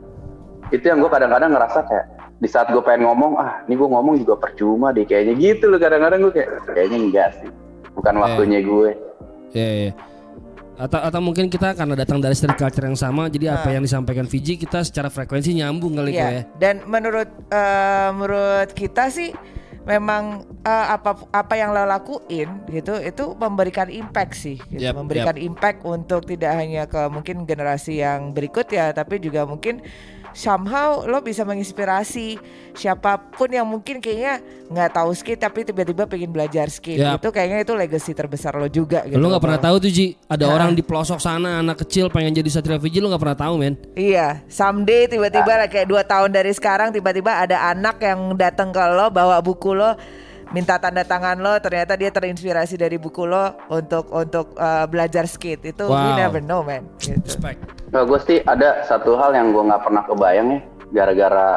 Itu 0.75 0.85
yang 0.85 0.99
gue 0.99 1.07
kadang-kadang 1.07 1.55
ngerasa 1.55 1.79
kayak 1.87 2.05
di 2.43 2.49
saat 2.51 2.67
gue 2.69 2.83
pengen 2.83 3.07
ngomong, 3.07 3.39
ah 3.39 3.63
ini 3.65 3.79
gue 3.79 3.87
ngomong 3.87 4.19
juga 4.19 4.35
percuma 4.35 4.91
deh 4.91 5.07
kayaknya 5.07 5.33
gitu 5.39 5.71
loh 5.71 5.79
kadang-kadang 5.79 6.19
gue 6.27 6.33
kayak 6.35 6.49
kayaknya 6.75 6.97
enggak 6.99 7.29
sih. 7.39 7.49
Bukan 7.95 8.13
iya. 8.13 8.21
waktunya 8.21 8.59
gue. 8.59 8.89
Iya, 9.55 9.63
yeah, 9.63 9.73
yeah 9.89 10.16
atau 10.77 10.99
atau 11.01 11.19
mungkin 11.19 11.49
kita 11.49 11.73
karena 11.73 11.97
datang 11.97 12.21
dari 12.21 12.37
street 12.37 12.53
culture 12.53 12.85
yang 12.85 12.93
sama 12.93 13.25
jadi 13.33 13.49
nah. 13.49 13.65
apa 13.65 13.73
yang 13.73 13.81
disampaikan 13.81 14.29
Fiji 14.29 14.61
kita 14.61 14.85
secara 14.85 15.09
frekuensi 15.09 15.57
nyambung 15.57 15.97
kali 15.97 16.13
ya. 16.13 16.29
ya 16.29 16.41
dan 16.61 16.85
menurut 16.85 17.25
uh, 17.49 18.13
menurut 18.13 18.69
kita 18.77 19.09
sih 19.09 19.33
memang 19.87 20.43
uh, 20.67 20.87
apa 20.99 21.15
apa 21.31 21.53
yang 21.55 21.71
lo 21.71 21.87
lakuin 21.87 22.67
gitu 22.67 22.99
itu 22.99 23.23
memberikan 23.39 23.87
impact 23.87 24.35
sih 24.35 24.59
gitu. 24.67 24.83
yep, 24.83 24.93
memberikan 24.93 25.33
yep. 25.39 25.47
impact 25.47 25.79
untuk 25.87 26.27
tidak 26.27 26.59
hanya 26.59 26.83
ke 26.91 27.07
mungkin 27.07 27.47
generasi 27.47 28.03
yang 28.03 28.35
berikut 28.35 28.67
ya 28.67 28.91
tapi 28.91 29.23
juga 29.23 29.47
mungkin 29.47 29.79
somehow 30.37 31.01
lo 31.09 31.17
bisa 31.25 31.41
menginspirasi 31.41 32.37
siapa 32.77 33.17
pun 33.33 33.49
yang 33.49 33.65
mungkin 33.65 33.97
kayaknya 33.97 34.37
nggak 34.69 34.93
tahu 34.93 35.09
skate 35.17 35.41
tapi 35.41 35.65
tiba-tiba 35.65 36.05
pengen 36.05 36.29
belajar 36.29 36.69
skate 36.69 37.01
yep. 37.01 37.17
itu 37.17 37.33
kayaknya 37.33 37.65
itu 37.65 37.73
legacy 37.73 38.13
terbesar 38.13 38.53
lo 38.53 38.69
juga 38.69 39.01
gitu. 39.09 39.17
Lo 39.17 39.33
nggak 39.33 39.41
pernah 39.41 39.57
tahu 39.57 39.75
tuh 39.81 39.89
Ji, 39.89 40.13
ada 40.29 40.45
nah. 40.45 40.53
orang 40.53 40.77
di 40.77 40.85
pelosok 40.85 41.17
sana 41.17 41.65
anak 41.65 41.81
kecil 41.81 42.13
pengen 42.13 42.37
jadi 42.37 42.49
satria 42.53 42.77
Fiji 42.77 43.01
lo 43.01 43.09
nggak 43.09 43.23
pernah 43.25 43.39
tahu 43.41 43.53
men. 43.57 43.73
Iya, 43.97 44.45
someday 44.45 45.09
tiba-tiba 45.09 45.49
nah. 45.57 45.65
kayak 45.65 45.89
dua 45.89 46.05
tahun 46.05 46.29
dari 46.29 46.53
sekarang 46.53 46.93
tiba-tiba 46.93 47.33
ada 47.33 47.73
anak 47.73 47.97
yang 48.05 48.37
datang 48.37 48.69
ke 48.69 48.83
lo 48.93 49.09
bawa 49.09 49.41
buku 49.41 49.73
lo 49.73 49.97
minta 50.55 50.79
tanda 50.79 51.03
tangan 51.03 51.39
lo 51.39 51.59
ternyata 51.59 51.99
dia 51.99 52.07
terinspirasi 52.07 52.79
dari 52.79 52.95
buku 52.95 53.27
lo 53.27 53.55
untuk 53.67 54.07
untuk 54.15 54.55
uh, 54.55 54.87
belajar 54.87 55.27
skate 55.27 55.75
itu 55.75 55.85
wow. 55.87 55.95
we 55.95 56.11
never 56.15 56.41
know 56.43 56.63
man 56.63 56.87
gitu. 57.03 57.19
respect 57.23 57.59
nah, 57.91 58.07
gue 58.07 58.19
sih 58.23 58.39
ada 58.47 58.83
satu 58.87 59.19
hal 59.19 59.35
yang 59.35 59.51
gue 59.51 59.63
nggak 59.67 59.83
pernah 59.83 60.03
kebayang 60.07 60.47
ya 60.55 60.59
gara-gara 60.95 61.49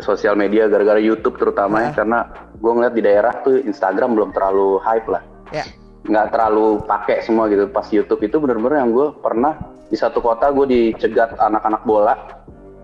sosial 0.00 0.34
media 0.34 0.66
gara-gara 0.66 0.96
YouTube 0.96 1.36
terutama 1.36 1.76
uh. 1.78 1.82
ya 1.84 1.90
karena 1.92 2.18
gue 2.56 2.72
ngeliat 2.72 2.94
di 2.96 3.02
daerah 3.04 3.32
tuh 3.44 3.60
Instagram 3.60 4.16
belum 4.16 4.30
terlalu 4.32 4.80
hype 4.80 5.08
lah 5.12 5.22
yeah. 5.52 5.66
nggak 6.08 6.32
terlalu 6.32 6.80
pakai 6.88 7.20
semua 7.20 7.52
gitu 7.52 7.68
pas 7.68 7.84
YouTube 7.92 8.24
itu 8.24 8.36
bener-bener 8.40 8.80
yang 8.80 8.90
gue 8.90 9.12
pernah 9.20 9.60
di 9.92 9.96
satu 10.00 10.24
kota 10.24 10.48
gue 10.56 10.66
dicegat 10.66 11.36
anak-anak 11.36 11.84
bola 11.84 12.16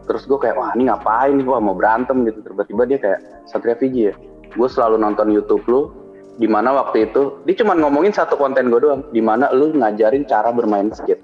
terus 0.05 0.24
gue 0.24 0.36
kayak 0.40 0.57
wah 0.57 0.72
ini 0.76 0.88
ngapain 0.88 1.36
nih 1.36 1.44
wah 1.44 1.61
mau 1.61 1.76
berantem 1.76 2.24
gitu 2.28 2.44
tiba-tiba 2.44 2.82
dia 2.84 2.99
kayak 3.01 3.20
Satria 3.49 3.76
Fiji 3.76 4.12
ya 4.12 4.14
gue 4.55 4.68
selalu 4.68 4.96
nonton 5.01 5.28
YouTube 5.32 5.64
lu 5.68 5.92
di 6.38 6.46
mana 6.46 6.70
waktu 6.70 7.11
itu 7.11 7.42
dia 7.44 7.59
cuma 7.59 7.74
ngomongin 7.74 8.14
satu 8.14 8.38
konten 8.38 8.70
gue 8.70 8.78
doang 8.78 9.03
di 9.11 9.18
mana 9.18 9.51
lu 9.51 9.74
ngajarin 9.74 10.24
cara 10.24 10.55
bermain 10.55 10.88
skate. 10.94 11.20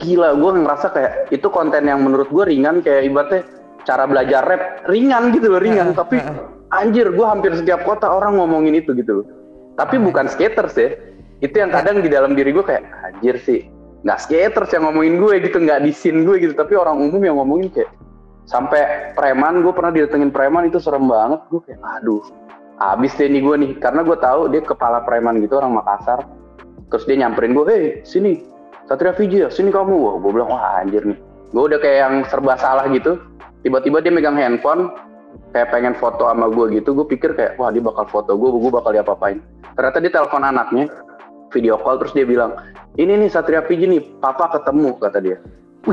Gila 0.00 0.36
gue 0.36 0.50
ngerasa 0.64 0.86
kayak 0.92 1.12
itu 1.32 1.48
konten 1.48 1.88
yang 1.88 2.04
menurut 2.04 2.28
gue 2.28 2.44
ringan 2.44 2.84
kayak 2.84 3.08
ibaratnya 3.08 3.40
cara 3.88 4.04
belajar 4.04 4.44
rap 4.44 4.62
ringan 4.88 5.32
gitu 5.32 5.48
loh 5.48 5.60
ringan. 5.60 5.96
Tapi 5.96 6.20
anjir 6.72 7.08
gue 7.10 7.26
hampir 7.26 7.56
setiap 7.56 7.82
kota 7.88 8.08
orang 8.08 8.36
ngomongin 8.36 8.76
itu 8.76 8.92
gitu 8.92 9.24
loh. 9.24 9.26
Tapi 9.80 9.96
bukan 9.96 10.28
skaters 10.28 10.76
ya 10.76 10.92
itu 11.40 11.56
yang 11.56 11.72
kadang 11.72 12.04
di 12.04 12.12
dalam 12.12 12.36
diri 12.36 12.52
gue 12.52 12.64
kayak 12.64 12.84
anjir 13.08 13.40
sih 13.40 13.64
nggak 14.04 14.20
skaters 14.20 14.72
yang 14.72 14.88
ngomongin 14.88 15.20
gue 15.20 15.48
gitu 15.48 15.56
nggak 15.60 15.80
di 15.84 15.92
scene 15.96 16.28
gue 16.28 16.36
gitu. 16.44 16.52
Tapi 16.52 16.76
orang 16.76 17.00
umum 17.00 17.20
yang 17.20 17.40
ngomongin 17.40 17.72
kayak 17.72 17.88
sampai 18.50 19.14
preman 19.14 19.62
gue 19.62 19.70
pernah 19.70 19.94
didatengin 19.94 20.34
preman 20.34 20.66
itu 20.66 20.82
serem 20.82 21.06
banget. 21.06 21.38
Gue 21.54 21.62
kayak 21.62 21.78
aduh 22.02 22.18
habis 22.82 23.14
deh 23.14 23.30
nih 23.30 23.40
gue 23.46 23.56
nih. 23.62 23.72
Karena 23.78 24.02
gue 24.02 24.18
tahu 24.18 24.50
dia 24.50 24.60
kepala 24.66 25.06
preman 25.06 25.38
gitu 25.38 25.62
orang 25.62 25.78
Makassar. 25.78 26.26
Terus 26.90 27.06
dia 27.06 27.22
nyamperin 27.22 27.54
gue 27.54 27.64
hei 27.70 27.84
sini 28.02 28.42
Satria 28.90 29.14
Fiji 29.14 29.46
ya 29.46 29.48
sini 29.48 29.70
kamu. 29.70 29.94
Wah 29.94 30.14
gue 30.18 30.30
bilang 30.34 30.50
wah 30.50 30.82
anjir 30.82 31.06
nih. 31.06 31.18
Gue 31.54 31.62
udah 31.70 31.78
kayak 31.78 31.98
yang 32.02 32.14
serba 32.26 32.58
salah 32.58 32.90
gitu. 32.90 33.22
Tiba-tiba 33.62 34.02
dia 34.02 34.10
megang 34.10 34.34
handphone 34.34 34.90
kayak 35.54 35.70
pengen 35.70 35.94
foto 35.94 36.26
sama 36.26 36.50
gue 36.50 36.82
gitu. 36.82 36.90
Gue 36.98 37.06
pikir 37.06 37.38
kayak 37.38 37.54
wah 37.62 37.70
dia 37.70 37.80
bakal 37.80 38.10
foto 38.10 38.34
gue 38.34 38.50
gue 38.50 38.72
bakal 38.74 38.90
diapa-apain. 38.90 39.38
Ternyata 39.78 40.02
dia 40.02 40.10
telepon 40.10 40.42
anaknya 40.42 40.90
video 41.50 41.78
call 41.78 41.98
terus 41.98 42.14
dia 42.14 42.26
bilang 42.26 42.54
ini 42.96 43.26
nih 43.26 43.30
Satria 43.30 43.62
Fiji 43.66 43.90
nih 43.90 44.02
papa 44.22 44.50
ketemu 44.54 44.96
kata 45.02 45.18
dia 45.18 45.36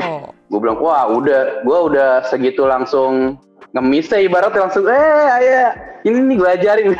Oh. 0.02 0.32
gue 0.34 0.60
bilang 0.64 0.80
wah 0.80 1.10
udah. 1.12 1.66
Gue 1.66 1.78
udah 1.94 2.24
segitu 2.30 2.64
langsung 2.66 3.38
ngemis 3.76 4.08
ya 4.08 4.24
ibaratnya 4.24 4.64
langsung 4.64 4.88
eh 4.88 5.28
ayah 5.38 5.76
ini 6.08 6.24
nih 6.24 6.36
gue 6.40 6.50
ajarin. 6.50 6.92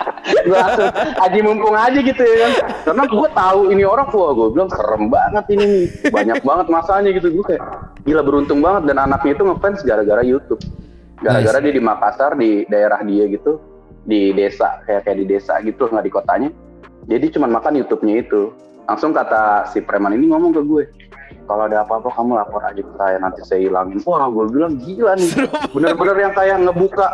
Gue 0.48 0.56
langsung 0.56 0.88
aji 1.20 1.38
mumpung 1.44 1.76
aja 1.76 1.98
gitu 2.00 2.22
ya 2.24 2.36
kan. 2.48 2.52
Karena 2.88 3.04
gue 3.04 3.28
tahu 3.28 3.60
ini 3.68 3.82
orang 3.84 4.08
wah 4.08 4.32
gue 4.32 4.48
bilang 4.56 4.70
serem 4.72 5.12
banget 5.12 5.44
ini 5.52 5.64
nih 5.64 5.84
banyak 6.08 6.40
banget 6.40 6.66
masanya 6.72 7.10
gitu. 7.12 7.28
Gue 7.28 7.44
kayak 7.44 7.62
gila 8.08 8.24
beruntung 8.24 8.64
banget. 8.64 8.88
Dan 8.88 8.96
anaknya 9.04 9.36
itu 9.36 9.44
ngefans 9.44 9.84
gara-gara 9.84 10.24
YouTube. 10.24 10.64
Gara-gara 11.20 11.60
dia 11.60 11.72
di 11.76 11.82
Makassar 11.84 12.32
di 12.40 12.64
daerah 12.72 13.04
dia 13.04 13.28
gitu 13.28 13.60
di 14.04 14.36
desa 14.36 14.84
kayak 14.84 15.08
kayak 15.08 15.16
di 15.24 15.26
desa 15.28 15.60
gitu 15.60 15.88
nggak 15.88 16.04
di 16.08 16.12
kotanya. 16.12 16.50
Jadi 17.04 17.26
cuma 17.36 17.46
makan 17.52 17.84
YouTube-nya 17.84 18.24
itu. 18.24 18.52
Langsung 18.84 19.16
kata 19.16 19.68
si 19.72 19.80
preman 19.80 20.12
ini 20.16 20.28
ngomong 20.28 20.52
ke 20.52 20.62
gue 20.64 20.84
kalau 21.44 21.68
ada 21.68 21.84
apa-apa 21.84 22.08
kamu 22.12 22.40
lapor 22.40 22.62
aja 22.64 22.80
ke 22.80 22.92
saya 22.96 23.16
nanti 23.20 23.40
saya 23.44 23.60
hilangin. 23.68 24.00
Wah 24.08 24.28
gue 24.32 24.44
bilang 24.48 24.80
gila 24.80 25.12
nih. 25.16 25.30
Bener-bener 25.76 26.16
yang 26.28 26.34
kayak 26.34 26.56
ngebuka. 26.64 27.06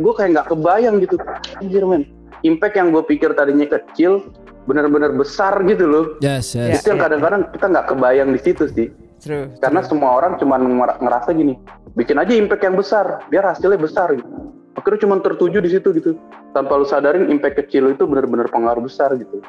Gue 0.00 0.12
kayak 0.16 0.30
nggak 0.36 0.48
kebayang 0.52 0.96
gitu. 1.00 1.16
Anjir 1.60 1.84
men. 1.88 2.02
Impact 2.46 2.74
yang 2.78 2.88
gue 2.94 3.02
pikir 3.02 3.34
tadinya 3.34 3.66
kecil 3.66 4.28
bener-bener 4.68 5.16
besar 5.16 5.56
gitu 5.64 5.88
loh. 5.88 6.04
Yes, 6.20 6.52
yes. 6.52 6.84
itu 6.84 6.92
yang 6.92 7.00
kadang-kadang 7.00 7.48
kita 7.56 7.66
nggak 7.72 7.86
kebayang 7.88 8.28
di 8.32 8.40
situ 8.40 8.64
sih. 8.72 8.88
True. 9.18 9.50
karena 9.58 9.82
semua 9.82 10.14
orang 10.14 10.38
cuma 10.38 10.62
ngerasa 11.02 11.34
gini 11.34 11.58
bikin 11.98 12.22
aja 12.22 12.38
impact 12.38 12.62
yang 12.62 12.78
besar 12.78 13.26
biar 13.26 13.50
hasilnya 13.50 13.74
besar. 13.74 14.14
Gitu 14.14 14.30
akhirnya 14.78 15.00
cuma 15.02 15.18
tertuju 15.18 15.58
di 15.58 15.70
situ 15.74 15.88
gitu. 15.98 16.14
Tanpa 16.54 16.78
lu 16.78 16.86
sadarin 16.86 17.26
impact 17.28 17.66
kecil 17.66 17.90
itu 17.90 18.06
bener-bener 18.06 18.46
pengaruh 18.46 18.86
besar 18.86 19.12
gitu. 19.18 19.42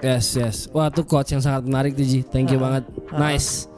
Yes, 0.00 0.34
yes. 0.34 0.66
Wah, 0.72 0.90
tuh 0.90 1.06
quotes 1.06 1.30
yang 1.30 1.44
sangat 1.44 1.68
menarik 1.68 1.94
tuh, 1.94 2.02
Ji. 2.02 2.26
Thank 2.26 2.50
you 2.50 2.58
banget. 2.58 2.88
Nice. 3.14 3.68
Nice 3.68 3.71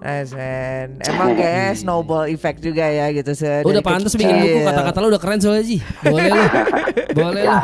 man. 0.00 0.86
Emang 1.04 1.28
kayaknya 1.36 1.70
snowball 1.76 2.26
effect 2.32 2.64
juga 2.64 2.88
ya 2.88 3.12
gitu 3.12 3.36
se. 3.36 3.60
Udah 3.62 3.84
pantas 3.84 4.16
bikin 4.16 4.32
buku 4.40 4.58
kata-kata 4.64 4.98
lu 5.04 5.08
udah 5.12 5.20
keren 5.20 5.38
soalnya, 5.38 5.64
Ji. 5.64 5.78
Boleh 6.00 6.32
lu. 6.32 6.44
Boleh 7.20 7.42
lu. 7.44 7.58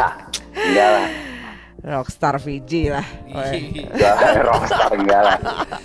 enggak 0.57 0.89
lah 0.89 1.09
Rockstar 1.87 2.43
Fiji 2.43 2.91
lah. 2.91 3.07
rockstar 4.43 4.91
enggak 4.97 5.23
lah 5.23 5.39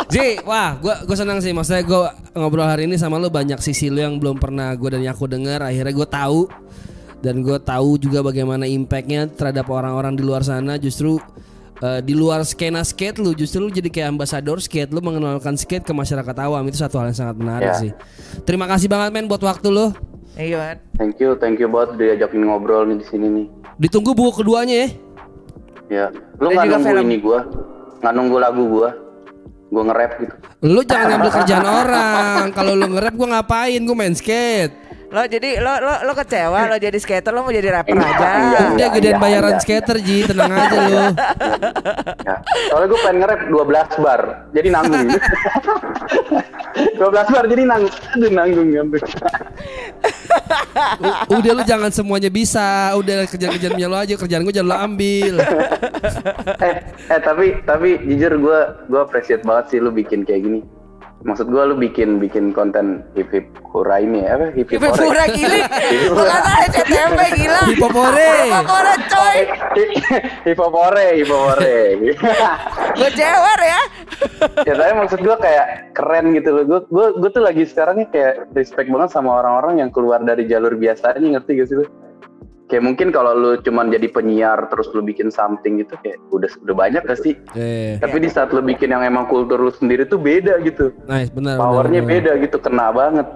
Ji, 0.09 0.41
wah, 0.43 0.73
gua 0.81 1.05
gua 1.05 1.17
senang 1.17 1.39
sih. 1.39 1.53
Maksudnya 1.53 1.85
gua 1.85 2.11
ngobrol 2.33 2.65
hari 2.65 2.89
ini 2.89 2.97
sama 2.97 3.21
lu 3.21 3.29
banyak 3.29 3.61
sisi 3.61 3.87
lu 3.87 4.01
yang 4.01 4.17
belum 4.17 4.41
pernah 4.41 4.73
gua 4.75 4.97
dan 4.97 5.05
aku 5.05 5.29
dengar. 5.29 5.61
Akhirnya 5.61 5.93
gua 5.93 6.07
tahu 6.09 6.49
dan 7.21 7.45
gua 7.45 7.61
tahu 7.61 8.01
juga 8.01 8.25
bagaimana 8.25 8.65
impactnya 8.65 9.29
terhadap 9.29 9.69
orang-orang 9.69 10.17
di 10.17 10.23
luar 10.25 10.41
sana. 10.41 10.81
Justru 10.81 11.21
eh, 11.81 11.99
di 11.99 12.13
luar 12.13 12.41
skena 12.41 12.81
skate 12.81 13.17
lu, 13.17 13.33
justru 13.33 13.59
lu 13.59 13.69
jadi 13.69 13.89
kayak 13.89 14.13
ambasador 14.13 14.57
skate. 14.57 14.89
Lu 14.89 15.01
mengenalkan 15.01 15.53
skate 15.53 15.81
ke 15.81 15.91
masyarakat 15.91 16.35
awam 16.39 16.61
itu 16.65 16.77
satu 16.77 16.97
hal 16.97 17.09
yang 17.09 17.17
sangat 17.17 17.35
menarik 17.35 17.67
Ya. 17.67 17.77
sih. 17.77 17.91
Terima 18.41 18.65
kasih 18.65 18.85
banget 18.85 19.09
men 19.11 19.25
buat 19.25 19.41
waktu 19.41 19.67
lu. 19.67 19.89
Iya 20.31 20.55
man. 20.55 20.77
thank 20.95 21.19
you 21.19 21.35
thank 21.35 21.59
you 21.59 21.67
buat 21.67 21.99
diajakin 21.99 22.47
ngobrol 22.47 22.87
nih 22.87 23.03
di 23.03 23.05
sini 23.05 23.27
nih 23.27 23.45
Ditunggu 23.77 24.15
buku 24.15 24.39
keduanya 24.39 24.87
ya. 24.87 24.89
ya 25.91 26.05
lu 26.39 26.47
nggak 26.49 26.65
juga 26.65 26.77
nunggu 26.79 26.87
film. 26.87 27.03
ini 27.03 27.17
gua 27.19 27.39
nggak 27.99 28.13
nunggu 28.15 28.37
lagu 28.39 28.63
gua 28.63 28.89
gua 29.67 29.81
nge-rap 29.91 30.11
gitu 30.23 30.35
Lu 30.63 30.79
jangan 30.81 31.05
ngambil 31.11 31.31
kerjaan 31.35 31.67
orang. 31.67 32.43
Kalau 32.53 32.73
lu 32.75 32.85
nge-rap 32.87 33.13
gua 33.13 33.27
ngapain? 33.35 33.81
Gua 33.83 33.95
main 33.97 34.15
skate. 34.15 34.71
Lo 35.11 35.27
jadi 35.27 35.59
lo 35.59 35.75
lo 35.83 35.93
lo 36.07 36.13
kecewa 36.15 36.71
lo 36.71 36.79
jadi 36.79 36.95
skater 36.95 37.35
lo 37.35 37.43
mau 37.43 37.51
jadi 37.51 37.67
rapper 37.67 37.99
Enggak, 37.99 38.15
aja. 38.15 38.31
enggak. 38.39 38.67
Udah 38.71 38.87
gedean 38.95 39.11
iya, 39.11 39.19
bayaran 39.19 39.51
iya. 39.51 39.59
skater 39.59 39.97
Ji, 39.99 40.17
tenang 40.23 40.51
aja 40.55 40.77
lu. 40.87 40.95
Ya, 42.23 42.35
soalnya 42.71 42.87
gue 42.87 42.99
pengen 43.03 43.17
nge-rap 43.19 43.41
12 43.51 44.03
bar, 44.07 44.21
jadi 44.55 44.67
nanggung. 44.71 45.07
12 46.95 47.33
bar 47.35 47.45
jadi 47.51 47.63
nanggung, 47.67 47.91
aduh 47.91 48.31
nanggung 48.31 48.67
nanggung. 48.71 49.03
Udah 51.27 51.51
lu 51.59 51.63
jangan 51.67 51.91
semuanya 51.91 52.31
bisa. 52.31 52.95
Udah 52.95 53.27
kerjaan-kerjaan 53.27 53.75
punya 53.75 53.89
lu 53.91 53.97
aja, 53.99 54.13
kerjaan 54.15 54.47
gua 54.47 54.55
jangan 54.55 54.69
lu 54.71 54.77
ambil. 54.79 55.35
eh, 56.63 56.75
eh 57.11 57.19
tapi 57.19 57.59
tapi 57.67 57.99
jujur 58.07 58.31
gue 58.39 58.59
gue 58.87 58.99
appreciate 59.03 59.43
banget 59.43 59.75
sih 59.75 59.79
lu 59.83 59.91
bikin 59.91 60.23
kayak 60.23 60.47
gini. 60.47 60.59
Maksud 61.21 61.53
gue 61.53 61.63
lu 61.69 61.75
bikin 61.77 62.17
bikin 62.17 62.49
konten 62.49 63.05
hip 63.13 63.29
hip 63.29 63.45
hura 63.69 64.01
ini 64.01 64.25
ya, 64.25 64.41
apa 64.41 64.49
hip 64.57 64.73
hip 64.73 64.81
Ibu 64.81 64.89
pura 64.89 65.25
gili. 65.29 65.61
Lo 66.09 66.23
kata 66.25 66.51
CTP 66.73 67.19
gila. 67.37 67.61
Hipopore. 67.69 68.31
Hipopore 68.49 68.93
coy. 69.05 69.37
hip 70.49 70.57
hop 70.57 70.73
hore, 70.73 71.07
hip 71.21 71.29
hop 71.29 71.41
hore. 71.53 71.79
Gue 72.97 73.09
jewer 73.13 73.59
ya. 73.61 73.81
ya 74.67 74.73
tapi 74.73 74.93
maksud 74.97 75.19
gue 75.21 75.35
kayak 75.37 75.93
keren 75.93 76.33
gitu 76.33 76.49
loh. 76.57 76.63
Gue 76.65 76.79
gue 76.89 77.07
gue 77.21 77.29
tuh 77.29 77.43
lagi 77.43 77.63
sekarang 77.69 78.01
nih 78.01 78.07
kayak 78.09 78.33
respect 78.57 78.89
banget 78.89 79.09
sama 79.13 79.41
orang-orang 79.41 79.85
yang 79.85 79.89
keluar 79.93 80.19
dari 80.25 80.49
jalur 80.49 80.73
biasanya 80.73 81.37
ngerti 81.37 81.51
gak 81.61 81.67
sih 81.69 81.77
lu? 81.77 81.85
Kayak 82.71 82.87
mungkin 82.87 83.11
kalau 83.11 83.35
lu 83.35 83.59
cuman 83.59 83.91
jadi 83.91 84.07
penyiar 84.07 84.71
terus 84.71 84.87
lu 84.95 85.03
bikin 85.03 85.27
something 85.27 85.75
gitu 85.75 85.91
kayak 85.99 86.23
udah 86.31 86.47
udah 86.63 86.71
banyak 86.71 87.03
gak 87.03 87.19
sih? 87.19 87.35
Eh, 87.51 87.99
Tapi 87.99 88.15
di 88.17 88.31
saat 88.31 88.55
lu 88.55 88.63
bikin 88.63 88.89
yang 88.89 89.03
emang 89.03 89.27
kultur 89.27 89.59
lu 89.59 89.67
sendiri 89.69 90.07
tuh 90.07 90.15
beda 90.15 90.55
gitu. 90.61 90.95
nice, 91.03 91.27
benar. 91.27 91.59
Powernya 91.59 91.99
benar, 91.99 92.07
benar. 92.07 92.31
beda 92.31 92.47
gitu, 92.47 92.57
kena 92.57 92.87
banget. 92.89 93.27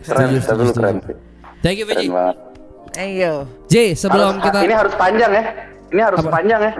Keren, 0.00 0.24
Setuju, 0.24 0.38
setuju, 0.40 0.72
keren 0.72 0.96
sih. 1.04 1.16
Thank 1.60 1.76
you, 1.76 1.84
Viji. 1.84 2.08
banget. 2.08 2.36
Ayo. 2.96 3.34
J, 3.68 3.74
sebelum 3.92 4.40
Harus- 4.40 4.44
kita 4.48 4.58
Ini 4.64 4.74
harus 4.74 4.94
panjang 4.96 5.30
ya. 5.30 5.44
Ini 5.88 6.00
harus 6.00 6.18
Apa? 6.18 6.30
panjang 6.32 6.60
ya. 6.64 6.72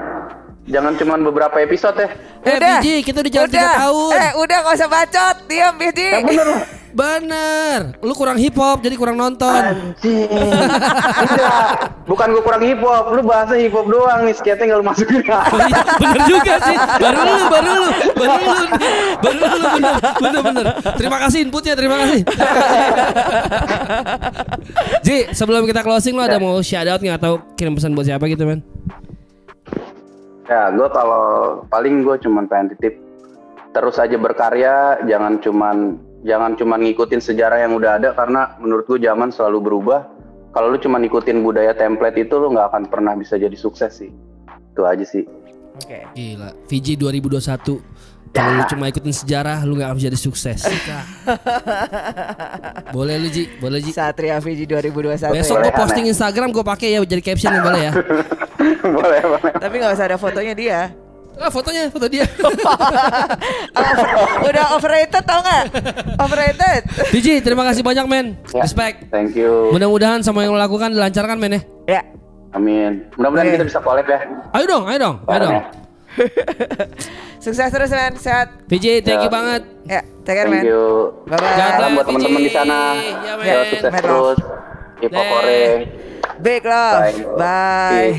Jangan 0.68 0.92
cuman 1.00 1.18
beberapa 1.24 1.56
episode 1.64 1.96
ya. 1.96 2.08
Eh, 2.44 2.56
Viji, 2.60 2.94
kita 3.00 3.24
udah 3.24 3.32
jalan 3.32 3.50
3 3.50 3.80
tahun. 3.80 4.12
Eh, 4.12 4.32
udah 4.36 4.56
gak 4.68 4.74
usah 4.76 4.88
bacot. 4.88 5.36
Diam, 5.48 5.74
Biji. 5.80 6.08
Ya 6.12 6.20
bener. 6.20 6.48
Bener. 6.88 7.80
Lu 8.00 8.16
kurang 8.16 8.40
hip 8.40 8.56
hop 8.56 8.80
jadi 8.80 8.96
kurang 8.96 9.20
nonton. 9.20 9.60
Anjing. 9.60 10.28
Bukan 12.10 12.26
gue 12.32 12.42
kurang 12.42 12.62
hip 12.64 12.80
hop. 12.80 13.12
Lu 13.12 13.20
bahasa 13.22 13.54
hip 13.60 13.76
hop 13.76 13.86
doang 13.86 14.24
nih. 14.24 14.34
Skate 14.34 14.64
nggak 14.66 14.78
lu 14.80 14.84
masukin. 14.84 15.20
Oh 15.28 15.60
iya, 15.68 15.80
bener 16.00 16.20
juga 16.24 16.54
sih. 16.64 16.76
Baru 16.98 17.20
lu, 17.22 17.36
baru 17.52 17.70
lu, 17.70 17.88
baru 18.16 18.36
lu, 18.40 18.66
baru 19.20 19.38
lu, 19.38 19.68
bener, 19.78 19.94
bener, 20.18 20.40
bener. 20.42 20.64
Terima 20.96 21.18
kasih 21.20 21.38
inputnya, 21.44 21.74
terima 21.76 21.96
kasih. 22.02 22.20
Ji, 25.06 25.18
sebelum 25.36 25.68
kita 25.68 25.84
closing 25.84 26.16
lu 26.16 26.24
ada 26.24 26.40
mau 26.40 26.58
shout 26.64 26.88
out 26.88 27.00
nggak 27.00 27.20
atau 27.20 27.44
kirim 27.54 27.76
pesan 27.76 27.92
buat 27.92 28.08
siapa 28.08 28.24
gitu 28.26 28.48
men? 28.48 28.64
Ya 30.48 30.72
gue 30.72 30.88
kalau 30.88 31.24
paling 31.68 32.02
gue 32.02 32.16
cuman 32.24 32.48
pengen 32.48 32.72
titip 32.74 32.96
terus 33.76 34.00
aja 34.00 34.16
berkarya. 34.16 35.04
Jangan 35.04 35.38
cuman 35.44 35.76
jangan 36.24 36.56
cuman 36.58 36.80
ngikutin 36.88 37.20
sejarah 37.22 37.62
yang 37.62 37.76
udah 37.76 38.00
ada 38.00 38.16
karena 38.16 38.56
menurut 38.58 38.88
gue 38.88 38.98
zaman 39.04 39.30
selalu 39.30 39.70
berubah. 39.70 40.08
Kalau 40.56 40.72
lu 40.72 40.80
cuma 40.80 40.96
ngikutin 40.98 41.44
budaya 41.44 41.76
template 41.76 42.18
itu 42.18 42.34
lu 42.40 42.50
nggak 42.56 42.72
akan 42.72 42.84
pernah 42.88 43.12
bisa 43.14 43.36
jadi 43.36 43.54
sukses 43.54 44.00
sih. 44.00 44.10
Itu 44.74 44.88
aja 44.88 45.04
sih. 45.04 45.28
Oke. 45.78 46.02
Gila, 46.16 46.50
Fiji 46.66 46.98
2021 46.98 47.78
kalau 48.32 48.52
lu 48.60 48.64
cuma 48.68 48.84
ikutin 48.90 49.14
sejarah 49.14 49.64
lu 49.64 49.78
nggak 49.78 49.88
akan 49.94 49.98
jadi 49.98 50.18
sukses. 50.18 50.60
boleh 52.96 53.14
lu 53.20 53.28
Ji, 53.32 53.48
boleh 53.58 53.80
Ji. 53.80 53.90
Satria 53.94 54.38
Fiji 54.42 54.68
2021. 54.68 55.32
Besok 55.32 55.56
ya. 55.60 55.62
gue 55.68 55.72
posting 55.74 56.06
Instagram 56.10 56.48
gue 56.52 56.64
pakai 56.64 56.96
ya 56.96 57.00
jadi 57.02 57.22
caption 57.24 57.52
boleh 57.62 57.80
ya. 57.88 57.92
boleh 58.98 59.20
boleh. 59.24 59.52
Tapi 59.56 59.74
nggak 59.80 59.92
usah 59.96 60.06
ada 60.06 60.16
fotonya 60.20 60.54
dia. 60.54 60.80
Ah 61.38 61.54
fotonya, 61.54 61.86
foto 61.86 62.10
dia. 62.10 62.26
Udah 64.50 64.74
overrated 64.74 65.22
tau 65.22 65.38
nggak? 65.38 65.64
Overrated. 66.18 66.82
Fiji, 67.14 67.38
terima 67.38 67.62
kasih 67.62 67.86
banyak 67.86 68.06
men. 68.10 68.34
Ya. 68.50 68.66
Respect. 68.66 69.06
Thank 69.14 69.38
you. 69.38 69.70
Mudah-mudahan 69.70 70.18
semua 70.26 70.42
yang 70.42 70.58
lo 70.58 70.58
lakukan 70.58 70.90
dilancarkan 70.90 71.38
men 71.38 71.62
ya. 71.62 71.62
Ya. 71.86 72.02
Amin. 72.58 73.06
Mudah-mudahan 73.14 73.46
Oke. 73.46 73.54
kita 73.54 73.66
bisa 73.70 73.78
collab 73.78 74.06
ya. 74.10 74.18
Ayo 74.50 74.66
dong, 74.66 74.84
ayo 74.90 74.98
dong, 74.98 75.16
ayo 75.30 75.38
dong. 75.46 75.54
Ya. 75.54 75.62
Sukses 77.44 77.70
terus 77.70 77.90
man. 77.90 78.12
Sehat. 78.14 78.48
Fiji, 78.66 79.00
thank 79.00 79.22
you 79.22 79.30
Ya. 79.30 79.32
banget. 79.32 79.62
Ya. 79.84 80.00
Take 80.22 80.36
care 80.36 80.48
man. 80.48 80.60
Thank 80.60 80.70
you. 80.70 80.84
Bye-bye. 81.24 81.56
Salam 81.56 81.90
buat 81.94 82.06
teman-teman 82.06 82.40
di 82.40 82.52
sana. 82.52 82.78
Ya, 82.98 83.32
men. 83.38 83.44
Ya, 83.46 83.56
sukses 83.64 83.88
Men. 83.88 84.02
terus. 84.02 84.38
Deh. 84.98 85.10
hore. 85.14 85.62
Big 86.38 86.62
love. 86.62 87.00
Bye. 87.00 87.14
Bye. 87.38 88.12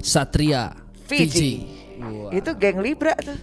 Satria 0.00 0.76
Fiji. 1.08 1.24
Fiji. 1.24 1.52
Wah. 2.00 2.30
Itu 2.32 2.50
geng 2.56 2.80
Libra 2.80 3.16
tuh. 3.16 3.36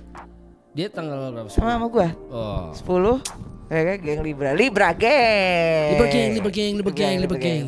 Dia 0.72 0.88
tanggal 0.88 1.34
berapa 1.34 1.49
sih? 1.49 1.57
Sama 1.57 1.76
sama 1.76 1.88
gua. 1.89 2.07
Oh. 2.32 2.70
10 2.72 3.50
Ya 3.72 3.88
kan 3.88 3.97
geng 4.03 4.19
Libra, 4.19 4.51
Libra 4.51 4.91
geng. 4.91 5.95
Libra 5.95 6.07
Gang, 6.11 6.30
Libra 6.36 6.51
Gang, 6.51 6.74
Libra 6.76 6.91
Gang, 6.91 7.15
Libra 7.24 7.39
Gang. 7.39 7.63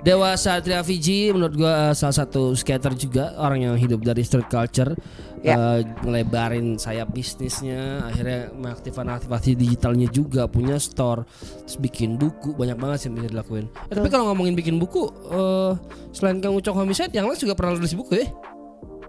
Dewa 0.00 0.32
Satria 0.32 0.80
Fiji 0.80 1.28
menurut 1.28 1.58
gua 1.58 1.90
uh, 1.90 1.92
salah 1.92 2.16
satu 2.16 2.54
skater 2.54 2.94
juga 2.94 3.34
orang 3.36 3.66
yang 3.66 3.74
hidup 3.76 4.00
dari 4.00 4.22
street 4.22 4.46
culture 4.46 4.94
Ya. 5.40 5.56
uh, 5.56 5.80
ngelebarin 6.04 6.76
sayap 6.76 7.16
bisnisnya 7.16 8.04
akhirnya 8.04 8.52
mengaktifkan 8.52 9.08
aktivasi 9.08 9.56
digitalnya 9.56 10.04
juga 10.12 10.44
punya 10.44 10.76
store 10.76 11.24
terus 11.64 11.80
bikin 11.80 12.20
buku 12.20 12.52
banyak 12.52 12.76
banget 12.76 12.96
sih 13.00 13.06
yang 13.08 13.24
bisa 13.24 13.28
dilakuin 13.32 13.64
Eh, 13.88 13.96
tapi 13.96 14.12
kalau 14.12 14.28
ngomongin 14.28 14.52
bikin 14.52 14.76
buku 14.76 15.08
uh, 15.32 15.80
selain 16.12 16.44
Kang 16.44 16.52
Ucok 16.52 16.76
Homicide 16.76 17.16
yang 17.16 17.24
lain 17.24 17.40
juga 17.40 17.56
pernah 17.56 17.72
nulis 17.72 17.96
buku 17.96 18.20
ya 18.20 18.28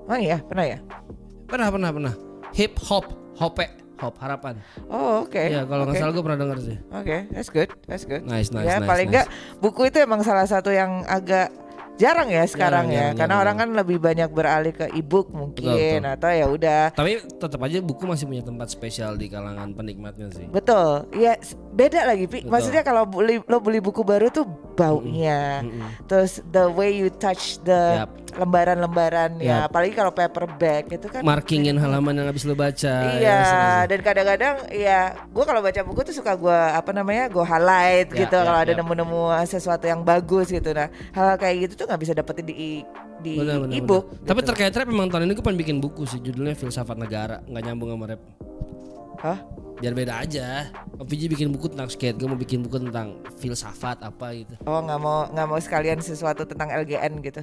Oh 0.07 0.15
iya, 0.15 0.39
pernah 0.39 0.65
ya? 0.71 0.79
pernah 1.51 1.67
pernah 1.67 1.89
pernah 1.91 2.13
hip 2.55 2.79
hop 2.79 3.11
hope 3.35 3.67
hop 4.01 4.17
harapan 4.17 4.57
Oh 4.89 5.23
oke. 5.23 5.37
ya 5.37 5.63
kalau 5.63 5.85
nggak 5.85 5.95
salah 5.95 6.11
gue 6.11 6.23
pernah 6.23 6.39
denger 6.39 6.57
sih 6.59 6.77
Oke, 6.91 7.17
that's 7.29 7.47
good, 7.47 7.69
that's 7.85 8.03
good. 8.03 8.25
Nice, 8.25 8.49
nice, 8.49 8.65
ya 8.65 8.77
nice, 8.77 8.89
paling 8.89 9.07
nice. 9.07 9.23
enggak 9.23 9.27
buku 9.57 9.81
itu 9.87 9.97
emang 9.97 10.21
salah 10.21 10.43
satu 10.43 10.69
yang 10.69 11.05
agak 11.05 11.53
jarang 11.93 12.27
ya 12.27 12.41
sekarang 12.43 12.89
Jarang, 12.89 12.89
ya, 12.89 12.97
jarang, 12.97 13.13
karena 13.13 13.29
jarang, 13.29 13.41
orang 13.43 13.55
kan 13.57 13.69
lebih 13.77 13.97
banyak 14.01 14.29
beralih 14.31 14.73
ke 14.73 14.89
e-book 14.91 15.29
mungkin 15.29 15.69
Betul, 15.69 16.01
betul. 16.01 16.13
atau 16.17 16.29
ya 16.31 16.45
udah. 16.47 16.83
tapi 16.91 17.11
tetap 17.21 17.59
aja 17.61 17.77
buku 17.77 18.03
masih 18.03 18.25
punya 18.25 18.41
tempat 18.41 18.67
spesial 18.67 19.13
di 19.13 19.29
kalangan 19.29 19.69
penikmatnya 19.69 20.33
sih 20.33 20.49
Betul, 20.49 21.05
ya 21.13 21.37
beda 21.71 22.03
lagi. 22.03 22.25
Betul. 22.25 22.49
Maksudnya 22.49 22.81
kalau 22.81 23.05
beli, 23.05 23.37
lo 23.45 23.61
beli 23.61 23.77
buku 23.77 24.01
baru 24.01 24.27
tuh 24.27 24.49
baunya, 24.73 25.61
Mm-mm. 25.61 26.03
terus 26.05 26.41
the 26.49 26.65
way 26.67 26.89
you 26.91 27.13
touch 27.13 27.61
the 27.61 28.01
Yap. 28.01 28.09
Lembaran-lembaran 28.33 29.37
ya, 29.37 29.63
Yap. 29.63 29.69
apalagi 29.69 29.93
kalau 29.93 30.11
paperback 30.11 30.83
itu 30.89 31.07
kan. 31.07 31.21
markingin 31.21 31.75
halaman 31.75 32.13
yang 32.13 32.27
habis 32.27 32.43
lo 32.43 32.53
baca 32.53 32.95
Iya, 33.11 33.19
ya, 33.19 33.37
seru 33.41 33.59
sih. 33.61 33.83
dan 33.87 33.99
kadang-kadang 34.01 34.55
ya, 34.69 34.99
gue 35.25 35.43
kalau 35.43 35.59
baca 35.59 35.81
buku 35.81 36.01
tuh 36.03 36.13
suka 36.13 36.33
gue 36.33 36.59
apa 36.71 36.91
namanya, 36.91 37.27
gue 37.27 37.41
highlight 37.41 38.07
Ya, 38.09 38.19
gitu 38.21 38.35
ya, 38.35 38.43
kalau 38.43 38.59
ada 38.59 38.71
ya. 38.71 38.77
nemu-nemu 38.77 39.21
sesuatu 39.43 39.83
yang 39.83 40.01
bagus 40.01 40.47
gitu. 40.47 40.71
Nah, 40.71 40.87
hal 41.11 41.35
kayak 41.35 41.55
gitu 41.65 41.73
tuh 41.77 41.85
nggak 41.85 42.01
bisa 42.01 42.13
dapetin 42.13 42.45
di 42.45 42.83
di 43.17 43.37
Benar, 43.37 43.61
benar, 43.61 43.75
e-book. 43.75 44.05
benar. 44.09 44.27
Tapi 44.27 44.39
gitu. 44.39 44.47
terkait 44.49 44.73
rap 44.73 44.87
memang 44.87 45.07
tahun 45.07 45.25
ini 45.25 45.33
gue 45.33 45.43
pengen 45.43 45.59
bikin 45.59 45.77
buku 45.77 46.03
sih 46.03 46.17
judulnya 46.17 46.53
Filsafat 46.53 46.95
Negara 46.95 47.39
nggak 47.43 47.63
nyambung 47.63 47.89
sama 47.91 48.05
rap. 48.07 48.21
Hah? 49.19 49.37
Biar 49.77 49.93
beda 49.93 50.13
aja. 50.19 50.69
Om 50.95 51.05
Viji 51.05 51.25
bikin 51.25 51.49
buku 51.49 51.65
tentang 51.67 51.85
skate, 51.87 52.13
gue 52.13 52.25
mau 52.25 52.35
bikin 52.35 52.61
buku 52.61 52.77
tentang 52.79 53.17
filsafat 53.35 53.97
apa 53.99 54.29
gitu. 54.31 54.53
Oh 54.63 54.77
nggak 54.79 54.97
mau 54.97 55.25
nggak 55.27 55.47
mau 55.47 55.57
sekalian 55.57 55.97
sesuatu 55.99 56.45
tentang 56.45 56.69
LGN 56.71 57.17
gitu. 57.19 57.41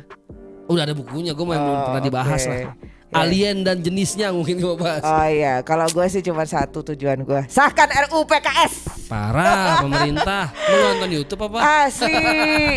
Udah 0.68 0.84
ada 0.84 0.92
bukunya, 0.92 1.32
gue 1.32 1.44
mau 1.44 1.56
Oh, 1.56 1.64
belum 1.64 1.80
pernah 1.88 2.02
dibahas 2.04 2.42
lah. 2.44 2.58
Ya. 2.60 2.70
Alien 3.08 3.64
dan 3.64 3.80
jenisnya 3.80 4.28
mungkin 4.36 4.60
gue 4.60 4.74
bahas. 4.76 5.00
Oh 5.00 5.24
iya, 5.24 5.64
kalau 5.64 5.88
gue 5.88 6.04
sih 6.12 6.20
cuma 6.20 6.44
satu 6.44 6.84
tujuan 6.92 7.24
gue, 7.24 7.40
sahkan 7.48 7.88
RUU 7.88 8.28
PKS. 8.28 9.08
Parah 9.08 9.80
pemerintah. 9.88 10.52
Lu 10.68 10.76
nonton 10.76 11.08
YouTube 11.16 11.48
apa? 11.48 11.88
Asli. 11.88 12.12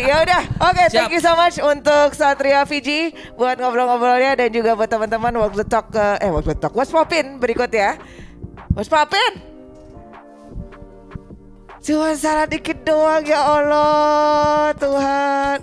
ya 0.08 0.24
udah. 0.24 0.42
Oke, 0.72 0.88
Siap. 0.88 0.96
thank 0.96 1.12
you 1.12 1.20
so 1.20 1.36
much 1.36 1.60
untuk 1.60 2.16
Satria 2.16 2.64
Fiji 2.64 3.12
buat 3.36 3.60
ngobrol-ngobrolnya 3.60 4.40
dan 4.40 4.48
juga 4.48 4.72
buat 4.72 4.88
teman-teman 4.88 5.36
Walk 5.36 5.52
the 5.52 5.68
Talk 5.68 5.92
ke 5.92 6.16
eh 6.24 6.32
Walk 6.32 6.48
the 6.48 6.56
Talk 6.56 6.72
What's 6.72 6.88
Popin 6.88 7.36
berikut 7.36 7.68
ya. 7.68 8.00
What's 8.72 8.88
Popin? 8.88 9.52
Cuma 11.84 12.16
salah 12.16 12.48
dikit 12.48 12.80
doang 12.88 13.20
ya 13.20 13.36
Allah 13.36 14.72
Tuhan. 14.80 15.58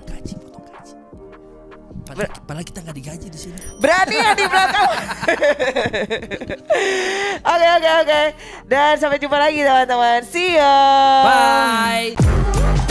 Gaji. 2.10 2.42
Padahal, 2.46 2.66
kita 2.66 2.80
nggak 2.82 2.96
digaji 2.98 3.28
di 3.30 3.40
sini. 3.40 3.60
Berani 3.78 4.16
ya 4.18 4.32
di 4.34 4.46
belakang. 4.50 4.90
Oke 7.40 7.68
oke 7.78 7.90
oke. 8.04 8.22
Dan 8.68 8.94
sampai 9.00 9.18
jumpa 9.20 9.38
lagi 9.40 9.64
teman-teman. 9.64 10.22
See 10.28 10.56
ya. 10.56 10.76
Bye. 11.26 12.89